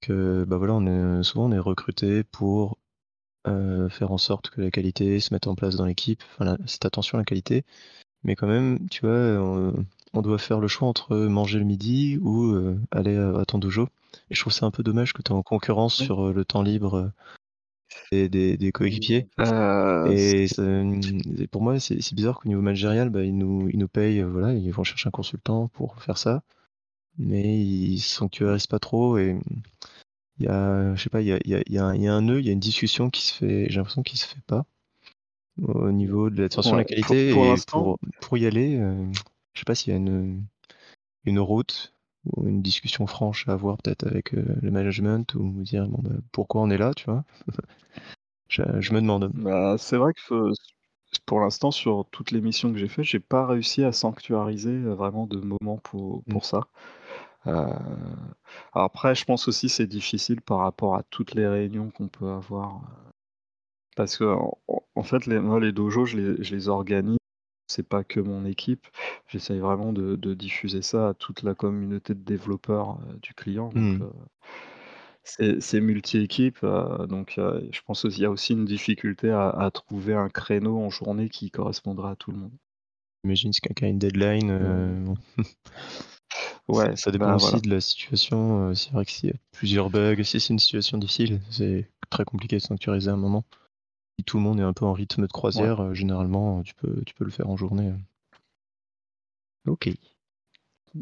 que, 0.00 0.44
bah, 0.44 0.56
voilà, 0.56 0.74
on 0.74 0.86
est 0.86 1.22
souvent 1.22 1.46
on 1.46 1.52
est 1.52 1.58
recrutés 1.58 2.24
pour, 2.24 2.78
faire 3.90 4.12
en 4.12 4.18
sorte 4.18 4.50
que 4.50 4.60
la 4.60 4.70
qualité 4.70 5.20
se 5.20 5.32
mette 5.32 5.46
en 5.46 5.54
place 5.54 5.76
dans 5.76 5.86
l'équipe, 5.86 6.22
enfin 6.32 6.44
la 6.44 6.58
cette 6.66 6.84
attention 6.84 7.16
à 7.16 7.20
la 7.20 7.24
qualité. 7.24 7.64
Mais 8.24 8.36
quand 8.36 8.46
même, 8.46 8.88
tu 8.90 9.06
vois, 9.06 9.12
on 9.42 9.86
on 10.14 10.22
doit 10.22 10.38
faire 10.38 10.60
le 10.60 10.68
choix 10.68 10.88
entre 10.88 11.16
manger 11.16 11.58
le 11.58 11.64
midi 11.64 12.18
ou, 12.20 12.54
aller, 12.90 13.16
à 13.16 13.44
ton 13.46 13.58
dojo 13.58 13.88
et 14.30 14.34
je 14.34 14.40
trouve 14.40 14.52
ça 14.52 14.66
un 14.66 14.70
peu 14.70 14.82
dommage 14.82 15.12
que 15.12 15.22
tu 15.22 15.32
es 15.32 15.34
en 15.34 15.42
concurrence 15.42 16.00
Ouais. 16.00 16.06
sur, 16.06 16.32
le 16.32 16.44
temps 16.44 16.62
libre, 16.62 17.12
des 18.12 18.28
des 18.28 18.56
des 18.56 18.72
coéquipiers. 18.72 19.28
Et 20.10 20.46
ça, 20.48 20.62
mmh 20.62 21.00
et 21.38 21.46
pour 21.46 21.62
moi, 21.62 21.78
c'est 21.80 22.14
bizarre 22.14 22.40
qu'au 22.40 22.48
niveau 22.48 22.62
managérial, 22.62 23.10
bah, 23.10 23.24
ils 23.24 23.36
nous 23.36 23.68
ils 23.68 23.78
nous 23.78 23.88
payent, 23.88 24.22
voilà, 24.22 24.54
ils 24.54 24.72
vont 24.72 24.84
chercher 24.84 25.08
un 25.08 25.12
consultant 25.12 25.68
pour 25.68 26.02
faire 26.02 26.18
ça, 26.18 26.42
mais 27.18 27.58
ils 27.60 28.00
sanctuarisent 28.00 28.66
pas 28.66 28.78
trop 28.78 29.18
et 29.18 29.38
il 30.38 30.46
y 30.46 30.48
a 30.48 30.94
je 30.94 31.02
sais 31.02 31.10
pas, 31.10 31.20
il 31.20 31.28
y 31.28 31.32
a 31.32 31.38
y 31.44 31.54
a 31.54 31.62
y 31.68 31.78
a 31.78 31.94
y 31.96 32.08
a 32.08 32.14
un 32.14 32.22
nœud, 32.22 32.40
il 32.40 32.46
y 32.46 32.50
a 32.50 32.52
une 32.52 32.60
discussion 32.60 33.10
qui 33.10 33.22
se 33.22 33.34
fait 33.34 33.66
j'ai 33.68 33.76
l'impression 33.76 34.02
qui 34.02 34.16
se 34.16 34.26
fait 34.26 34.42
pas 34.46 34.64
au 35.62 35.90
niveau 35.90 36.30
de 36.30 36.42
l'attention 36.42 36.74
à 36.74 36.76
ouais, 36.78 36.86
la 36.88 37.02
pour 37.02 37.06
pour 37.06 37.06
qualité 37.06 37.52
et 37.54 37.56
pour 37.66 37.98
pour 38.20 38.38
y 38.38 38.46
aller, 38.46 38.76
heu, 38.76 39.10
je 39.54 39.60
sais 39.60 39.64
pas 39.64 39.74
s'il 39.74 39.92
y 39.92 39.94
a 39.94 39.98
une 39.98 40.44
une 41.24 41.40
route 41.40 41.92
ou 41.94 41.97
une 42.44 42.62
discussion 42.62 43.06
franche 43.06 43.48
à 43.48 43.52
avoir 43.52 43.76
peut-être 43.78 44.06
avec, 44.06 44.34
heu, 44.34 44.44
le 44.62 44.70
management 44.70 45.34
ou 45.34 45.62
dire: 45.62 45.88
«Bon, 45.88 45.98
bah, 46.02 46.16
pourquoi 46.32 46.62
on 46.62 46.70
est 46.70 46.78
là?» 46.78 46.92
tu 46.94 47.06
vois? 47.06 47.24
Je 48.48 48.62
je 48.80 48.92
me 48.94 49.00
demande. 49.00 49.32
Bah, 49.32 49.76
c'est 49.78 49.96
vrai 49.96 50.12
que 50.14 50.52
pour 51.26 51.40
l'instant, 51.40 51.70
sur 51.70 52.06
toutes 52.10 52.30
les 52.32 52.40
missions 52.40 52.72
que 52.72 52.78
j'ai 52.78 52.88
fait, 52.88 53.04
j'ai 53.04 53.20
pas 53.20 53.46
réussi 53.46 53.84
à 53.84 53.92
sanctuariser, 53.92 54.70
heu, 54.72 54.92
vraiment 54.94 55.26
de 55.26 55.38
moments 55.40 55.78
pour 55.78 56.24
Mmh. 56.26 56.32
pour 56.32 56.44
ça. 56.44 56.68
Heu, 57.46 57.66
après, 58.72 59.14
je 59.14 59.24
pense 59.26 59.48
aussi 59.48 59.68
c'est 59.68 59.86
difficile 59.86 60.40
par 60.40 60.58
rapport 60.60 60.96
à 60.96 61.02
toutes 61.04 61.34
les 61.34 61.46
réunions 61.46 61.90
qu'on 61.90 62.08
peut 62.08 62.28
avoir, 62.30 62.80
parce 63.96 64.16
qu'en 64.16 64.58
en 64.68 64.82
en 64.94 65.02
fait, 65.02 65.26
les 65.26 65.38
moi, 65.40 65.60
les 65.60 65.72
dojos, 65.72 66.06
je 66.06 66.16
les 66.16 66.42
je 66.42 66.54
les 66.54 66.68
organise, 66.68 67.17
c'est 67.68 67.88
pas 67.88 68.04
que 68.04 68.20
mon 68.20 68.44
équipe. 68.44 68.86
J'essaye 69.28 69.60
vraiment 69.60 69.92
de 69.92 70.16
de 70.16 70.34
diffuser 70.34 70.82
ça 70.82 71.08
à 71.10 71.14
toute 71.14 71.42
la 71.42 71.54
communauté 71.54 72.14
de 72.14 72.22
développeurs, 72.24 72.98
heu, 73.10 73.18
du 73.22 73.34
client, 73.34 73.70
donc 73.72 73.88
Mmh. 73.90 74.02
heu 74.02 74.10
C'est 75.22 75.60
c'est 75.60 75.80
multi-équipe, 75.80 76.58
heu, 76.64 77.06
donc 77.06 77.34
je 77.36 77.80
pense 77.86 78.04
aussi 78.04 78.18
il 78.18 78.22
y 78.22 78.26
a 78.26 78.30
aussi 78.32 78.54
une 78.54 78.64
difficulté 78.64 79.30
à 79.30 79.48
à 79.50 79.70
trouver 79.70 80.14
un 80.14 80.28
créneau 80.28 80.78
en 80.80 80.90
journée 80.90 81.28
qui 81.28 81.50
correspondra 81.52 82.10
à 82.12 82.16
tout 82.16 82.32
le 82.32 82.38
monde. 82.38 82.58
J'imagine 83.22 83.52
si 83.52 83.60
quelqu'un 83.60 83.86
a 83.86 83.88
une 83.90 83.98
deadline, 84.00 85.04
bon, 85.04 85.16
ça 86.72 86.88
ouais, 86.88 86.96
ça 86.96 87.10
dépend 87.10 87.30
bah, 87.30 87.34
aussi 87.34 87.60
voilà. 87.60 87.60
de 87.60 87.70
la 87.70 87.80
situation, 87.80 88.74
c'est 88.74 88.90
vrai 88.92 89.04
que 89.04 89.10
s'il 89.10 89.30
y 89.30 89.32
a 89.32 89.36
plusieurs 89.52 89.90
bugs, 89.90 90.22
si 90.22 90.40
c'est 90.40 90.52
une 90.52 90.58
situation 90.58 90.98
difficile, 90.98 91.40
c'est 91.50 91.90
très 92.10 92.24
compliqué 92.24 92.56
de 92.56 92.62
sanctuariser 92.62 93.10
un 93.10 93.16
moment. 93.16 93.44
Si 94.18 94.24
tout 94.24 94.36
le 94.36 94.42
monde 94.42 94.58
est 94.60 94.64
un 94.64 94.72
peu 94.72 94.84
en 94.84 94.92
rythme 94.92 95.22
de 95.22 95.32
croisière, 95.32 95.80
heu, 95.82 95.94
généralement, 95.94 96.62
tu 96.62 96.74
peux 96.74 97.02
tu 97.06 97.14
peux 97.14 97.24
le 97.24 97.30
faire 97.30 97.48
en 97.48 97.56
journée, 97.56 97.88
heu. 97.88 97.96
OK. 99.66 99.86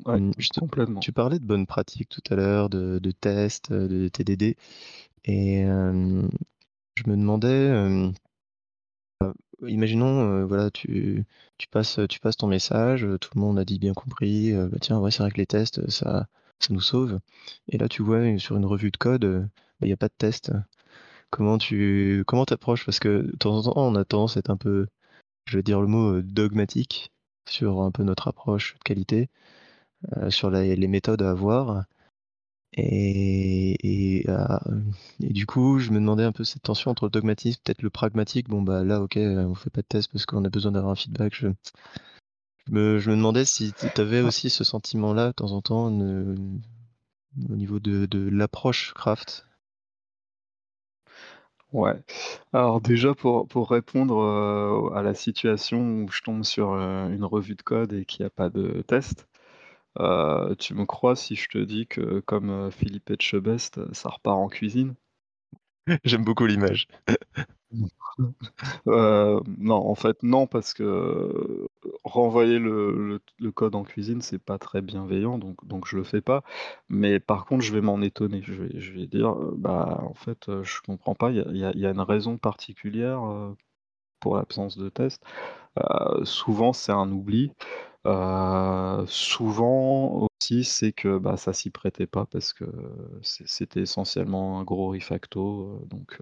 ouais, 0.05 0.21
Mmh, 0.21 0.31
complètement. 0.61 1.01
tu 1.01 1.13
parlais 1.13 1.39
de 1.39 1.45
bonnes 1.45 1.67
pratiques 1.67 2.09
tout 2.09 2.23
à 2.31 2.37
l'heure, 2.37 2.69
de 2.69 2.99
de 2.99 3.11
tests, 3.11 3.71
heu, 3.71 3.89
de 3.89 4.09
TDD 4.09 4.57
et 5.25 5.63
je 5.65 7.03
me 7.11 7.17
demandais, 7.17 8.13
Imaginons, 9.67 10.47
voilà, 10.47 10.71
tu 10.71 11.25
tu 11.59 11.69
passes, 11.69 11.99
tu 12.09 12.21
passes 12.21 12.37
ton 12.37 12.47
message, 12.47 13.07
tout 13.21 13.31
le 13.35 13.41
monde 13.41 13.59
a 13.59 13.65
dit 13.65 13.79
bien 13.79 13.95
compris, 13.95 14.53
bah, 14.53 14.77
tiens, 14.81 14.99
ouais, 15.01 15.11
c'est 15.11 15.23
vrai 15.23 15.31
que 15.31 15.39
les 15.39 15.47
tests, 15.47 15.89
ça 15.91 16.29
ça 16.59 16.73
nous 16.73 16.81
sauve 16.81 17.21
et 17.69 17.79
là, 17.79 17.89
tu 17.89 18.03
vois, 18.03 18.39
sur 18.39 18.57
une 18.57 18.65
revue 18.67 18.91
de 18.91 18.97
code, 18.99 19.25
bah, 19.81 19.87
il 19.87 19.89
y 19.89 19.93
a 19.93 19.97
pas 19.97 20.09
de 20.09 20.15
test. 20.17 20.53
Comment 21.31 21.59
tu 21.59 22.25
comment 22.27 22.45
t'approches? 22.47 22.85
Parce 22.85 22.99
que 23.01 23.23
de 23.31 23.37
temps 23.37 23.57
en 23.59 23.63
temps, 23.73 23.73
on 23.77 23.95
a 23.97 24.05
tendance 24.05 24.37
à 24.37 24.41
être 24.41 24.51
un 24.51 24.57
peu, 24.57 24.87
je 25.47 25.59
vais 25.59 25.63
dire 25.63 25.81
le 25.81 25.87
mot, 25.89 26.15
heu, 26.17 26.23
dogmatique 26.23 27.13
sur 27.49 27.83
un 27.83 27.91
peu 27.93 28.05
notre 28.05 28.29
approche 28.29 28.75
de 28.75 28.81
qualité, 28.85 29.29
heu, 30.17 30.31
sur 30.31 30.51
les 30.51 30.77
les 30.77 30.89
méthodes 30.89 31.23
à 31.23 31.31
avoir 31.31 31.85
et 32.75 33.77
et 34.23 34.29
à 34.31 34.63
et 35.23 35.33
du 35.33 35.47
coup, 35.47 35.79
je 35.79 35.91
me 35.91 35.97
demandais 36.01 36.25
un 36.25 36.33
peu 36.33 36.45
cette 36.45 36.63
tension 36.63 36.91
entre 36.91 37.07
le 37.07 37.11
dogmatisme, 37.11 37.61
peut-être 37.65 37.83
le 37.83 37.91
pragmatique. 37.91 38.49
Bon, 38.49 38.63
bah, 38.63 38.85
là, 38.85 39.01
OK, 39.03 39.17
on 39.19 39.55
fait 39.55 39.71
pas 39.71 39.83
de 39.83 39.87
test 39.89 40.11
parce 40.13 40.27
qu'on 40.27 40.45
a 40.45 40.51
besoin 40.51 40.73
d'avoir 40.73 40.93
un 40.93 40.97
feedback. 40.97 41.35
Je 41.35 41.49
je 42.67 42.73
me 42.73 42.99
je 43.01 43.11
me 43.11 43.17
demandais 43.17 43.45
si 43.45 43.73
tu 43.73 44.01
avais 44.01 44.21
aussi 44.21 44.51
ce 44.51 44.63
sentiment-là 44.63 45.29
de 45.29 45.33
temps 45.33 45.51
en 45.53 45.63
temps, 45.63 45.91
ne 45.91 46.35
au 47.51 47.57
niveau 47.57 47.81
de 47.81 48.07
de 48.07 48.29
l'approche 48.29 48.93
craft? 48.95 49.47
Ouais. 51.73 51.95
Alors 52.53 52.81
déjà 52.81 53.15
pour 53.15 53.49
pour 53.49 53.71
répondre, 53.71 54.21
heu, 54.21 54.97
à 54.97 55.03
la 55.03 55.15
situation 55.15 55.79
où 56.05 56.09
je 56.11 56.23
tombe 56.23 56.45
sur, 56.45 56.73
heu, 56.75 57.11
une 57.13 57.25
revue 57.25 57.55
de 57.57 57.63
code 57.63 57.93
et 57.93 58.05
qu'il 58.05 58.23
y 58.23 58.27
a 58.27 58.31
pas 58.31 58.51
de 58.51 58.83
test, 58.83 59.29
heu, 60.01 60.57
tu 60.59 60.75
me 60.75 60.87
crois 60.87 61.17
si 61.17 61.37
je 61.37 61.49
te 61.49 61.59
dis 61.59 61.87
que 61.89 62.21
comme, 62.21 62.71
Philippe 62.73 63.11
Etchebest, 63.13 63.81
ça 63.95 64.11
repart 64.11 64.39
en 64.39 64.49
cuisine? 64.49 64.95
J'aime 66.05 66.25
beaucoup 66.25 66.47
l'image. 66.47 66.89
Heu, 68.87 69.41
non, 69.59 69.77
en 69.89 69.95
fait, 69.95 70.23
non, 70.23 70.47
parce 70.47 70.75
que, 70.75 70.83
heu, 70.83 71.69
renvoyer 72.05 72.59
le 72.59 73.21
code 73.55 73.75
en 73.75 73.85
cuisine, 73.85 74.21
c'est 74.23 74.39
pas 74.39 74.59
très 74.59 74.83
bienveillant, 74.83 75.39
donc 75.39 75.87
je 75.87 75.97
le 75.97 76.05
fais 76.05 76.21
pas. 76.21 76.43
Mais 76.89 77.21
par 77.21 77.45
contre, 77.47 77.63
je 77.65 77.73
vais 77.75 77.81
m'en 77.81 78.01
étonner. 78.03 78.43
Je 78.43 78.55
vais 78.93 79.07
dire, 79.07 79.31
heu: 79.33 79.55
«Bah, 79.57 80.01
en 80.03 80.15
fait, 80.15 80.51
je 80.63 80.81
comprends 80.83 81.15
pas, 81.15 81.31
il 81.33 81.57
y 81.57 81.87
a 81.87 81.91
une 81.91 82.01
raison 82.01 82.37
particulière, 82.39 83.21
pour 84.21 84.37
l'absence 84.37 84.77
de 84.79 84.89
test?» 84.89 85.23
souvent, 86.25 86.73
c'est 86.73 86.93
un 86.93 87.11
oubli. 87.13 87.53
Souvent 89.09 90.29
aussi, 90.41 90.65
c'est 90.65 90.93
que, 90.93 91.19
bah, 91.19 91.37
ça 91.37 91.53
s'y 91.53 91.71
prêtait 91.71 92.07
pas 92.07 92.27
parce 92.27 92.53
que 92.53 92.65
c'était 93.23 93.81
essentiellement 93.83 94.61
un 94.61 94.65
gros 94.65 94.89
refacto, 94.91 95.81
donc 95.91 96.19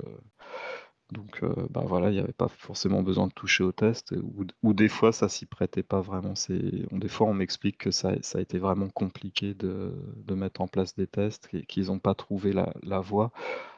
donc 1.13 1.43
heu, 1.43 1.55
bah, 1.71 1.83
voilà, 1.87 2.11
il 2.11 2.17
y 2.17 2.19
avait 2.19 2.33
pas 2.33 2.49
forcément 2.49 3.03
besoin 3.03 3.27
de 3.29 3.33
toucher 3.33 3.63
au 3.65 3.73
test 3.73 4.13
ou 4.23 4.45
d 4.45 4.55
ou 4.63 4.73
des 4.75 4.89
fois 4.89 5.13
ça 5.13 5.29
s'y 5.29 5.47
prêtait 5.47 5.83
pas 5.83 6.01
vraiment. 6.01 6.35
C'est 6.35 6.59
des 6.93 7.09
fois 7.09 7.27
on 7.29 7.35
m'explique 7.35 7.79
que 7.79 7.91
ça 7.91 8.15
ça 8.23 8.39
a 8.39 8.41
été 8.41 8.59
vraiment 8.59 8.89
compliqué 8.91 9.55
de 9.55 9.93
de 10.17 10.35
mettre 10.35 10.61
en 10.61 10.69
place 10.69 10.95
des 10.97 11.07
tests 11.07 11.49
qu'ils 11.67 11.91
ont 11.93 11.99
pas 12.01 12.15
trouvé 12.15 12.53
la 12.53 12.73
la 12.83 13.01
voie. 13.01 13.33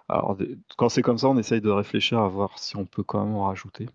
Alors 0.08 0.36
quand 0.78 0.88
c'est 0.90 1.02
comme 1.02 1.18
ça, 1.18 1.28
on 1.30 1.38
essaye 1.38 1.60
de 1.62 1.70
réfléchir 1.70 2.20
à 2.20 2.28
voir 2.28 2.58
si 2.58 2.76
on 2.76 2.86
peut 2.86 3.04
quand 3.04 3.24
même 3.24 3.34
en 3.36 3.46
rajouter. 3.46 3.88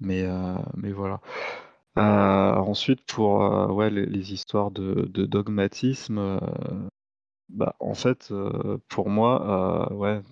Mais 0.00 0.22
heu, 0.24 0.56
mais 0.76 0.92
voilà. 0.92 1.20
Heu, 1.98 2.02
ensuite 2.02 3.02
pour, 3.06 3.40
ouais, 3.74 3.90
les 3.90 4.06
les 4.06 4.32
histoires 4.34 4.70
de 4.70 5.08
de 5.12 5.26
dogmatisme, 5.26 6.40
bah, 7.48 7.74
en 7.80 7.94
fait, 7.94 8.32
pour 8.88 9.08
moi, 9.10 9.92
ouais, 9.94 10.22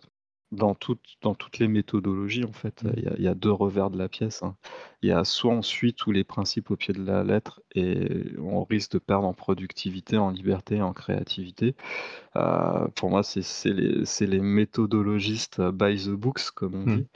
dans 0.52 0.74
toutes 0.74 1.04
dans 1.22 1.34
toutes 1.34 1.58
les 1.58 1.68
méthodologies, 1.68 2.44
en 2.44 2.52
fait, 2.52 2.82
Mmh. 2.82 2.96
il 2.96 3.04
y 3.04 3.08
a 3.08 3.14
il 3.18 3.22
y 3.24 3.28
a 3.28 3.34
2 3.34 3.50
revers 3.52 3.90
de 3.90 3.98
la 3.98 4.08
pièce, 4.08 4.42
hein. 4.42 4.56
Il 5.02 5.08
y 5.08 5.12
a 5.12 5.24
soit 5.24 5.52
on 5.52 5.62
suit 5.62 5.94
tous 5.94 6.12
les 6.12 6.24
principes 6.24 6.70
au 6.70 6.76
pied 6.76 6.94
de 6.94 7.02
la 7.04 7.24
lettre 7.24 7.60
et 7.74 8.34
on 8.38 8.64
risque 8.64 8.92
de 8.92 8.98
perdre 8.98 9.26
en 9.28 9.34
productivité, 9.34 10.16
en 10.18 10.30
liberté, 10.30 10.80
en 10.82 10.92
créativité. 10.92 11.74
Heu, 12.36 12.88
pour 12.96 13.10
moi, 13.10 13.22
c'est 13.24 13.42
c'est 13.42 13.72
les 13.72 14.04
c'est 14.06 14.26
les 14.26 14.40
méthodologistes 14.40 15.60
by 15.62 15.96
the 16.04 16.10
books, 16.10 16.50
comme 16.54 16.74
on 16.76 16.86
Mmh. 16.86 17.00
dit. 17.00 17.08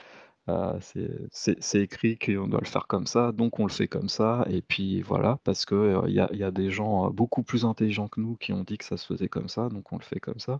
C'est 1.31 1.81
écrit 1.81 2.17
qu'on 2.17 2.47
doit 2.47 2.59
le 2.61 2.67
faire 2.67 2.87
comme 2.87 3.07
ça, 3.07 3.31
donc 3.31 3.59
on 3.59 3.65
le 3.65 3.71
fait 3.71 3.87
comme 3.87 4.09
ça 4.09 4.45
et 4.49 4.61
puis 4.61 5.01
voilà, 5.01 5.39
parce 5.43 5.65
que, 5.65 6.01
il 6.07 6.13
y 6.13 6.19
a 6.19 6.29
il 6.33 6.51
des 6.51 6.71
gens, 6.71 7.09
beaucoup 7.11 7.43
plus 7.43 7.65
intelligents 7.65 8.07
que 8.07 8.19
nous 8.21 8.35
qui 8.35 8.53
ont 8.53 8.63
dit 8.63 8.77
que 8.77 8.85
ça 8.85 8.97
se 8.97 9.05
faisait 9.05 9.29
comme 9.29 9.47
ça, 9.49 9.69
donc 9.69 9.91
on 9.93 9.97
le 9.97 10.03
fait 10.03 10.19
comme 10.19 10.39
ça 10.39 10.59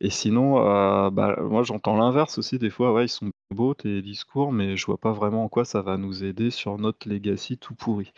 et 0.00 0.10
sinon, 0.10 0.56
bah, 1.10 1.36
moi 1.42 1.62
j'entends 1.64 1.96
l'inverse 1.96 2.38
aussi 2.38 2.58
des 2.58 2.70
fois, 2.70 2.92
ouais, 2.92 3.06
ils 3.06 3.08
sont 3.08 3.30
beaux 3.54 3.74
tes 3.74 4.02
discours, 4.02 4.52
mais 4.52 4.76
je 4.76 4.86
vois 4.86 4.98
pas 4.98 5.12
vraiment 5.12 5.44
en 5.44 5.48
quoi 5.48 5.64
ça 5.64 5.82
va 5.82 5.96
nous 5.98 6.24
aider 6.24 6.50
sur 6.50 6.78
notre 6.78 7.08
legacy 7.08 7.58
tout 7.58 7.74
pourri. 7.74 8.12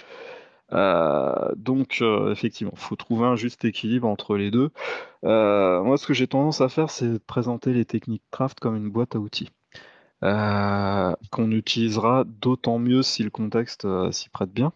Donc 1.57 2.03
effectivement, 2.33 2.73
faut 2.77 2.97
trouver 2.97 3.27
un 3.27 3.37
juste 3.37 3.65
équilibre 3.65 4.09
entre 4.09 4.37
les 4.37 4.51
2. 4.51 4.71
Heu, 5.25 5.83
moi 5.85 5.99
ce 5.99 6.07
que 6.07 6.15
j'ai 6.15 6.29
tendance 6.29 6.61
à 6.63 6.69
faire, 6.71 6.91
c'est 6.91 7.19
présenter 7.27 7.73
les 7.75 7.85
techniques 7.87 8.25
craft 8.33 8.61
comme 8.61 8.77
une 8.77 8.91
boîte 8.91 9.17
à 9.17 9.21
outils. 9.21 9.51
Heu, 10.23 11.15
qu'on 11.33 11.51
utilisera 11.53 12.25
d'autant 12.25 12.79
mieux 12.79 13.03
si 13.03 13.23
le 13.25 13.31
contexte, 13.31 13.85
heu, 13.85 14.13
s'y 14.13 14.29
prête 14.31 14.53
bien 14.53 14.73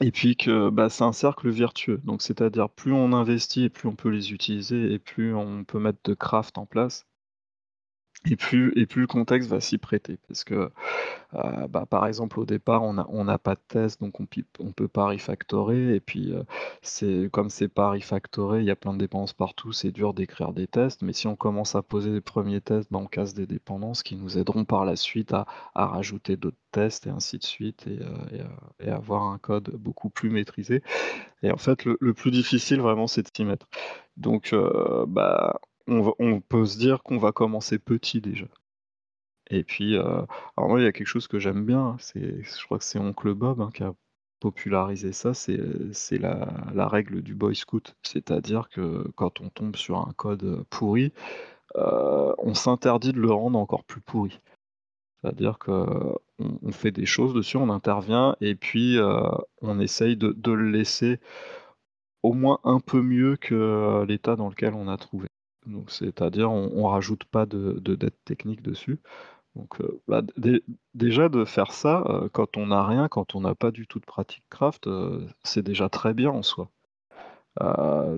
et 0.00 0.10
puis 0.12 0.36
que, 0.36 0.70
bah, 0.70 0.90
c'est 0.90 1.04
un 1.04 1.12
cercle 1.12 1.50
vertueux. 1.50 2.00
Donc 2.04 2.22
c'est-à-dire 2.22 2.70
plus 2.70 2.92
on 2.92 3.12
investit 3.12 3.64
et 3.64 3.70
plus 3.70 3.88
on 3.88 3.96
peut 3.96 4.10
les 4.10 4.32
utiliser 4.32 4.92
et 4.94 4.98
plus 4.98 5.34
on 5.34 5.64
peut 5.64 5.78
mettre 5.80 6.00
de 6.04 6.14
craft 6.14 6.58
en 6.58 6.66
place 6.66 7.06
et 8.28 8.36
plus 8.36 8.72
et 8.76 8.86
plus 8.86 9.02
le 9.02 9.06
contexte 9.06 9.48
va 9.50 9.60
s'y 9.60 9.78
prêter. 9.78 10.18
Parce 10.28 10.42
que, 10.44 10.54
heu, 10.54 11.66
bah, 11.68 11.86
par 11.88 12.06
exemple, 12.06 12.40
au 12.40 12.46
départ, 12.46 12.82
on 12.82 12.98
a 12.98 13.06
on 13.10 13.24
n'a 13.24 13.38
pas 13.38 13.54
de 13.54 13.60
test, 13.68 14.00
donc 14.00 14.20
on 14.20 14.26
on 14.60 14.72
peut 14.72 14.88
pas 14.88 15.06
refactorer 15.08 15.94
et 15.96 16.00
puis, 16.00 16.32
heu, 16.32 16.44
c'est 16.82 17.28
comme 17.32 17.50
c'est 17.50 17.68
pas 17.68 17.90
refactoré, 17.90 18.60
il 18.60 18.66
y 18.66 18.70
a 18.70 18.76
plein 18.76 18.92
de 18.94 18.98
dépendances 18.98 19.32
partout, 19.34 19.72
c'est 19.72 19.92
dur 19.92 20.14
d'écrire 20.14 20.52
des 20.52 20.66
tests. 20.66 21.02
Mais 21.02 21.12
si 21.12 21.26
on 21.28 21.36
commence 21.36 21.74
à 21.76 21.82
poser 21.82 22.10
les 22.10 22.20
premiers 22.20 22.60
tests, 22.60 22.90
bah, 22.92 22.98
on 23.02 23.06
casse 23.06 23.34
des 23.34 23.46
dépendances 23.46 24.02
qui 24.02 24.16
nous 24.16 24.38
aideront 24.38 24.64
par 24.64 24.84
la 24.84 24.96
suite 24.96 25.32
à 25.34 25.46
à 25.74 25.86
rajouter 25.86 26.36
d'autres 26.36 26.56
tests 26.72 27.06
et 27.06 27.10
ainsi 27.10 27.38
de 27.38 27.44
suite 27.44 27.86
et 27.86 27.98
heu 28.00 28.06
et 28.80 28.86
et 28.88 28.90
avoir 28.90 29.24
un 29.24 29.38
code 29.38 29.70
beaucoup 29.76 30.10
plus 30.10 30.30
maîtrisé 30.30 30.82
et 31.42 31.50
en 31.50 31.56
fait, 31.56 31.84
le 31.84 31.96
le 32.00 32.14
plus 32.14 32.30
difficile 32.30 32.80
vraiment, 32.80 33.06
c'est 33.06 33.22
de 33.22 33.28
s'y 33.34 33.44
mettre. 33.44 33.68
Donc 34.16 34.52
heu, 34.52 35.04
bah, 35.08 35.60
on 35.88 36.40
peut 36.40 36.66
se 36.66 36.78
dire 36.78 37.02
qu'on 37.02 37.18
va 37.18 37.32
commencer 37.32 37.78
petit 37.78 38.20
déjà. 38.20 38.46
Et 39.50 39.62
puis, 39.64 39.94
heu, 39.96 40.02
alors 40.56 40.68
moi, 40.68 40.80
il 40.80 40.84
y 40.84 40.86
a 40.86 40.92
quelque 40.92 41.06
chose 41.06 41.28
que 41.28 41.38
j'aime 41.38 41.64
bien, 41.64 41.80
hein, 41.80 41.96
je 42.14 42.64
crois 42.64 42.78
que 42.78 42.84
c'est 42.84 42.98
oncle 42.98 43.32
Bob, 43.34 43.60
hein, 43.60 43.70
qui 43.72 43.84
a 43.84 43.94
popularisé 44.40 45.12
ça, 45.12 45.34
c'est, 45.34 45.58
la 46.18 46.48
la 46.74 46.88
règle 46.88 47.22
du 47.22 47.34
boy 47.34 47.54
scout. 47.56 47.94
C'est-à-dire 48.02 48.68
que 48.68 49.06
quand 49.16 49.40
on 49.40 49.48
tombe 49.50 49.76
sur 49.76 49.98
un 49.98 50.12
code, 50.16 50.44
heu, 50.44 50.64
pourri, 50.70 51.12
heu, 51.76 52.34
on 52.38 52.54
s'interdit 52.54 53.12
de 53.12 53.20
le 53.20 53.32
rendre 53.32 53.58
encore 53.58 53.84
plus 53.84 54.00
pourri. 54.00 54.40
C'est-à-dire 55.22 55.58
qu'on 55.58 56.18
on 56.40 56.72
fait 56.72 56.92
des 56.92 57.06
choses 57.06 57.34
dessus, 57.34 57.56
on 57.58 57.70
intervient 57.70 58.36
et 58.40 58.54
puis, 58.56 58.98
on 59.62 59.80
essaye 59.80 60.16
de 60.16 60.52
le 60.52 60.70
laisser 60.70 61.20
au 62.22 62.32
moins 62.32 62.60
un 62.64 62.80
peu 62.80 63.02
mieux 63.02 63.36
que, 63.36 64.04
l'état 64.06 64.36
dans 64.36 64.48
lequel 64.48 64.74
on 64.74 64.88
a 64.88 64.96
trouvé. 64.96 65.28
C'est-à-dire 65.88 66.50
on 66.52 66.70
on 66.74 66.88
rajoute 66.88 67.24
pas 67.24 67.46
de 67.46 67.78
de 67.80 67.94
dettes 67.94 68.18
techniques 68.24 68.62
dessus. 68.62 69.00
Heu, 69.80 70.00
bah, 70.08 70.22
dé 70.38 70.62
déjà 70.94 71.28
de 71.30 71.44
faire 71.46 71.72
ça, 71.72 72.04
heu, 72.08 72.28
quand 72.32 72.56
on 72.58 72.68
n'a 72.68 72.84
rien, 72.86 73.08
quand 73.08 73.34
on 73.36 73.40
n'a 73.42 73.54
pas 73.56 73.70
du 73.72 73.86
tout 73.86 74.00
de 74.00 74.06
pratique 74.06 74.44
craft, 74.50 74.86
heu, 74.88 75.26
c'est 75.44 75.62
déjà 75.64 75.88
très 75.90 76.14
bien 76.14 76.30
en 76.30 76.42
soi. 76.42 76.70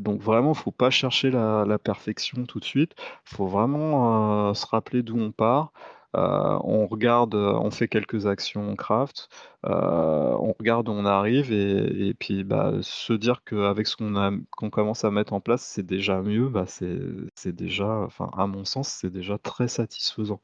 Donc 0.00 0.20
vraiment, 0.22 0.54
faut 0.54 0.70
pas 0.72 0.90
chercher 0.90 1.30
la 1.30 1.64
la 1.66 1.78
perfection 1.78 2.44
tout 2.46 2.60
de 2.60 2.64
suite. 2.64 2.94
Faut 3.24 3.46
vraiment, 3.46 4.54
se 4.54 4.66
rappeler 4.66 5.02
d'où 5.02 5.18
on 5.18 5.32
part. 5.32 5.72
Heu, 6.16 6.20
on 6.64 6.86
regarde, 6.86 7.34
heu, 7.34 7.54
on 7.56 7.70
fait 7.70 7.86
quelques 7.88 8.26
actions 8.26 8.74
craft, 8.76 9.28
heu, 9.66 9.70
on 9.70 10.54
regarde 10.58 10.88
où 10.88 10.92
on 10.92 11.04
arrive 11.04 11.52
et 11.52 12.14
puis, 12.14 12.44
bah, 12.44 12.72
se 12.82 13.12
dire 13.12 13.42
qu'avec 13.44 13.86
ce 13.86 13.96
qu'on 13.96 14.70
commence 14.70 15.04
à 15.04 15.10
mettre 15.10 15.32
en 15.34 15.40
place, 15.40 15.62
c'est 15.62 15.84
déjà 15.86 16.22
mieux, 16.22 16.48
bah, 16.48 16.64
c'est 16.66 17.52
déjà 17.52 17.86
enfin, 18.06 18.30
à 18.36 18.46
mon 18.46 18.64
sens, 18.64 18.88
c'est 18.88 19.10
déjà 19.10 19.38
très 19.38 19.68
satisfaisant. 19.68 20.40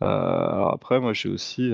Après, 0.00 1.00
moi, 1.00 1.12
j'ai 1.14 1.28
aussi, 1.30 1.72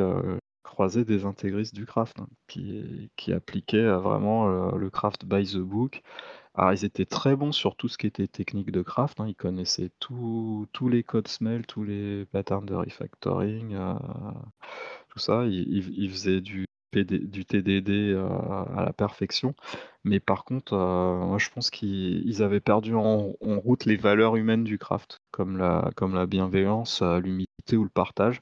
croisé 0.64 1.04
des 1.04 1.24
intégristes 1.26 1.74
du 1.74 1.86
craft, 1.86 2.18
hein, 2.20 2.28
qui 2.48 3.32
appliquaient, 3.32 3.86
vraiment, 3.98 4.72
le 4.76 4.90
craft 4.90 5.26
by 5.26 5.44
the 5.46 5.58
book. 5.58 6.02
Alors 6.56 6.72
ils 6.72 6.84
étaient 6.84 7.04
très 7.04 7.34
bons 7.36 7.50
sur 7.52 7.74
tout 7.76 7.88
ce 7.88 7.98
qui 7.98 8.06
était 8.06 8.28
technique 8.28 8.70
de 8.70 8.82
craft, 8.82 9.20
hein. 9.20 9.26
Ils 9.28 9.34
connaissaient 9.34 9.90
tous 9.98 10.68
les 10.88 11.02
codes 11.02 11.26
smell, 11.28 11.66
tous 11.66 11.82
les 11.84 12.26
patterns 12.26 12.66
de 12.66 12.74
refactoring, 12.74 13.74
heu, 13.74 13.94
tout 15.10 15.18
ça. 15.18 15.44
Ils 15.46 16.10
faisaient 16.10 16.40
du 16.40 16.66
TDD, 16.92 18.12
heu, 18.12 18.20
à 18.76 18.84
la 18.86 18.92
perfection. 18.92 19.54
Mais 20.04 20.20
par 20.20 20.44
contre, 20.44 20.74
heu, 20.74 21.26
moi 21.26 21.38
je 21.38 21.50
pense 21.50 21.70
qu'ils 21.70 22.22
ils 22.26 22.42
avaient 22.42 22.60
perdu 22.60 22.94
en 22.94 23.32
route 23.40 23.84
les 23.86 23.96
valeurs 23.96 24.36
humaines 24.36 24.64
du 24.64 24.78
craft, 24.78 25.20
comme 25.32 25.58
la 25.58 26.26
bienveillance, 26.26 27.02
l'humilité 27.02 27.76
ou 27.76 27.84
le 27.84 27.90
partage. 27.90 28.40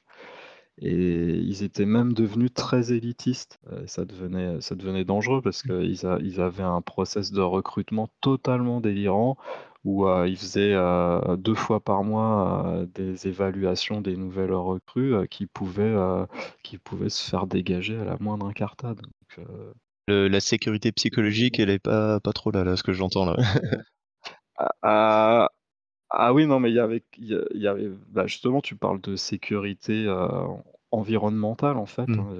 Et 0.79 1.35
ils 1.37 1.63
étaient 1.63 1.85
même 1.85 2.13
devenus 2.13 2.53
très 2.53 2.91
élitistes, 2.93 3.59
ça 3.85 4.05
devenait 4.05 4.59
ça 4.61 4.75
devenait 4.75 5.05
dangereux 5.05 5.41
parce 5.41 5.61
Mmh. 5.63 5.73
qu'ils 5.83 5.99
ils 6.21 6.41
avaient 6.41 6.63
un 6.63 6.81
process 6.81 7.31
de 7.31 7.41
recrutement 7.41 8.09
totalement 8.21 8.81
délirant 8.81 9.37
où, 9.83 10.05
heu, 10.07 10.27
ils 10.29 10.37
faisaient, 10.37 10.73
heu, 10.73 11.37
2 11.37 11.55
fois 11.55 11.79
par 11.83 12.03
mois, 12.03 12.63
heu, 12.83 12.85
des 12.87 13.27
évaluations 13.27 14.01
des 14.01 14.15
nouvelles 14.17 14.53
recrues, 14.53 15.27
qui 15.29 15.45
pouvaient, 15.45 15.95
qui 16.63 16.77
pouvaient 16.79 17.09
se 17.09 17.29
faire 17.29 17.45
dégager 17.47 17.97
à 17.97 18.05
la 18.05 18.17
moindre 18.19 18.47
incartade. 18.47 18.97
Donc, 19.01 19.47
heu, 19.47 19.73
Le 20.07 20.27
la 20.27 20.41
sécurité 20.41 20.91
psychologique, 20.91 21.59
elle 21.59 21.69
est 21.69 21.79
pas 21.79 22.19
pas 22.19 22.33
trop 22.33 22.51
là, 22.51 22.63
là, 22.65 22.75
ce 22.75 22.83
que 22.83 22.91
j'entends 22.91 23.25
là. 23.25 23.37
ah 26.13 26.33
oui, 26.33 26.45
non, 26.47 26.59
mais 26.59 26.69
il 26.71 26.75
y 26.75 26.79
avait 26.79 27.03
il 27.17 27.27
y 27.61 27.67
avait 27.67 27.89
bah, 28.09 28.27
justement, 28.27 28.61
tu 28.61 28.75
parles 28.75 29.01
de 29.01 29.15
sécurité, 29.15 30.07
environnementale, 30.91 31.77
en 31.77 31.85
fait, 31.87 32.07
Mmh. 32.07 32.19
hein, 32.19 32.35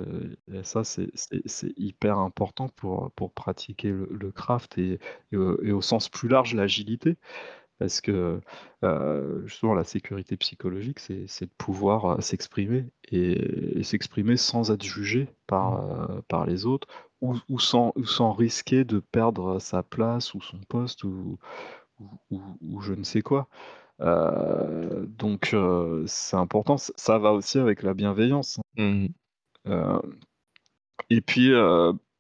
et 0.54 0.64
ça, 0.64 0.84
c'est 0.84 1.10
c'est 1.16 1.42
c'est 1.48 1.74
hyper 1.78 2.20
important 2.20 2.70
pour, 2.70 3.12
pour 3.16 3.34
pratiquer 3.34 3.90
le 3.90 4.08
le 4.12 4.32
craft 4.32 4.78
et 4.78 5.00
et 5.32 5.38
au 5.38 5.62
et 5.64 5.72
au 5.72 5.82
sens 5.82 6.10
plus 6.10 6.30
large, 6.30 6.54
l'agilité. 6.56 7.18
Parce 7.80 8.02
que, 8.02 8.42
justement, 9.46 9.74
la 9.74 9.84
sécurité 9.84 10.38
psychologique, 10.38 11.00
c'est 11.00 11.26
c'est 11.28 11.46
de 11.46 11.52
pouvoir, 11.58 12.22
s'exprimer 12.24 12.86
et 13.12 13.80
et 13.80 13.84
s'exprimer 13.84 14.38
sans 14.38 14.72
être 14.72 14.84
jugé 14.84 15.30
Mmh. 15.62 15.78
par, 15.78 16.22
par 16.30 16.46
les 16.46 16.66
autres 16.66 16.88
ou 17.22 17.36
ou 17.50 17.60
sans 17.60 17.94
ou 17.96 18.06
sans 18.06 18.34
risquer 18.34 18.84
de 18.86 19.00
perdre 19.00 19.60
sa 19.60 19.84
place 19.84 20.34
ou 20.36 20.42
son 20.42 20.60
poste 20.70 21.04
ou 21.04 21.38
ou 22.32 22.38
ou 22.38 22.58
ou 22.78 22.82
je 22.82 22.94
ne 22.94 23.04
sais 23.04 23.22
quoi. 23.22 23.48
Heu, 24.02 25.08
donc 25.08 25.52
heu, 25.54 26.06
c'est 26.08 26.38
important, 26.38 26.78
ça 26.78 27.20
va 27.20 27.34
aussi 27.34 27.60
avec 27.60 27.84
la 27.84 27.94
bienveillance, 27.96 28.60
Mmh 28.78 29.08
hein. 29.66 29.72
Heu 30.04 30.20
et 31.10 31.22
puis, 31.22 31.50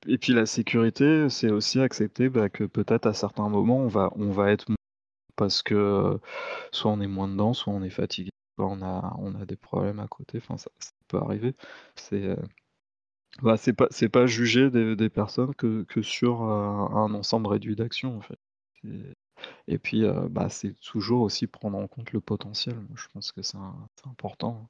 et 0.07 0.17
puis 0.17 0.33
la 0.33 0.45
sécurité, 0.45 1.29
c'est 1.29 1.51
aussi 1.51 1.79
accepter, 1.79 2.29
bah, 2.29 2.49
que 2.49 2.63
peut-être 2.65 3.05
à 3.07 3.13
certains 3.13 3.49
moments, 3.49 3.77
on 3.79 3.87
va 3.87 4.11
on 4.15 4.31
va 4.31 4.51
être 4.51 4.65
parce 5.37 5.63
que, 5.63 6.19
soit 6.71 6.91
on 6.91 7.01
est 7.01 7.07
moins 7.07 7.27
dedans, 7.29 7.53
soit 7.53 7.73
on 7.73 7.83
est 7.83 7.89
fatigué, 7.91 8.31
soit 8.57 8.67
on 8.69 8.81
a 8.83 9.15
on 9.19 9.35
a 9.35 9.45
des 9.45 9.57
problèmes 9.57 9.99
à 10.01 10.07
côté, 10.09 10.39
enfin 10.39 10.57
ça 10.57 10.71
ça 10.79 10.91
peut 11.09 11.17
arriver. 11.19 11.55
C'est, 11.97 12.35
Bah, 13.43 13.57
c'est 13.57 13.73
pas 13.73 13.87
c'est 13.91 14.09
pas 14.09 14.25
juger 14.27 14.69
des 14.71 14.95
des 14.95 15.09
personnes 15.09 15.53
que 15.55 15.83
que 15.83 16.01
sur, 16.01 16.41
un 16.43 17.13
ensemble 17.13 17.47
réduit 17.47 17.75
d'actions, 17.75 18.17
en 18.17 18.21
fait. 18.21 18.39
Et 19.67 19.77
puis, 19.79 20.03
heu, 20.03 20.27
bah, 20.29 20.49
c'est 20.49 20.73
toujours 20.81 21.21
aussi 21.23 21.47
prendre 21.47 21.77
en 21.77 21.87
compte 21.87 22.11
le 22.13 22.21
potentiel. 22.21 22.75
Moi, 22.75 22.95
je 22.95 23.07
pense 23.13 23.31
que 23.31 23.41
c'est 23.41 23.57
important. 24.05 24.69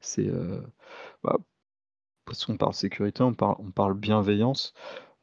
C'est, 0.00 0.28
heu, 0.28 0.62
bah, 1.24 1.38
parce 2.24 2.44
qu'on 2.46 2.56
parle 2.56 2.74
sécurité, 2.74 3.22
on 3.22 3.34
parle 3.34 3.56
on 3.60 3.70
parle 3.70 3.94
bienveillance. 3.94 4.74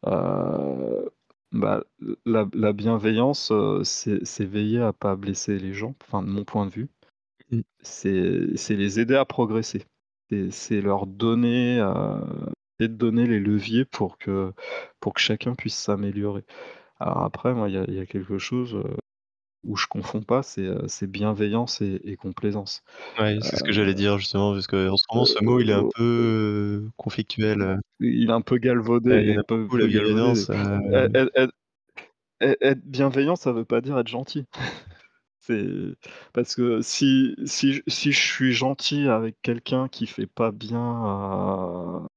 Heu, 0.07 1.09
bah, 1.53 1.83
la 2.25 2.47
la 2.53 2.73
bienveillance, 2.73 3.51
heu, 3.51 3.83
c'est 3.83 4.25
c'est 4.25 4.45
veiller 4.45 4.81
à 4.81 4.93
pas 4.93 5.15
blesser 5.17 5.59
les 5.59 5.73
gens, 5.73 5.95
enfin 6.03 6.23
de 6.23 6.29
mon 6.29 6.45
point 6.45 6.65
de 6.67 6.71
vue. 6.71 6.89
Mmh. 7.51 7.61
C'est 7.81 8.57
c'est 8.57 8.75
les 8.75 8.99
aider 8.99 9.15
à 9.15 9.25
progresser. 9.25 9.85
C'est 10.31 10.51
c'est 10.51 10.81
leur 10.81 11.07
donner, 11.07 11.79
heu, 11.81 12.21
et 12.79 12.87
donner 12.87 13.25
les 13.27 13.39
leviers 13.39 13.85
pour 13.85 14.17
que 14.17 14.53
pour 14.99 15.13
que 15.13 15.21
chacun 15.21 15.55
puisse 15.55 15.75
s'améliorer. 15.77 16.45
Alors 16.99 17.23
après, 17.23 17.53
moi, 17.53 17.69
il 17.69 17.75
y 17.75 17.77
a 17.77 17.85
il 17.87 17.93
y 17.93 17.99
a 17.99 18.05
quelque 18.05 18.37
chose, 18.37 18.77
où 19.63 19.75
je 19.77 19.87
confonds 19.87 20.23
pas, 20.23 20.43
c'est, 20.43 21.07
bienveillance 21.07 21.81
et 21.81 22.01
et 22.05 22.17
complaisance. 22.17 22.83
Ouais, 23.17 23.37
c'est 23.41 23.55
ce 23.55 23.63
que 23.63 23.71
j'allais 23.71 23.93
dire 23.93 24.17
justement, 24.17 24.53
parce 24.53 24.67
qu'en 24.67 24.97
ce 24.97 25.05
moment, 25.09 25.25
ce 25.25 25.41
mot, 25.41 25.59
il 25.61 25.69
est 25.69 25.73
un 25.73 25.85
Heu, 25.85 25.91
peu, 25.95 26.83
heu, 26.85 26.91
conflictuel, 26.97 27.79
il 27.99 28.29
est 28.29 28.33
un 28.33 28.41
peu 28.41 28.57
galvaudé, 28.57 29.11
ouais, 29.11 29.23
il 29.23 29.29
est 29.35 29.37
un 29.37 29.43
peu 29.47 29.69
la 29.77 29.87
peu 29.87 29.87
bienveillance, 29.87 30.49
être 32.41 32.81
bienveillant, 32.85 33.35
ça 33.35 33.51
veut 33.51 33.65
pas 33.65 33.81
dire 33.81 33.97
être 33.99 34.07
gentil. 34.07 34.45
C'est 35.39 35.67
parce 36.33 36.55
que 36.55 36.81
si 36.81 37.35
si 37.45 37.83
si 37.87 38.11
je 38.11 38.19
suis 38.21 38.53
gentil 38.53 39.07
avec 39.09 39.37
quelqu'un 39.43 39.87
qui 39.89 40.07
fait 40.07 40.27
pas 40.27 40.51
bien, 40.51 42.07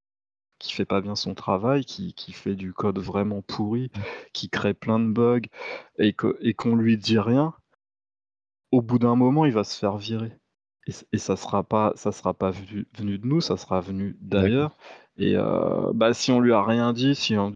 qui 0.59 0.73
fait 0.73 0.85
pas 0.85 1.01
bien 1.01 1.17
son 1.17 1.35
travail, 1.35 1.85
qui 1.85 2.15
qui 2.15 2.33
fait 2.33 2.55
du 2.57 2.73
code 2.73 2.99
vraiment 2.99 3.43
pourri, 3.43 3.91
qui 4.33 4.49
crée 4.51 4.75
plein 4.75 4.99
de 5.01 5.11
bugs 5.13 5.43
et 5.99 6.13
que 6.13 6.37
et 6.41 6.55
qu'on 6.55 6.77
lui 6.77 6.97
dit 6.99 7.19
rien, 7.19 7.55
au 8.73 8.83
bout 8.83 8.99
d'un 8.99 9.17
moment, 9.17 9.45
il 9.47 9.53
va 9.53 9.65
se 9.65 9.79
faire 9.79 9.97
virer. 9.97 10.33
Et 10.87 10.93
et 11.13 11.19
ça 11.19 11.37
sera 11.37 11.65
pas 11.65 11.93
ça 11.97 12.13
sera 12.13 12.35
pas 12.35 12.51
venu 12.51 12.87
venu 12.97 13.19
de 13.19 13.27
nous, 13.27 13.41
ça 13.41 13.57
sera 13.57 13.81
venu 13.81 14.17
d'ailleurs. 14.21 14.77
Et 15.19 15.37
heu, 15.37 15.93
bah, 15.95 16.15
si 16.15 16.31
on 16.33 16.41
lui 16.41 16.53
a 16.53 16.63
rien 16.65 16.93
dit, 16.93 17.15
si 17.15 17.37
on 17.37 17.53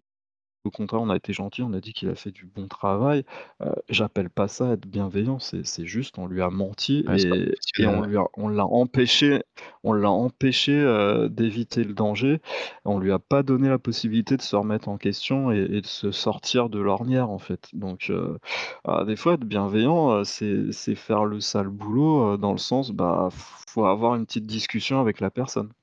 au 0.65 0.71
contraire, 0.71 1.01
on 1.01 1.09
a 1.09 1.15
été 1.17 1.33
gentil, 1.33 1.61
on 1.63 1.73
a 1.73 1.79
dit 1.81 1.93
qu'il 1.93 2.09
a 2.09 2.15
fait 2.15 2.31
du 2.31 2.45
bon 2.45 2.67
travail. 2.67 3.25
Heu, 3.61 3.71
j'appelle 3.89 4.29
pas 4.29 4.47
ça 4.47 4.71
être 4.73 4.87
bienveillant, 4.87 5.39
c'est 5.39 5.65
c'est 5.65 5.85
juste 5.85 6.17
on 6.17 6.27
lui 6.27 6.41
a 6.41 6.49
menti 6.49 7.05
ouais, 7.07 7.17
c'est 7.17 7.27
pas 7.27 7.37
et 7.37 7.59
et 7.77 7.87
on 7.87 8.01
professionnel, 8.01 8.03
lui 8.03 8.17
a 8.17 8.25
on 8.37 8.47
l'a 8.49 8.65
empêché 8.65 9.43
on 9.83 9.93
l'a 9.93 10.09
empêché, 10.11 10.73
heu, 10.79 11.29
d'éviter 11.29 11.83
le 11.83 11.93
danger. 11.93 12.39
On 12.85 12.99
lui 12.99 13.11
a 13.11 13.19
pas 13.19 13.43
donné 13.43 13.67
la 13.69 13.79
possibilité 13.79 14.37
de 14.37 14.41
se 14.41 14.55
remettre 14.55 14.89
en 14.89 14.97
question 14.97 15.51
et 15.51 15.59
et 15.63 15.81
de 15.81 15.85
se 15.87 16.11
sortir 16.11 16.69
de 16.69 16.79
l'ornière, 16.79 17.29
en 17.29 17.39
fait. 17.39 17.69
Donc 17.73 18.07
heu, 18.09 18.37
ah, 18.85 19.03
des 19.05 19.15
fois 19.15 19.33
être 19.33 19.45
bienveillant, 19.45 20.11
heu, 20.19 20.23
c'est 20.23 20.71
c'est 20.71 20.95
faire 20.95 21.25
le 21.25 21.39
sale 21.41 21.69
boulot, 21.69 22.33
heu, 22.35 22.37
dans 22.37 22.51
le 22.51 22.57
sens, 22.57 22.91
bah, 22.91 23.29
faut 23.31 23.85
avoir 23.85 24.15
une 24.15 24.25
petite 24.25 24.45
discussion 24.45 24.99
avec 25.01 25.19
la 25.19 25.31
personne. 25.31 25.73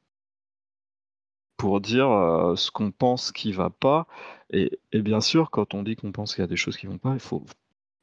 Pour 1.60 1.80
dire, 1.82 2.08
heu, 2.10 2.56
ce 2.56 2.70
qu'on 2.70 2.90
pense 2.90 3.32
qui 3.32 3.52
va 3.52 3.68
pas 3.70 4.06
et 4.50 4.80
et 4.92 5.02
bien 5.02 5.20
sûr, 5.20 5.50
quand 5.50 5.74
on 5.74 5.82
dit 5.82 5.94
qu'on 5.96 6.10
pense 6.12 6.34
qu'il 6.34 6.42
y 6.42 6.44
a 6.44 6.48
des 6.48 6.56
choses 6.56 6.76
qui 6.78 6.86
vont 6.86 6.96
pas, 6.98 7.12
il 7.14 7.20
faut 7.20 7.44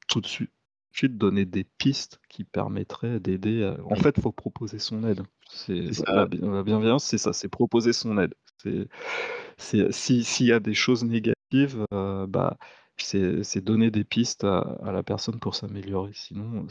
tout 0.09 0.21
de 0.21 0.27
suite 0.27 1.17
donner 1.17 1.45
des 1.45 1.63
pistes 1.65 2.19
qui 2.29 2.43
permettraient 2.45 3.19
d'aider, 3.19 3.61
heu 3.63 3.77
en 3.85 3.95
fait, 3.95 4.15
il 4.17 4.21
faut 4.21 4.31
proposer 4.31 4.79
son 4.79 5.03
aide. 5.05 5.23
C'est 5.49 5.91
la 6.07 6.27
la 6.31 6.63
bienveillance, 6.63 7.05
c'est 7.05 7.17
ça, 7.17 7.33
c'est 7.33 7.49
proposer 7.49 7.93
son 7.93 8.17
aide. 8.19 8.35
C'est 8.63 8.87
c'est 9.57 9.91
si 9.93 10.23
s'il 10.23 10.47
y 10.47 10.53
a 10.53 10.59
des 10.59 10.73
choses 10.75 11.03
négatives, 11.05 11.85
heu, 11.93 12.25
bah, 12.27 12.57
c'est 12.97 13.61
donner 13.61 13.91
des 13.91 14.03
pistes 14.05 14.43
à 14.45 14.59
à 14.83 14.91
la 14.91 15.03
personne 15.03 15.39
pour 15.39 15.55
s'améliorer. 15.55 16.11
Sinon, 16.13 16.67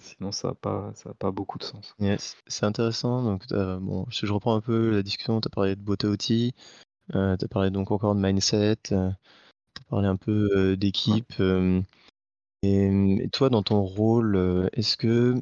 sinon 0.00 0.32
ça 0.32 0.48
a 0.50 0.54
pas 0.54 0.92
ça 0.94 1.10
a 1.10 1.14
pas 1.14 1.30
beaucoup 1.30 1.58
de 1.58 1.64
sens. 1.64 1.94
yes, 2.00 2.36
c'est 2.46 2.64
intéressant 2.66 3.22
donc 3.22 3.46
tu 3.46 3.54
bon, 3.54 4.06
je 4.10 4.32
reprends 4.32 4.54
un 4.56 4.60
peu 4.60 4.90
la 4.90 5.02
discussion, 5.02 5.40
tu 5.40 5.48
as 5.48 5.50
parlé 5.50 5.76
de 5.76 5.80
boîte 5.80 6.04
à 6.04 6.08
outils, 6.08 6.54
tu 7.12 7.18
as 7.18 7.48
parlé 7.50 7.70
donc 7.70 7.90
encore 7.90 8.14
de 8.14 8.20
mindset, 8.20 8.76
heu, 8.92 9.10
tu 9.74 9.82
as 9.82 9.90
parlé 9.90 10.08
un 10.08 10.16
peu, 10.16 10.76
Ouais. 10.76 10.76
d'équipe, 10.78 11.34
et 12.62 13.22
et 13.22 13.28
toi 13.30 13.48
dans 13.50 13.62
ton 13.62 13.82
rôle, 13.82 14.68
est-ce 14.72 14.96
que, 14.96 15.34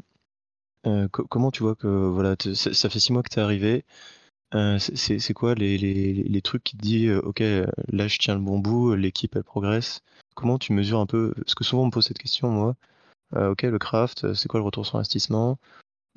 co 1.12 1.26
comment 1.28 1.50
tu 1.50 1.62
vois 1.62 1.74
que 1.76 1.86
voilà, 1.88 2.36
ça 2.54 2.72
ça 2.74 2.90
fait 2.90 3.00
6 3.00 3.12
mois 3.12 3.22
que 3.22 3.30
tu 3.30 3.38
es 3.38 3.42
arrivé, 3.42 3.84
Heu, 4.54 4.78
c'est 4.78 5.34
quoi 5.34 5.54
les 5.54 5.78
les 5.78 6.14
les 6.14 6.42
trucs 6.42 6.64
qui 6.64 6.76
te 6.78 6.86
heu: 7.08 7.20
«OK, 7.24 7.40
là 7.88 8.08
je 8.08 8.18
tiens 8.18 8.34
le 8.36 8.40
bon 8.42 8.58
bout, 8.60 8.94
l'équipe 8.94 9.36
elle 9.36 9.44
progresse»? 9.44 10.02
Comment 10.36 10.58
tu 10.58 10.72
mesures 10.72 11.00
un 11.00 11.06
peu? 11.06 11.34
Parce 11.36 11.54
que 11.56 11.64
souvent 11.64 11.82
on 11.84 11.86
me 11.86 11.90
pose 11.92 12.06
cette 12.06 12.18
question 12.18 12.50
moi, 12.50 12.76
«OK 13.34 13.62
le 13.62 13.78
craft, 13.78 14.24
heu, 14.24 14.34
c'est 14.34 14.48
quoi 14.48 14.60
le 14.60 14.66
retour 14.66 14.86
sur 14.86 14.96
investissement? 14.96 15.58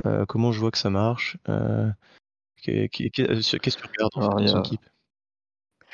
Heu, 0.05 0.25
comment 0.27 0.51
je 0.53 0.59
vois 0.61 0.71
que 0.71 0.77
ça 0.79 0.89
marche?» 0.91 1.37
qu'est-ce 3.59 3.77
que 3.77 3.83
tu 3.83 3.87
regardes 3.97 4.11
dans 4.15 4.21
a 4.37 4.57
équipe? 4.57 4.85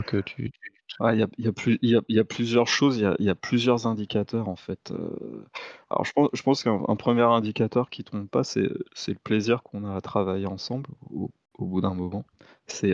Que 0.06 0.18
tu 0.22 0.52
tu 0.52 0.98
il 1.14 1.20
y 1.20 1.24
a 1.24 1.28
il 1.38 1.46
y 1.46 1.48
a 1.48 1.54
plus 1.54 1.80
il 1.82 1.90
y 1.92 1.96
a 1.96 2.02
il 2.10 2.16
y 2.16 2.20
a 2.20 2.24
plusieurs 2.26 2.68
choses, 2.68 2.98
il 2.98 3.04
y 3.26 3.30
a 3.30 3.36
plusieurs 3.36 3.88
indicateurs 3.88 4.50
en 4.50 4.56
fait, 4.56 4.92
alors 5.90 6.06
je 6.06 6.12
pense 6.14 6.30
je 6.34 6.42
pense 6.44 6.64
qu'un 6.64 6.82
un 6.88 6.96
1 7.22 7.32
indicateur 7.36 7.90
qui 7.90 8.04
trompe 8.04 8.30
pas, 8.30 8.44
c'est 8.44 8.62
le 8.64 9.20
plaisir 9.24 9.64
qu'on 9.64 9.86
a 9.86 9.96
à 9.96 10.02
travailler 10.02 10.48
ensemble 10.48 10.90
au 11.12 11.32
au 11.60 11.66
bout 11.68 11.82
d'un 11.82 11.94
moment. 11.94 12.26
C'est, 12.68 12.94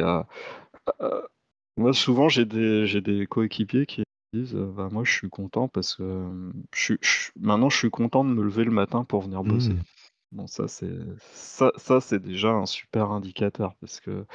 moi 1.78 1.94
souvent 1.94 2.30
j'ai 2.30 2.46
des 2.46 3.28
coéquipiers 3.28 3.86
qui 3.88 4.04
disent, 4.34 4.56
«Bah, 4.56 4.90
moi 4.92 5.04
je 5.04 5.12
suis 5.12 5.30
content 5.30 5.68
parce 5.68 5.96
que, 5.96 6.52
je 6.74 6.94
je 7.02 7.32
maintenant 7.40 7.70
je 7.70 7.78
suis 7.78 7.90
content 7.90 8.24
de 8.24 8.30
me 8.30 8.44
lever 8.44 8.64
le 8.64 8.72
matin 8.72 9.04
pour 9.04 9.22
venir 9.22 9.44
bosser». 9.44 9.74
mmh, 9.74 9.84
Bon 10.32 10.46
ça 10.46 10.68
c'est 10.68 10.92
ça 11.24 12.00
c'est 12.02 12.20
déjà 12.22 12.50
un 12.52 12.68
super 12.68 13.10
indicateur 13.12 13.74
parce 13.82 14.00
que 14.00 14.28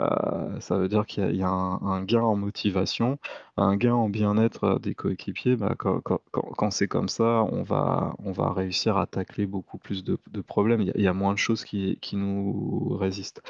Heu, 0.00 0.60
ça 0.60 0.78
veut 0.78 0.88
dire 0.88 1.06
qu'il 1.06 1.24
y 1.24 1.26
a 1.26 1.30
il 1.30 1.36
y 1.38 1.42
a 1.44 1.48
un 1.50 2.02
gain 2.04 2.22
en 2.22 2.36
motivation, 2.36 3.18
un 3.56 3.76
gain 3.76 3.94
en 3.94 4.08
bien-être, 4.10 4.78
des 4.80 4.94
coéquipiers. 4.94 5.56
Bah, 5.56 5.74
quand 5.78 6.00
quand 6.32 6.70
c'est 6.72 6.88
comme 6.88 7.08
ça, 7.08 7.44
on 7.52 7.62
va 7.64 8.14
on 8.20 8.32
va 8.32 8.52
réussir 8.52 8.98
à 8.98 9.06
tacler 9.06 9.46
beaucoup 9.46 9.78
plus 9.78 10.04
de 10.04 10.18
problèmes. 10.42 10.82
Il 10.82 11.02
y 11.02 11.08
a 11.08 11.14
moins 11.14 11.34
de 11.34 11.38
choses 11.38 11.64
qui 11.64 11.98
qui 12.02 12.16
nous 12.16 12.96
résistent. 12.98 13.42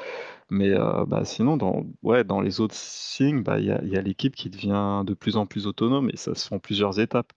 Mais, 0.49 0.69
heu, 0.69 1.05
bah, 1.07 1.25
sinon 1.25 1.57
dans 1.57 1.85
ouais, 2.03 2.23
dans 2.23 2.41
les 2.41 2.61
autres 2.61 2.75
signes, 2.75 3.43
bah, 3.43 3.59
il 3.59 3.65
y 3.67 3.71
a 3.71 3.81
il 3.83 3.89
y 3.89 3.97
a 3.97 4.01
l'équipe 4.01 4.35
qui 4.35 4.49
devient 4.49 5.03
de 5.05 5.13
plus 5.13 5.37
en 5.37 5.45
plus 5.45 5.67
autonome 5.67 6.09
et 6.13 6.17
ça 6.17 6.35
se 6.35 6.53
en 6.53 6.59
plusieurs 6.59 6.99
étapes. 6.99 7.33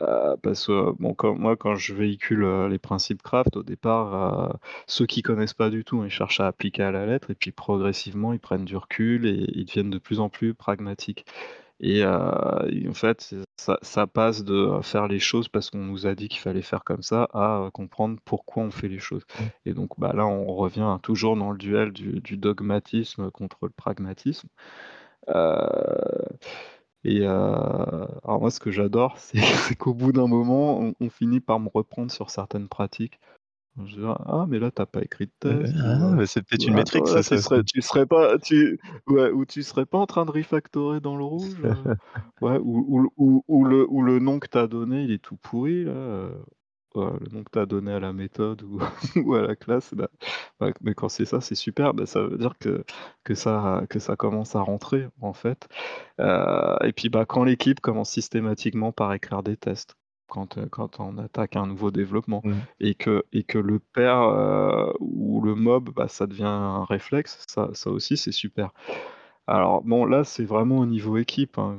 Heu, 0.00 0.36
parce 0.42 0.66
que, 0.66 0.92
bon, 0.98 1.14
quand 1.14 1.34
moi, 1.34 1.56
quand 1.56 1.74
je 1.76 1.94
véhicule, 1.94 2.44
heu, 2.44 2.68
les 2.68 2.78
principes 2.78 3.22
Craft, 3.22 3.56
au 3.56 3.62
départ, 3.62 4.50
heu, 4.54 4.58
ceux 4.86 5.06
qui 5.06 5.22
connaissent 5.22 5.54
pas 5.54 5.70
du 5.70 5.84
tout, 5.84 6.02
ils 6.04 6.10
cherchent 6.10 6.40
à 6.40 6.46
appliquer 6.46 6.82
à 6.82 6.90
la 6.92 7.04
lettre 7.06 7.30
et 7.30 7.34
puis 7.34 7.52
progressivement, 7.52 8.32
ils 8.32 8.40
prennent 8.40 8.64
du 8.64 8.76
recul 8.76 9.26
et 9.26 9.44
ils 9.54 9.66
deviennent 9.66 9.90
de 9.90 9.98
plus 9.98 10.20
en 10.20 10.28
plus 10.30 10.54
pragmatiques. 10.54 11.26
Et 11.80 12.04
en 12.06 12.94
fait, 12.94 13.34
ça 13.56 13.78
ça 13.82 14.06
passe 14.06 14.44
de 14.44 14.80
faire 14.82 15.08
les 15.08 15.18
choses 15.18 15.48
parce 15.48 15.70
qu'on 15.70 15.78
nous 15.78 16.06
a 16.06 16.14
dit 16.14 16.28
qu'il 16.28 16.40
fallait 16.40 16.62
faire 16.62 16.84
comme 16.84 17.02
ça, 17.02 17.28
à, 17.34 17.70
comprendre 17.74 18.18
pourquoi 18.24 18.62
on 18.64 18.70
fait 18.70 18.88
les 18.88 19.00
choses. 19.00 19.24
Mmh, 19.38 19.44
et 19.66 19.74
donc 19.74 19.90
bah, 19.98 20.12
là, 20.14 20.26
on 20.26 20.46
revient 20.54 20.98
toujours 21.02 21.36
dans 21.36 21.50
le 21.50 21.58
duel 21.58 21.92
du 21.92 22.20
du 22.20 22.36
dogmatisme 22.36 23.30
contre 23.32 23.58
le 23.64 23.70
pragmatisme. 23.70 24.48
Et 27.04 27.20
heu, 27.22 27.28
alors 27.28 28.40
moi 28.40 28.50
ce 28.50 28.60
que 28.60 28.70
j'adore, 28.70 29.18
c'est 29.74 29.76
qu'au 29.76 29.94
bout 29.94 30.12
d'un 30.12 30.26
moment, 30.28 30.78
on 30.80 30.94
on 31.00 31.10
finit 31.10 31.40
par 31.40 31.60
me 31.60 31.68
reprendre 31.72 32.10
sur 32.12 32.30
certaines 32.30 32.68
pratiques. 32.68 33.20
Je 33.84 33.96
dis: 34.00 34.06
«Ah 34.06 34.46
mais 34.48 34.58
là 34.60 34.70
tu 34.72 34.82
as 34.82 34.86
pas 34.86 35.02
écrit 35.02 35.26
de 35.26 35.32
heu, 35.48 35.54
test» 35.60 35.76
ah, 35.76 36.12
heu, 36.14 36.16
bah, 36.16 36.26
c'est 36.26 36.42
peut-être 36.42 36.66
une 36.66 36.74
métrique 36.74 37.08
«Attends 37.08 37.22
ça 37.22 37.22
ça 37.22 37.36
ça. 37.36 37.36
serais 37.36 37.62
tu 37.64 37.82
serais 37.82 38.06
pas 38.06 38.38
tu» 38.38 38.78
ouais, 39.08 39.30
ou 39.30 39.44
«Tu 39.44 39.62
serais 39.62 39.86
pas 39.86 39.98
en 39.98 40.06
train 40.06 40.24
de 40.24 40.30
refactorer 40.30 41.00
dans 41.00 41.16
le 41.16 41.24
rouge, 41.24 41.60
heu?» 41.64 41.88
ouais, 42.40 42.58
ou 42.58 42.84
ou 42.88 43.00
le 43.00 43.08
ou 43.16 43.44
ou 43.48 43.64
le 43.64 43.86
ou 43.90 44.02
le 44.02 44.18
nom 44.20 44.38
que 44.40 44.48
tu 44.48 44.58
as 44.58 44.66
donné, 44.68 45.02
il 45.04 45.10
est 45.12 45.18
tout 45.22 45.36
pourri 45.36 45.84
là, 45.84 46.30
ouais, 46.94 47.10
le 47.20 47.28
nom 47.32 47.44
que 47.44 47.50
tu 47.52 47.58
as 47.58 47.66
donné 47.66 47.92
à 47.92 48.00
la 48.00 48.12
méthode 48.12 48.62
ou 48.62 48.80
ou 49.16 49.34
à 49.34 49.42
la 49.42 49.56
classe, 49.56 49.94
bah 49.94 50.08
bah, 50.60 50.68
mais 50.82 50.94
quand 50.94 51.08
c'est 51.08 51.24
ça, 51.24 51.40
c'est 51.40 51.54
super, 51.54 51.94
bah, 51.94 52.06
ça 52.06 52.22
veut 52.22 52.38
dire 52.38 52.54
que 52.58 52.84
que 53.24 53.34
ça 53.34 53.82
que 53.90 53.98
ça 53.98 54.16
commence 54.16 54.56
à 54.56 54.60
rentrer 54.60 55.08
en 55.20 55.32
fait. 55.32 55.68
Heu 56.20 56.76
et 56.84 56.92
puis, 56.92 57.08
bah, 57.08 57.26
quand 57.26 57.44
l'équipe 57.44 57.80
commence 57.80 58.10
systématiquement 58.10 58.92
par 58.92 59.12
écrire 59.14 59.42
des 59.42 59.56
tests, 59.56 59.96
quand, 60.28 60.58
heu, 60.58 60.66
quand 60.70 61.00
on 61.00 61.18
attaque 61.18 61.56
un 61.56 61.66
nouveau 61.66 61.90
développement 61.90 62.44
Mmh, 62.44 62.66
et 62.80 62.94
que 62.94 63.24
et 63.32 63.44
que 63.44 63.58
le 63.58 63.78
pair, 63.80 64.20
heu, 64.22 64.92
ou 65.00 65.40
le 65.42 65.54
mob, 65.54 65.90
bah, 65.94 66.08
ça 66.08 66.26
devient 66.26 66.44
un 66.44 66.84
réflexe, 66.84 67.44
ça 67.48 67.70
ça 67.74 67.90
aussi 67.90 68.16
c'est 68.16 68.32
super. 68.32 68.72
Alors 69.46 69.82
bon, 69.82 70.04
là, 70.06 70.24
c'est 70.24 70.44
vraiment 70.44 70.78
au 70.78 70.86
niveau 70.86 71.16
équipe, 71.18 71.58
hein, 71.58 71.78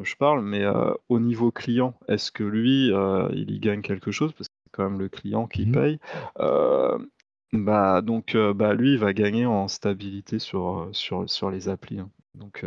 que 0.00 0.04
je 0.04 0.16
parle, 0.16 0.42
mais, 0.42 0.62
heu, 0.64 0.96
au 1.08 1.18
niveau 1.20 1.50
client, 1.50 1.94
est-ce 2.08 2.30
que 2.32 2.44
lui, 2.44 2.90
heu, 2.92 3.28
il 3.34 3.50
y 3.50 3.60
gagne 3.60 3.82
quelque 3.82 4.10
chose? 4.12 4.32
Parce 4.32 4.48
que 4.48 4.54
c'est 4.64 4.70
quand 4.72 4.84
même 4.90 4.98
le 4.98 5.08
client 5.08 5.46
qui 5.46 5.66
mmh 5.66 5.72
paye. 5.72 5.98
Heu 6.40 7.10
Bah, 7.52 8.00
donc, 8.02 8.36
bah, 8.36 8.74
lui, 8.74 8.92
il 8.94 8.98
va 8.98 9.12
gagner 9.12 9.46
en 9.46 9.68
stabilité 9.68 10.38
sur, 10.38 10.88
sur 10.92 11.28
sur 11.30 11.50
les 11.50 11.68
applis, 11.68 11.98
hein. 12.00 12.10
Donc, 12.34 12.64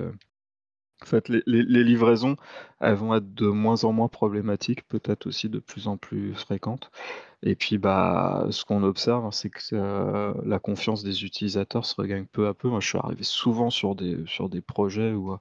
en 1.03 1.05
fait, 1.05 1.29
les 1.29 1.83
livraisons, 1.83 2.35
elles 2.79 2.95
vont 2.95 3.15
être 3.15 3.33
de 3.33 3.47
moins 3.47 3.83
en 3.83 3.91
moins 3.91 4.07
problématiques, 4.07 4.87
peut-être 4.87 5.27
aussi 5.27 5.49
de 5.49 5.59
plus 5.59 5.87
en 5.87 5.97
plus 5.97 6.33
fréquentes 6.35 6.89
et 7.43 7.55
puis, 7.55 7.77
bah, 7.77 8.47
ce 8.49 8.65
qu'on 8.65 8.83
observe, 8.83 9.29
c'est 9.31 9.49
que 9.51 9.59
euh, 9.73 10.33
la 10.43 10.57
confiance 10.59 11.03
des 11.03 11.23
utilisateurs 11.23 11.85
se 11.85 11.95
regagne 11.95 12.25
peu 12.25 12.47
à 12.47 12.53
peu. 12.55 12.69
Moi, 12.69 12.79
je 12.79 12.87
suis 12.87 12.97
arrivé 12.97 13.23
souvent 13.23 13.69
sur 13.69 13.95
des 13.95 14.61
projets 14.61 15.13
où, 15.13 15.33
heu, 15.33 15.37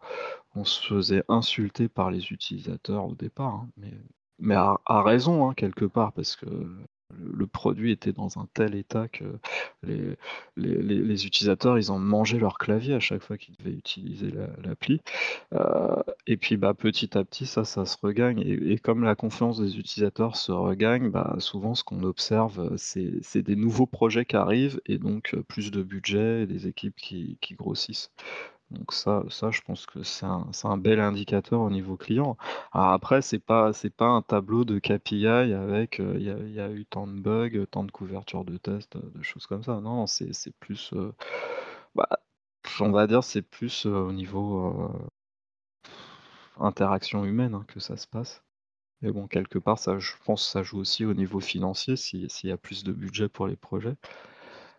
on 0.55 0.65
se 0.65 0.87
faisait 0.87 1.25
insulter 1.29 1.89
par 1.89 2.11
les 2.11 2.33
utilisateurs 2.33 3.07
au 3.07 3.15
départ, 3.15 3.55
hein, 3.55 3.69
mais 4.39 4.55
à 4.57 5.03
raison, 5.03 5.49
hein, 5.49 5.55
quelque 5.55 5.87
part, 5.87 6.13
parce 6.13 6.37
que 6.37 6.47
le 7.13 7.47
produit 7.47 7.93
était 7.93 8.13
dans 8.13 8.39
un 8.39 8.47
tel 8.55 8.75
état 8.75 9.09
que 9.09 9.25
les 10.57 11.27
utilisateurs, 11.27 11.79
ils 11.79 11.91
en 11.91 11.99
mangeaient 11.99 12.39
leur 12.39 12.59
clavier 12.59 12.95
à 12.95 13.01
chaque 13.01 13.23
fois 13.23 13.39
qu'ils 13.39 13.57
devaient 13.57 13.73
utiliser 13.77 14.31
la 14.31 14.49
l'appli. 14.65 15.01
Heu 15.55 15.61
et 16.27 16.37
puis, 16.37 16.57
bah, 16.57 16.75
petit 16.75 17.17
à 17.19 17.25
petit, 17.25 17.47
ça, 17.47 17.65
se 17.65 17.97
regagne 18.03 18.41
et 18.41 18.79
comme 18.79 19.05
la 19.05 19.15
confiance 19.15 19.61
des 19.61 19.79
utilisateurs 19.79 20.37
se 20.37 20.53
regagne, 20.53 21.11
bah, 21.11 21.37
souvent 21.39 21.75
ce 21.75 21.85
qu'on 21.85 22.03
observe, 22.05 22.75
c'est 22.77 23.43
des 23.43 23.57
nouveaux 23.57 23.87
projets 23.87 24.25
qui 24.25 24.37
arrivent 24.37 24.81
et 24.87 24.99
donc 24.99 25.35
heu, 25.35 25.43
plus 25.43 25.71
de 25.71 25.83
budget 25.83 26.43
et 26.45 26.47
des 26.47 26.67
équipes 26.69 26.97
qui 26.97 27.39
qui 27.41 27.55
grossissent. 27.55 28.11
Donc 28.71 28.93
ça 28.93 29.23
ça 29.31 29.51
je 29.51 29.61
pense 29.63 29.87
que 29.87 30.03
c'est 30.03 30.27
un 30.27 30.49
un 30.65 30.77
bel 30.79 30.99
indicateur 31.01 31.61
au 31.61 31.71
niveau 31.71 31.97
client. 31.97 32.37
Alors 32.73 32.89
après 32.91 33.23
c'est 33.23 33.39
pas 33.39 33.73
pas 33.97 34.07
un 34.07 34.23
tableau 34.23 34.65
de 34.65 34.79
KPI 34.79 35.27
avec, 35.55 36.01
heu, 36.01 36.15
il 36.19 36.53
y 36.53 36.61
a 36.61 36.71
eu 36.71 36.85
tant 36.87 37.07
de 37.07 37.21
bugs, 37.21 37.67
tant 37.71 37.85
de 37.85 37.91
couvertures 37.93 38.45
de 38.45 38.57
tests, 38.57 38.97
de 38.97 39.23
choses 39.23 39.47
comme 39.47 39.63
ça. 39.63 39.81
Non, 39.81 40.07
c'est 40.07 40.33
plus, 40.61 40.93
heu, 40.95 41.13
bah, 41.95 42.09
on 42.81 42.91
va 42.93 43.07
dire 43.07 43.25
c'est 43.25 43.43
plus, 43.43 43.87
heu, 43.87 43.95
au 43.97 44.13
niveau, 44.13 44.91
interaction 46.59 47.25
humaine, 47.25 47.55
hein, 47.55 47.65
que 47.69 47.81
ça 47.81 47.97
se 47.97 48.07
passe. 48.07 48.43
Mais 49.03 49.13
bon 49.13 49.29
quelque 49.29 49.59
part 49.59 49.79
ça 49.79 49.99
je 49.99 50.13
pense 50.25 50.45
que 50.47 50.51
ça 50.53 50.63
joue 50.65 50.79
aussi 50.79 51.05
au 51.05 51.15
niveau 51.15 51.41
financier 51.41 51.97
si 51.97 52.29
s'il 52.31 52.51
y 52.51 52.53
a 52.53 52.57
plus 52.59 52.85
de 52.85 52.93
budget 52.93 53.29
pour 53.29 53.47
les 53.49 53.57
projets. 53.57 53.97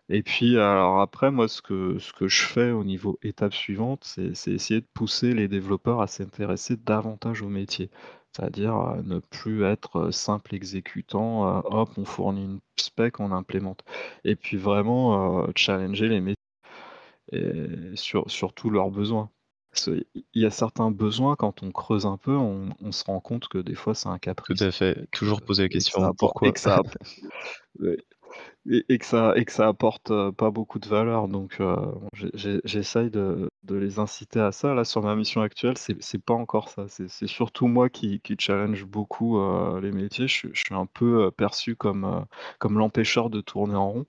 Et 0.08 0.22
puis 0.22 0.56
alors 0.56 1.00
après 1.00 1.32
moi 1.32 1.48
ce 1.48 1.60
que 1.62 1.98
ce 1.98 2.12
que 2.12 2.28
je 2.28 2.44
fais 2.44 2.70
au 2.70 2.84
niveau 2.84 3.18
étape 3.22 3.52
suivante, 3.54 4.04
c'est 4.04 4.34
c'est 4.34 4.52
essayer 4.52 4.80
de 4.80 4.86
pousser 4.94 5.34
les 5.34 5.48
développeurs 5.48 6.00
à 6.00 6.06
s'intéresser 6.06 6.76
davantage 6.76 7.42
au 7.42 7.48
métier. 7.48 7.90
C'est-à-dire, 8.32 8.76
heu, 8.76 9.02
ne 9.02 9.18
plus 9.18 9.64
être, 9.64 9.96
heu, 10.08 10.12
simple 10.12 10.54
exécutant, 10.54 11.58
heu, 11.58 11.62
hop, 11.64 11.90
on 11.96 12.04
fournit 12.04 12.44
une 12.44 12.60
spec, 12.78 13.18
on 13.18 13.32
implémente. 13.32 13.82
Et 14.24 14.36
puis 14.36 14.56
vraiment, 14.58 15.44
heu, 15.48 15.52
challenger 15.56 16.08
les 16.08 16.20
métiers 16.20 16.36
et 17.32 17.96
sur 17.96 18.30
sur 18.30 18.54
tous 18.54 18.70
leurs 18.70 18.90
besoins. 18.90 19.30
Parce 19.72 19.86
qu'il 19.86 20.06
y 20.34 20.46
a 20.46 20.50
certains 20.50 20.90
besoins, 20.92 21.36
quand 21.36 21.62
on 21.64 21.72
creuse 21.72 22.06
un 22.06 22.18
peu, 22.18 22.36
on 22.36 22.70
on 22.80 22.92
se 22.92 23.04
rend 23.04 23.20
compte 23.20 23.48
que 23.48 23.58
des 23.58 23.74
fois 23.76 23.94
c'est 23.94 24.08
un 24.10 24.18
Tout 24.44 24.56
caprice 24.58 24.62
à 24.62 24.70
fait. 24.70 25.08
et 25.08 25.08
Toujours 25.12 25.42
poser 25.42 25.64
la 25.64 25.68
et 25.70 25.82
que 25.82 25.90
ça 25.92 26.06
question: 26.06 26.08
apporte 26.08 26.36
et 26.42 26.52
«Pourquoi?» 26.52 26.54
que 26.54 26.60
ça 26.60 26.76
apporte 26.76 26.96
et 28.70 28.84
et 28.88 28.98
que 28.98 29.04
ça 29.06 29.32
et 29.36 29.44
que 29.44 29.52
ça 29.52 29.68
apporte, 29.68 30.10
heu, 30.10 30.32
pas 30.32 30.50
beaucoup 30.50 30.78
de 30.78 30.88
valeur 30.88 31.28
donc 31.28 31.60
j'ai 32.34 32.60
j'essaye 32.64 33.10
de 33.10 33.48
de 33.64 33.74
les 33.76 33.98
inciter 33.98 34.40
à 34.40 34.52
ça. 34.52 34.74
Là, 34.74 34.84
sur 34.84 35.02
ma 35.02 35.16
mission 35.16 35.40
actuelle, 35.42 35.76
c'est 35.76 36.22
pas 36.24 36.34
encore 36.34 36.68
ça. 36.68 36.86
C'est 36.88 37.26
surtout 37.26 37.66
moi 37.66 37.88
qui 37.88 38.20
qui 38.20 38.36
challenge 38.38 38.84
beaucoup, 38.84 39.38
heu, 39.38 39.80
les 39.80 39.90
métiers. 39.92 40.28
Je 40.28 40.32
suis 40.34 40.50
je 40.52 40.60
suis 40.64 40.74
un 40.74 40.86
peu, 40.86 41.30
perçu 41.32 41.74
comme, 41.76 42.24
comme 42.58 42.78
l'empêcheur 42.78 43.28
de 43.30 43.40
tourner 43.40 43.74
en 43.74 43.90
rond. 43.90 44.06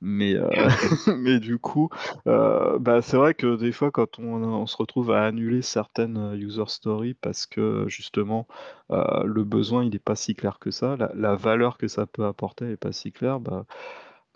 Mais 0.00 0.34
mais 1.16 1.40
du 1.40 1.58
coup, 1.58 1.88
bah, 2.26 3.00
c'est 3.02 3.16
vrai 3.16 3.34
que 3.34 3.56
des 3.56 3.72
fois 3.72 3.90
quand 3.90 4.18
on 4.18 4.42
on 4.44 4.66
se 4.66 4.76
retrouve 4.76 5.10
à 5.12 5.24
annuler 5.24 5.62
certaines, 5.62 6.34
user 6.34 6.64
stories 6.66 7.14
parce 7.14 7.46
que 7.46 7.84
justement, 7.88 8.46
le 8.90 9.44
besoin 9.44 9.84
il 9.84 9.94
est 9.94 9.98
pas 9.98 10.16
si 10.16 10.34
clair 10.34 10.58
que 10.58 10.70
ça, 10.70 10.96
la 10.96 11.10
la 11.14 11.34
valeur 11.36 11.78
que 11.78 11.88
ça 11.88 12.06
peut 12.06 12.26
apporter 12.26 12.70
est 12.72 12.76
pas 12.76 12.92
si 12.92 13.12
claire, 13.12 13.40
bah 13.40 13.64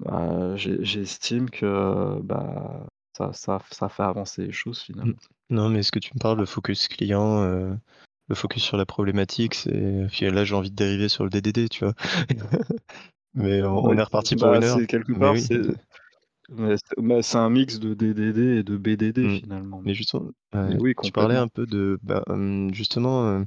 bah, 0.05 0.57
j'es 0.57 0.83
j'estime 0.85 1.51
que, 1.51 2.21
bah, 2.23 2.87
ça 3.17 3.33
ça 3.33 3.61
ça 3.71 3.89
fait 3.89 4.03
avancer 4.03 4.45
les 4.47 4.53
choses 4.53 4.81
finalement. 4.83 5.19
Non, 5.51 5.69
mais 5.69 5.83
ce 5.83 5.93
que 5.93 5.99
tu 5.99 6.13
me 6.15 6.19
parles, 6.21 6.39
le 6.39 6.47
focus 6.47 6.89
client, 6.89 7.43
heu, 7.45 7.79
le 8.29 8.35
focus 8.35 8.63
sur 8.63 8.77
la 8.77 8.87
problématique, 8.87 9.55
c'est 9.55 10.07
puis 10.11 10.31
là, 10.31 10.45
j'ai 10.45 10.55
envie 10.55 10.71
de 10.71 10.77
dériver 10.77 11.09
sur 11.09 11.25
le 11.25 11.31
DDD, 11.31 11.69
tu 11.69 11.85
vois? 11.85 11.95
Mais 13.35 13.63
on 13.63 13.87
on 13.87 13.97
est 13.99 14.03
reparti 14.03 14.37
pour 14.37 14.55
bah, 14.55 14.55
une 14.55 14.65
heure. 14.65 14.81
c'est 14.81 14.87
quelque 14.87 15.13
Mais 15.13 15.19
part, 15.19 15.31
oui. 15.31 15.49
c'est 15.49 15.61
mais 16.51 16.77
c'est 16.79 17.01
bah, 17.03 17.23
c'est 17.23 17.39
un 17.39 17.51
mix 17.51 17.81
de 17.81 17.95
DDD 17.95 18.39
et 18.61 18.63
de 18.65 18.77
BDD 18.77 19.29
Mmh. 19.29 19.29
finalement. 19.29 19.83
Mais 19.85 19.95
justement, 19.95 20.31
Mais 20.65 20.77
ouais, 20.77 20.79
oui, 20.79 20.95
tu 21.01 21.13
parlais 21.13 21.35
complètement. 21.35 21.37
un 21.37 21.49
peu 21.49 21.67
de, 21.67 21.99
bah, 22.03 22.23
justement, 22.73 23.27
heu, 23.41 23.47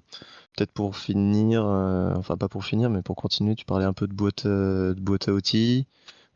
peut-être 0.57 0.71
pour 0.73 0.97
finir, 0.97 1.65
heu, 1.65 2.13
enfin 2.17 2.37
pas 2.37 2.49
pour 2.49 2.65
finir, 2.65 2.89
mais 2.89 3.01
pour 3.03 3.15
continuer, 3.17 3.55
tu 3.55 3.65
parlais 3.65 3.85
un 3.85 3.93
peu 3.93 4.07
de 4.07 4.13
boîte, 4.13 4.45
heu, 4.47 4.95
de 4.95 5.01
boîte 5.01 5.29
à 5.29 5.33
outils. 5.33 5.87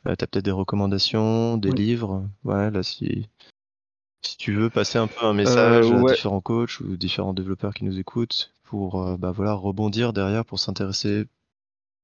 Heu, 0.05 0.15
tu 0.15 0.23
as 0.23 0.27
peut-être 0.27 0.45
des 0.45 0.51
recommandations, 0.51 1.57
des 1.57 1.71
Oui. 1.71 1.73
livres? 1.73 2.29
Ouais, 2.43 2.71
là, 2.71 2.83
si 2.83 3.27
si 4.23 4.37
tu 4.37 4.53
veux 4.55 4.69
passer 4.69 4.97
un 4.99 5.07
peu 5.07 5.25
un 5.25 5.33
Heu, 5.43 5.85
message 5.85 5.91
à 5.93 6.03
ouais. 6.03 6.15
différents 6.15 6.41
coachs 6.41 6.79
ou 6.81 6.97
différents 6.97 7.33
développeurs 7.33 7.73
qui 7.73 7.85
nous 7.85 7.99
écoutent 7.99 8.53
pour, 8.63 9.01
heu, 9.03 9.17
bah, 9.17 9.31
voilà, 9.31 9.53
rebondir 9.53 10.13
derrière 10.13 10.45
pour 10.45 10.59
s'intéresser 10.59 11.25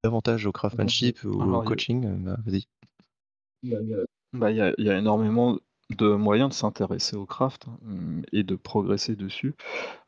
davantage 0.04 0.46
au 0.48 0.52
craftsmanship 0.54 1.24
ou 1.26 1.58
au 1.58 1.62
Alors, 1.62 1.64
a 1.64 1.66
coaching, 1.66 2.24
bah, 2.26 2.38
vas-y. 2.46 2.66
il 3.64 3.72
y 3.72 3.76
a 3.76 3.80
bah, 4.34 4.52
y 4.52 4.62
a 4.62 4.74
il 4.78 4.86
y 4.86 4.90
a 4.90 4.98
énormément 4.98 5.58
de 5.92 6.16
moyens 6.16 6.50
de 6.50 6.54
s'intéresser 6.56 7.16
au 7.16 7.26
craft, 7.28 7.68
hein, 7.68 7.78
mmh 7.84 8.22
et 8.32 8.44
de 8.44 8.56
progresser 8.56 9.16
dessus. 9.16 9.54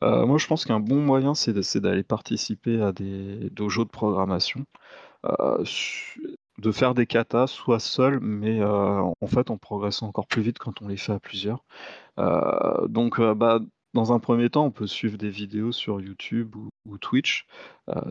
Moi, 0.01 0.37
je 0.39 0.47
pense 0.47 0.65
qu'un 0.65 0.79
bon 0.81 1.01
moyen, 1.03 1.35
c'est 1.35 1.53
d'aller 1.81 2.03
participer 2.03 2.81
à 2.81 2.91
des 2.93 3.49
dojos 3.51 3.85
de 3.85 3.89
programmation, 3.91 4.65
de 6.59 6.71
faire 6.71 6.93
des 6.93 7.05
katas, 7.05 7.47
soit 7.47 7.79
seul, 7.79 8.19
mais 8.19 8.59
heu, 8.59 8.65
en 8.67 9.27
fait, 9.27 9.49
on 9.49 9.57
progresse 9.57 10.01
encore 10.03 10.27
plus 10.27 10.41
vite 10.41 10.59
quand 10.59 10.81
on 10.81 10.87
les 10.87 10.97
fait 10.97 11.13
à 11.13 11.19
plusieurs. 11.19 11.63
Heu, 12.19 12.87
donc 12.89 13.19
heu, 13.19 13.33
bah, 13.35 13.59
dans 13.93 14.13
un 14.13 14.19
premier 14.19 14.49
temps, 14.49 14.65
on 14.65 14.71
peut 14.71 14.87
suivre 14.87 15.17
des 15.17 15.29
vidéos 15.29 15.71
sur 15.71 16.01
YouTube 16.01 16.55
ou 16.55 16.69
ou 16.85 16.97
Twitch. 16.97 17.45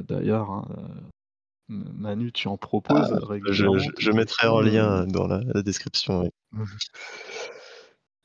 D'ailleurs, 0.08 0.50
hein, 0.50 0.66
Manu, 1.68 2.32
tu 2.32 2.48
en 2.48 2.56
proposes 2.56 3.08
Je 3.12 3.20
je 3.20 3.26
régulièrement 3.26 3.78
je 3.98 4.10
mettrai 4.12 4.46
en 4.48 4.60
lien 4.60 5.06
dans 5.06 5.26
la 5.26 5.40
la 5.54 5.62
description, 5.62 6.20
oui. 6.22 6.28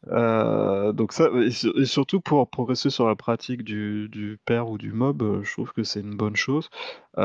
Heu, 0.09 0.93
donc 0.93 1.13
ça 1.13 1.29
et 1.43 1.51
sur 1.51 1.77
et 1.79 1.85
surtout 1.85 2.21
pour 2.21 2.49
progresser 2.49 2.89
sur 2.89 3.07
la 3.07 3.15
pratique 3.15 3.63
du 3.63 4.09
du 4.09 4.39
pair 4.45 4.67
ou 4.69 4.77
du 4.79 4.91
mob, 4.93 5.21
heu, 5.21 5.43
je 5.43 5.51
trouve 5.51 5.73
que 5.73 5.83
c'est 5.83 5.99
une 5.99 6.15
bonne 6.17 6.35
chose. 6.35 6.69
Heu, 7.19 7.21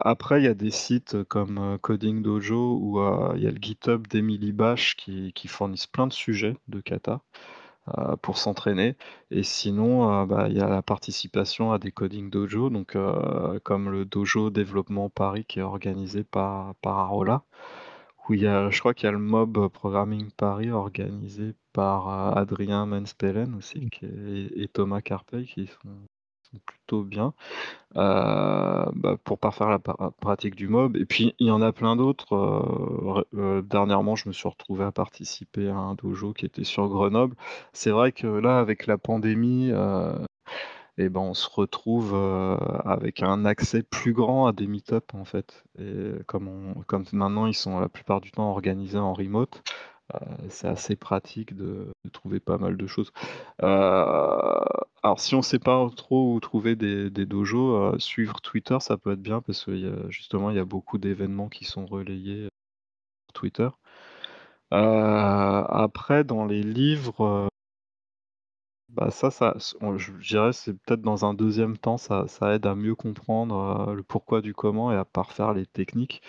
après 0.00 0.40
il 0.40 0.44
y 0.44 0.48
a 0.48 0.54
des 0.54 0.70
sites 0.70 1.22
comme, 1.24 1.78
Coding 1.82 2.22
Dojo 2.22 2.78
ou, 2.80 2.98
il 3.36 3.42
y 3.42 3.46
a 3.46 3.50
le 3.50 3.58
GitHub 3.60 4.06
d'Emily 4.06 4.52
Bash 4.52 4.96
qui 4.96 5.32
qui 5.34 5.46
fournissent 5.48 5.86
plein 5.86 6.06
de 6.06 6.12
sujets 6.14 6.56
de 6.68 6.80
kata, 6.80 7.20
pour 8.22 8.38
s'entraîner 8.38 8.96
et 9.32 9.42
sinon, 9.44 10.24
bah, 10.26 10.46
il 10.50 10.56
y 10.56 10.60
a 10.60 10.68
la 10.68 10.82
participation 10.82 11.72
à 11.72 11.78
des 11.80 11.92
Coding 11.92 12.30
Dojo 12.30 12.70
donc, 12.70 12.96
comme 13.64 13.90
le 13.90 14.04
dojo 14.06 14.50
développement 14.50 15.10
Paris 15.10 15.44
qui 15.46 15.60
est 15.60 15.62
organisé 15.62 16.24
par 16.24 16.74
par 16.76 16.98
Arola. 16.98 17.44
Où 18.28 18.34
y 18.34 18.46
a 18.48 18.70
je 18.70 18.80
crois 18.80 18.94
qu'il 18.94 19.06
y 19.06 19.08
a 19.10 19.12
le 19.12 19.18
Mob 19.18 19.68
Programming 19.68 20.30
Paris 20.36 20.70
organisé 20.72 21.54
par, 21.76 22.08
heu, 22.08 22.38
Adrien 22.38 22.86
Menspelen 22.86 23.54
aussi 23.56 23.86
Mmh. 23.86 23.90
qui 23.90 24.06
est 24.06 24.50
et 24.64 24.68
Thomas 24.68 25.02
Carpeil 25.02 25.46
qui 25.46 25.66
sont 25.68 25.90
sont 26.52 26.60
plutôt 26.66 27.02
bien, 27.04 27.34
heu, 27.96 28.00
bah, 28.94 29.16
pour 29.24 29.38
parfaire 29.38 29.68
la 29.70 29.78
pra 29.80 30.12
pratique 30.20 30.56
du 30.56 30.68
mob 30.68 30.96
et 30.96 31.06
puis 31.06 31.34
il 31.40 31.48
y 31.48 31.52
en 31.52 31.62
a 31.62 31.72
plein 31.72 31.96
d'autres, 31.96 32.34
heu, 33.34 33.62
dernièrement 33.62 34.16
je 34.16 34.28
me 34.28 34.32
suis 34.34 34.48
retrouvé 34.48 34.84
à 34.84 34.92
participer 34.92 35.68
à 35.70 35.76
un 35.76 35.94
dojo 35.96 36.32
qui 36.34 36.46
était 36.46 36.64
sur 36.64 36.88
Grenoble. 36.88 37.36
C'est 37.72 37.90
vrai 37.90 38.12
que 38.12 38.26
là 38.28 38.58
avec 38.60 38.86
la 38.86 38.98
pandémie, 38.98 39.70
heu 39.72 40.14
et 40.98 41.08
ben, 41.10 41.20
on 41.20 41.34
se 41.34 41.48
retrouve, 41.50 42.14
avec 42.84 43.22
un 43.22 43.44
accès 43.46 43.82
plus 43.82 44.12
grand 44.14 44.46
à 44.48 44.52
des 44.52 44.66
meet-up 44.68 45.14
en 45.14 45.24
fait 45.26 45.64
et 45.78 46.12
comme 46.26 46.48
on 46.48 46.82
comme 46.84 47.04
maintenant 47.12 47.46
ils 47.46 47.54
sont 47.54 47.80
la 47.80 47.88
plupart 47.88 48.20
du 48.22 48.30
temps 48.32 48.50
organisés 48.50 48.98
en 48.98 49.12
remote, 49.14 49.62
c'est 50.50 50.68
assez 50.68 50.96
pratique 50.96 51.54
de 51.56 51.92
trouver 52.12 52.40
pas 52.40 52.58
mal 52.58 52.76
de 52.76 52.86
choses. 52.86 53.12
Heu, 53.62 53.66
alors 55.02 55.20
si 55.20 55.34
on 55.34 55.42
sait 55.42 55.58
pas 55.58 55.88
trop 55.96 56.34
où 56.34 56.40
trouver 56.40 56.76
des 56.76 57.10
dojos, 57.26 57.94
heu, 57.94 57.98
suivre 57.98 58.40
Twitter 58.40 58.78
ça 58.80 58.96
peut 58.98 59.12
être 59.12 59.22
bien 59.22 59.40
parce 59.42 59.64
qu'il 59.64 59.80
y 59.80 59.86
a 59.88 60.08
justement 60.10 60.50
il 60.50 60.56
y 60.56 60.60
a 60.60 60.64
beaucoup 60.64 60.98
d'événements 60.98 61.48
qui 61.48 61.64
sont 61.64 61.86
relayés, 61.86 62.48
sur 63.28 63.34
Twitter. 63.34 63.68
Après 64.72 66.24
dans 66.24 66.46
les 66.46 66.62
livres, 66.62 67.48
Bah, 68.88 69.10
ça 69.10 69.30
ça 69.30 69.56
on 69.80 69.96
je 69.98 70.12
dirais, 70.12 70.52
c'est 70.52 70.72
peut-être 70.74 71.00
dans 71.02 71.24
un 71.24 71.34
deuxième 71.34 71.76
temps, 71.76 71.98
ça 71.98 72.24
aide 72.54 72.66
à 72.66 72.74
mieux 72.74 72.94
comprendre, 72.94 73.92
le 73.94 74.02
pourquoi 74.02 74.40
du 74.42 74.54
comment 74.54 74.92
et 74.92 74.96
à 74.96 75.04
parfaire 75.04 75.52
les 75.54 75.66
techniques. 75.66 76.22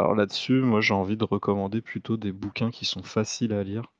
Alors 0.00 0.14
là-dessus, 0.14 0.62
moi 0.62 0.80
j'ai 0.80 0.94
envie 0.94 1.18
de 1.18 1.24
recommander 1.24 1.82
plutôt 1.82 2.16
des 2.16 2.32
bouquins 2.32 2.70
qui 2.70 2.86
sont 2.86 3.02
faciles 3.02 3.52
à 3.52 3.62
lire 3.62 3.92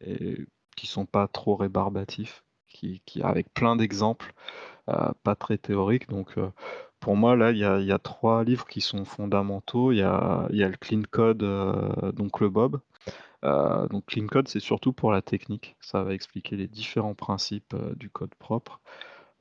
et 0.00 0.46
qui 0.76 0.86
sont 0.86 1.04
pas 1.04 1.26
trop 1.26 1.56
rébarbatifs, 1.56 2.44
qui 2.68 3.02
avec 3.24 3.52
plein 3.54 3.74
d'exemples, 3.74 4.34
heu, 4.90 4.94
pas 5.24 5.34
très 5.36 5.58
théoriques 5.58 6.08
donc 6.08 6.38
heu, 6.38 6.52
pour 7.00 7.16
moi 7.16 7.36
là, 7.36 7.50
il 7.52 7.58
y 7.58 7.92
a 7.92 7.98
3 7.98 8.44
livres 8.44 8.66
qui 8.68 8.80
sont 8.80 9.04
fondamentaux. 9.04 9.92
Il 9.92 9.98
y 9.98 10.02
a 10.02 10.48
le 10.50 10.76
Clean 10.76 11.02
Code, 11.10 11.42
heu, 11.42 12.12
d'Oncle 12.12 12.48
Bob. 12.50 12.80
Heu, 13.44 13.88
donc 13.90 14.06
Clean 14.06 14.26
Code, 14.28 14.48
c'est 14.48 14.60
surtout 14.60 14.92
pour 14.92 15.12
la 15.12 15.22
technique. 15.22 15.76
Ça 15.80 16.04
va 16.04 16.14
expliquer 16.14 16.56
les 16.56 16.68
différents 16.68 17.14
principes, 17.16 17.74
du 17.96 18.10
code 18.10 18.34
propre. 18.36 18.80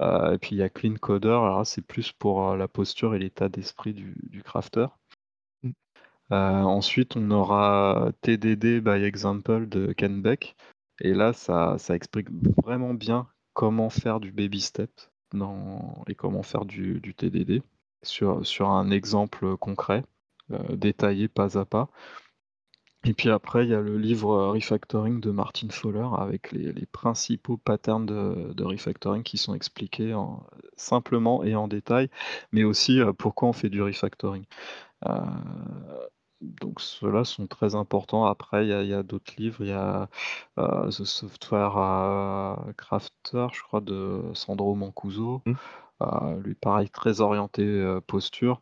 Et 0.01 0.37
puis 0.41 0.55
il 0.55 0.59
y 0.59 0.63
a 0.63 0.69
Clean 0.69 0.95
Coder, 0.95 1.29
alors 1.29 1.67
c'est 1.67 1.81
plus 1.85 2.11
pour, 2.13 2.55
la 2.57 2.67
posture 2.67 3.15
et 3.15 3.19
l'état 3.19 3.49
d'esprit 3.49 3.93
du 3.93 4.43
crafter. 4.43 4.87
Mmh. 5.63 5.71
Heu, 6.31 6.35
ensuite, 6.35 7.15
on 7.17 7.31
aura 7.31 8.11
TDD 8.21 8.81
by 8.81 9.03
Example 9.03 9.67
de 9.69 9.93
Ken 9.93 10.21
Beck 10.21 10.55
et 11.01 11.13
là, 11.13 11.33
ça 11.33 11.77
explique 11.91 12.29
vraiment 12.63 12.93
bien 12.93 13.27
comment 13.53 13.89
faire 13.89 14.19
du 14.19 14.31
baby 14.31 14.61
step 14.61 14.91
dans 15.33 16.03
et 16.07 16.15
comment 16.15 16.43
faire 16.43 16.65
du 16.65 17.01
TDD 17.15 17.61
sur 18.03 18.69
un 18.69 18.91
exemple, 18.91 19.57
concret, 19.57 20.03
heu, 20.51 20.77
détaillé 20.77 21.27
pas 21.27 21.57
à 21.59 21.65
pas. 21.65 21.89
Et 23.05 23.13
puis 23.13 23.29
après, 23.29 23.63
il 23.65 23.69
y 23.69 23.73
a 23.75 23.79
le 23.81 23.97
livre, 23.97 24.33
heu, 24.33 24.49
Refactoring 24.49 25.19
de 25.21 25.31
Martin 25.31 25.67
Fowler 25.69 26.07
avec 26.17 26.51
les 26.51 26.73
les 26.73 26.85
principaux 26.87 27.55
patterns 27.57 28.05
de 28.05 28.53
de 28.53 28.63
refactoring 28.63 29.23
qui 29.23 29.37
sont 29.37 29.53
expliqués 29.53 30.13
en 30.13 30.43
simplement 30.77 31.43
et 31.43 31.55
en 31.55 31.67
détail, 31.67 32.09
mais 32.51 32.63
aussi, 32.63 32.99
heu, 32.99 33.13
pourquoi 33.13 33.49
on 33.49 33.53
fait 33.53 33.69
du 33.69 33.81
refactoring. 33.83 34.45
Heu, 35.07 35.11
donc 36.41 36.81
ceux-là 36.81 37.23
sont 37.25 37.47
très 37.47 37.75
importants. 37.75 38.25
Après, 38.25 38.65
il 38.67 38.87
y 38.87 38.93
a 38.93 39.03
d'autres 39.03 39.33
livres, 39.37 39.57
il 39.61 39.69
y 39.69 39.71
a, 39.73 40.09
The 40.57 40.91
Software, 41.05 41.73
Crafter, 42.77 43.47
je 43.53 43.63
crois, 43.63 43.81
de 43.81 44.23
Sandro 44.33 44.75
Mancuso. 44.75 45.41
Mmh. 45.45 45.53
Lui 46.43 46.55
pareil, 46.55 46.89
très 46.91 47.21
orienté, 47.21 47.63
posture. 48.07 48.61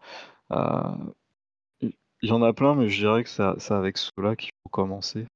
Il 2.25 2.29
y 2.29 2.31
en 2.31 2.41
a 2.41 2.53
plein, 2.53 2.73
mais 2.73 2.89
je 2.89 2.97
dirais 2.97 3.23
que 3.23 3.29
c'est 3.29 3.71
avec 3.71 3.99
ceux-là 3.99 4.35
qu'il 4.35 4.49
faut 4.63 4.69
commencer. 4.71 5.27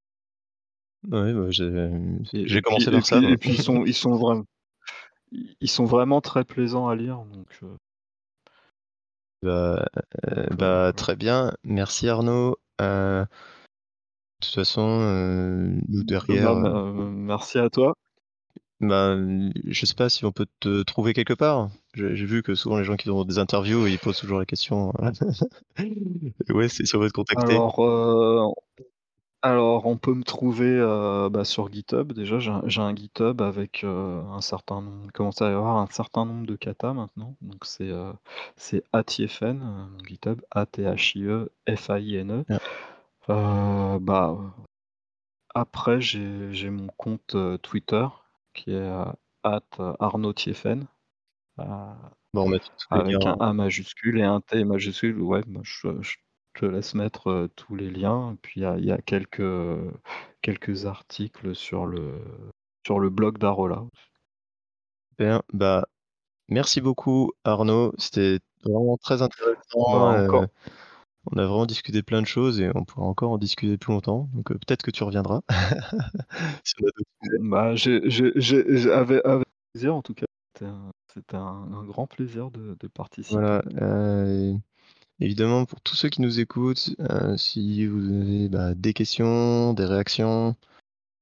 Ouais, 1.08 1.34
bah, 1.34 1.52
j'ai 1.52 2.62
commencé 2.64 2.90
par 2.90 3.06
ça 3.06 3.20
puis 3.20 3.32
et 3.32 3.38
puis 3.38 3.52
ils 3.52 3.62
sont 3.62 3.86
ils 3.86 3.94
sont 3.94 4.16
vraim 4.16 4.44
ils 5.32 5.70
sont 5.70 5.86
vraiment 5.86 6.20
très 6.20 6.44
plaisants 6.44 6.88
à 6.88 6.96
lire 6.96 7.20
donc 7.32 7.48
heu 7.62 7.78
Bah, 9.44 9.86
heu, 10.28 10.48
bah, 10.58 10.92
très 10.94 11.16
bien. 11.16 11.54
Merci 11.64 12.10
Arnaud. 12.10 12.58
Heu, 12.82 13.22
de 13.22 13.28
toute 14.42 14.56
façon, 14.56 15.00
nous 15.88 16.04
derrière, 16.04 16.56
merci 16.56 17.60
à 17.60 17.70
toi. 17.70 17.94
Bah, 18.82 19.17
je 19.67 19.86
sais 19.86 19.95
pas 19.95 20.09
si 20.09 20.25
on 20.25 20.32
peut 20.32 20.47
te 20.59 20.84
trouver 20.84 21.13
quelque 21.13 21.34
part? 21.34 21.69
J'ai 21.93 22.25
vu 22.25 22.43
que 22.43 22.55
souvent 22.55 22.77
les 22.77 22.84
gens 22.86 22.95
qui 22.95 23.09
ont 23.09 23.25
des 23.25 23.39
interviews, 23.39 23.88
ils 23.88 23.99
posent 23.99 24.17
toujours 24.19 24.39
la 24.39 24.45
question, 24.45 24.93
où 26.51 26.61
est-ce 26.61 26.86
si 26.86 26.95
on 26.95 26.99
veut 26.99 27.09
te 27.09 27.13
contacter? 27.13 27.61
Alors, 27.61 27.80
heu, 27.84 28.47
alors 29.43 29.86
on 29.88 29.97
peut 29.97 30.13
me 30.15 30.23
trouver, 30.23 30.67
heu, 30.80 31.30
bah, 31.30 31.45
sur 31.45 31.71
GitHub 31.71 32.13
déjà, 32.13 32.39
j'ai 32.39 32.82
un 32.82 32.95
GitHub 32.95 33.41
avec, 33.41 33.84
un 33.86 34.41
certain 34.41 34.82
nombre 34.82 35.03
il 35.07 35.11
commence 35.13 35.41
à 35.41 35.49
y 35.51 35.53
avoir 35.53 35.77
un 35.77 35.88
certain 35.88 36.25
nombre 36.25 36.45
de 36.47 36.55
katas 36.57 36.93
maintenant, 36.93 37.36
donc 37.41 37.65
c'est, 37.65 37.91
c'est 38.57 38.84
heu, 38.93 39.93
mon 39.93 39.99
GitHub, 40.05 40.41
A-T-H-I-E-F-A-I-N-E. 40.51 42.45
Ah. 42.47 42.59
Heu, 43.30 43.99
bah, 43.99 44.38
après 45.55 46.01
j'ai 46.01 46.53
j'ai 46.53 46.69
mon 46.71 46.88
compte, 46.97 47.36
Twitter 47.63 48.07
qui 48.54 48.72
est, 48.72 48.76
heu, 48.76 49.06
@ArnaudThiefn, 50.00 50.88
heu, 51.60 51.66
Bon, 52.34 52.43
on 52.43 52.47
mettra 52.50 52.70
tous 52.78 52.93
les 52.93 53.02
avec 53.02 53.26
un 53.26 53.36
A 53.39 53.54
majuscule 53.54 54.20
et 54.20 54.24
un 54.24 54.41
T 54.41 54.64
majuscule. 54.66 55.22
Ouais, 55.22 55.41
bah, 55.47 55.62
je 55.64 56.02
je 56.02 56.18
te 56.56 56.66
laisse 56.66 56.93
mettre, 56.95 57.50
tous 57.56 57.76
les 57.76 57.89
liens. 57.91 58.38
Puis 58.43 58.62
il 58.62 58.64
y 58.64 58.66
a 58.68 58.78
il 58.78 58.86
y 58.86 58.91
a 58.91 59.00
quelques, 59.02 59.41
articles 60.86 61.56
sur 61.56 61.86
le 61.88 62.22
sur 62.86 63.00
le 63.00 63.10
blog 63.10 63.38
d'Arola. 63.39 63.84
Super, 65.12 65.41
bah, 65.54 65.86
merci 66.50 66.82
beaucoup 66.82 67.32
Arnaud, 67.45 67.93
c'était 67.97 68.39
vraiment 68.66 68.97
très 68.97 69.22
Bah, 69.91 69.97
intéressant, 70.02 70.12
encore 70.12 70.47
on 71.32 71.38
a 71.38 71.45
vraiment 71.45 71.65
discuté 71.65 72.01
plein 72.01 72.21
de 72.21 72.27
choses 72.27 72.59
et 72.59 72.69
on 72.75 72.84
pourra 72.86 73.05
encore 73.05 73.32
en 73.32 73.38
discuter 73.38 73.77
plus 73.77 73.93
longtemps, 73.93 74.30
donc 74.34 74.51
heu, 74.51 74.55
peut-être 74.55 74.84
que 74.84 74.91
tu 74.91 75.03
reviendras 75.03 75.41
si 76.63 76.73
bah, 77.41 77.73
avec 79.23 79.47
plaisir 79.73 79.95
en 79.95 80.01
tout 80.01 80.13
cas, 80.13 80.25
c'était 81.13 81.36
un 81.36 81.84
grand 81.86 82.07
plaisir 82.07 82.51
de 82.51 82.75
de 82.80 82.88
participer. 82.88 83.36
Voilà, 83.36 83.63
heu, 83.82 84.55
évidemment 85.19 85.65
pour 85.65 85.82
tous 85.82 85.95
ceux 85.95 86.09
qui 86.09 86.21
nous 86.21 86.39
écoutent, 86.39 86.95
heu, 86.99 87.38
si 87.38 87.86
vous 87.86 88.11
avez, 88.11 88.49
bah, 88.49 88.73
des 88.75 88.93
questions, 88.93 89.73
des 89.73 89.86
réactions, 89.86 90.55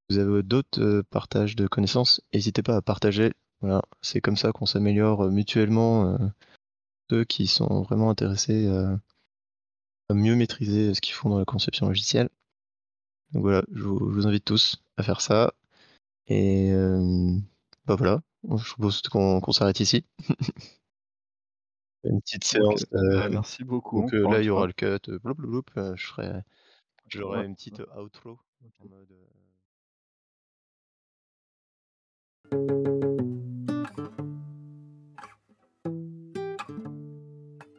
vous 0.09 0.17
avez 0.19 0.43
d'autres, 0.43 1.03
partages 1.09 1.55
de 1.55 1.67
connaissances, 1.67 2.21
hésitez 2.31 2.63
pas 2.63 2.77
à 2.77 2.81
partager. 2.81 3.33
Voilà, 3.61 3.81
c'est 4.01 4.21
comme 4.21 4.37
ça 4.37 4.51
qu'on 4.51 4.67
s'améliore, 4.67 5.31
mutuellement, 5.31 6.17
ceux 7.09 7.23
qui 7.23 7.47
sont 7.47 7.81
vraiment 7.83 8.09
intéressés, 8.09 8.67
mieux 10.13 10.35
maîtriser 10.35 10.93
ce 10.93 11.01
qu'ils 11.01 11.13
font 11.15 11.29
dans 11.29 11.39
la 11.39 11.45
conception 11.45 11.87
logicielle. 11.87 12.29
Donc 13.31 13.43
voilà, 13.43 13.63
je 13.73 13.83
vous 13.83 13.99
je 14.11 14.15
vous 14.15 14.27
invite 14.27 14.45
tous 14.45 14.81
à 14.97 15.03
faire 15.03 15.21
ça. 15.21 15.53
Et 16.27 16.69
hem, 16.69 17.41
bah, 17.85 17.95
voilà, 17.95 18.21
je 18.43 18.69
propose 18.73 19.01
qu'on 19.01 19.51
s'arrête 19.51 19.79
ici. 19.79 20.05
Une 22.03 22.21
petite 22.21 22.45
séance, 22.45 22.85
heu, 22.93 23.19
bah, 23.19 23.29
merci 23.29 23.63
beaucoup. 23.63 24.01
donc 24.01 24.13
encore 24.13 24.31
là 24.31 24.39
il 24.39 24.45
y 24.45 24.49
aura 24.49 24.67
le 24.67 24.73
cut, 24.73 25.11
bloup 25.23 25.63
je 25.95 26.05
ferai 26.05 26.31
j'aurai 27.09 27.45
une 27.45 27.55
petite 27.55 27.81
outro 27.97 28.39
en 28.81 28.87
mode, 28.87 29.13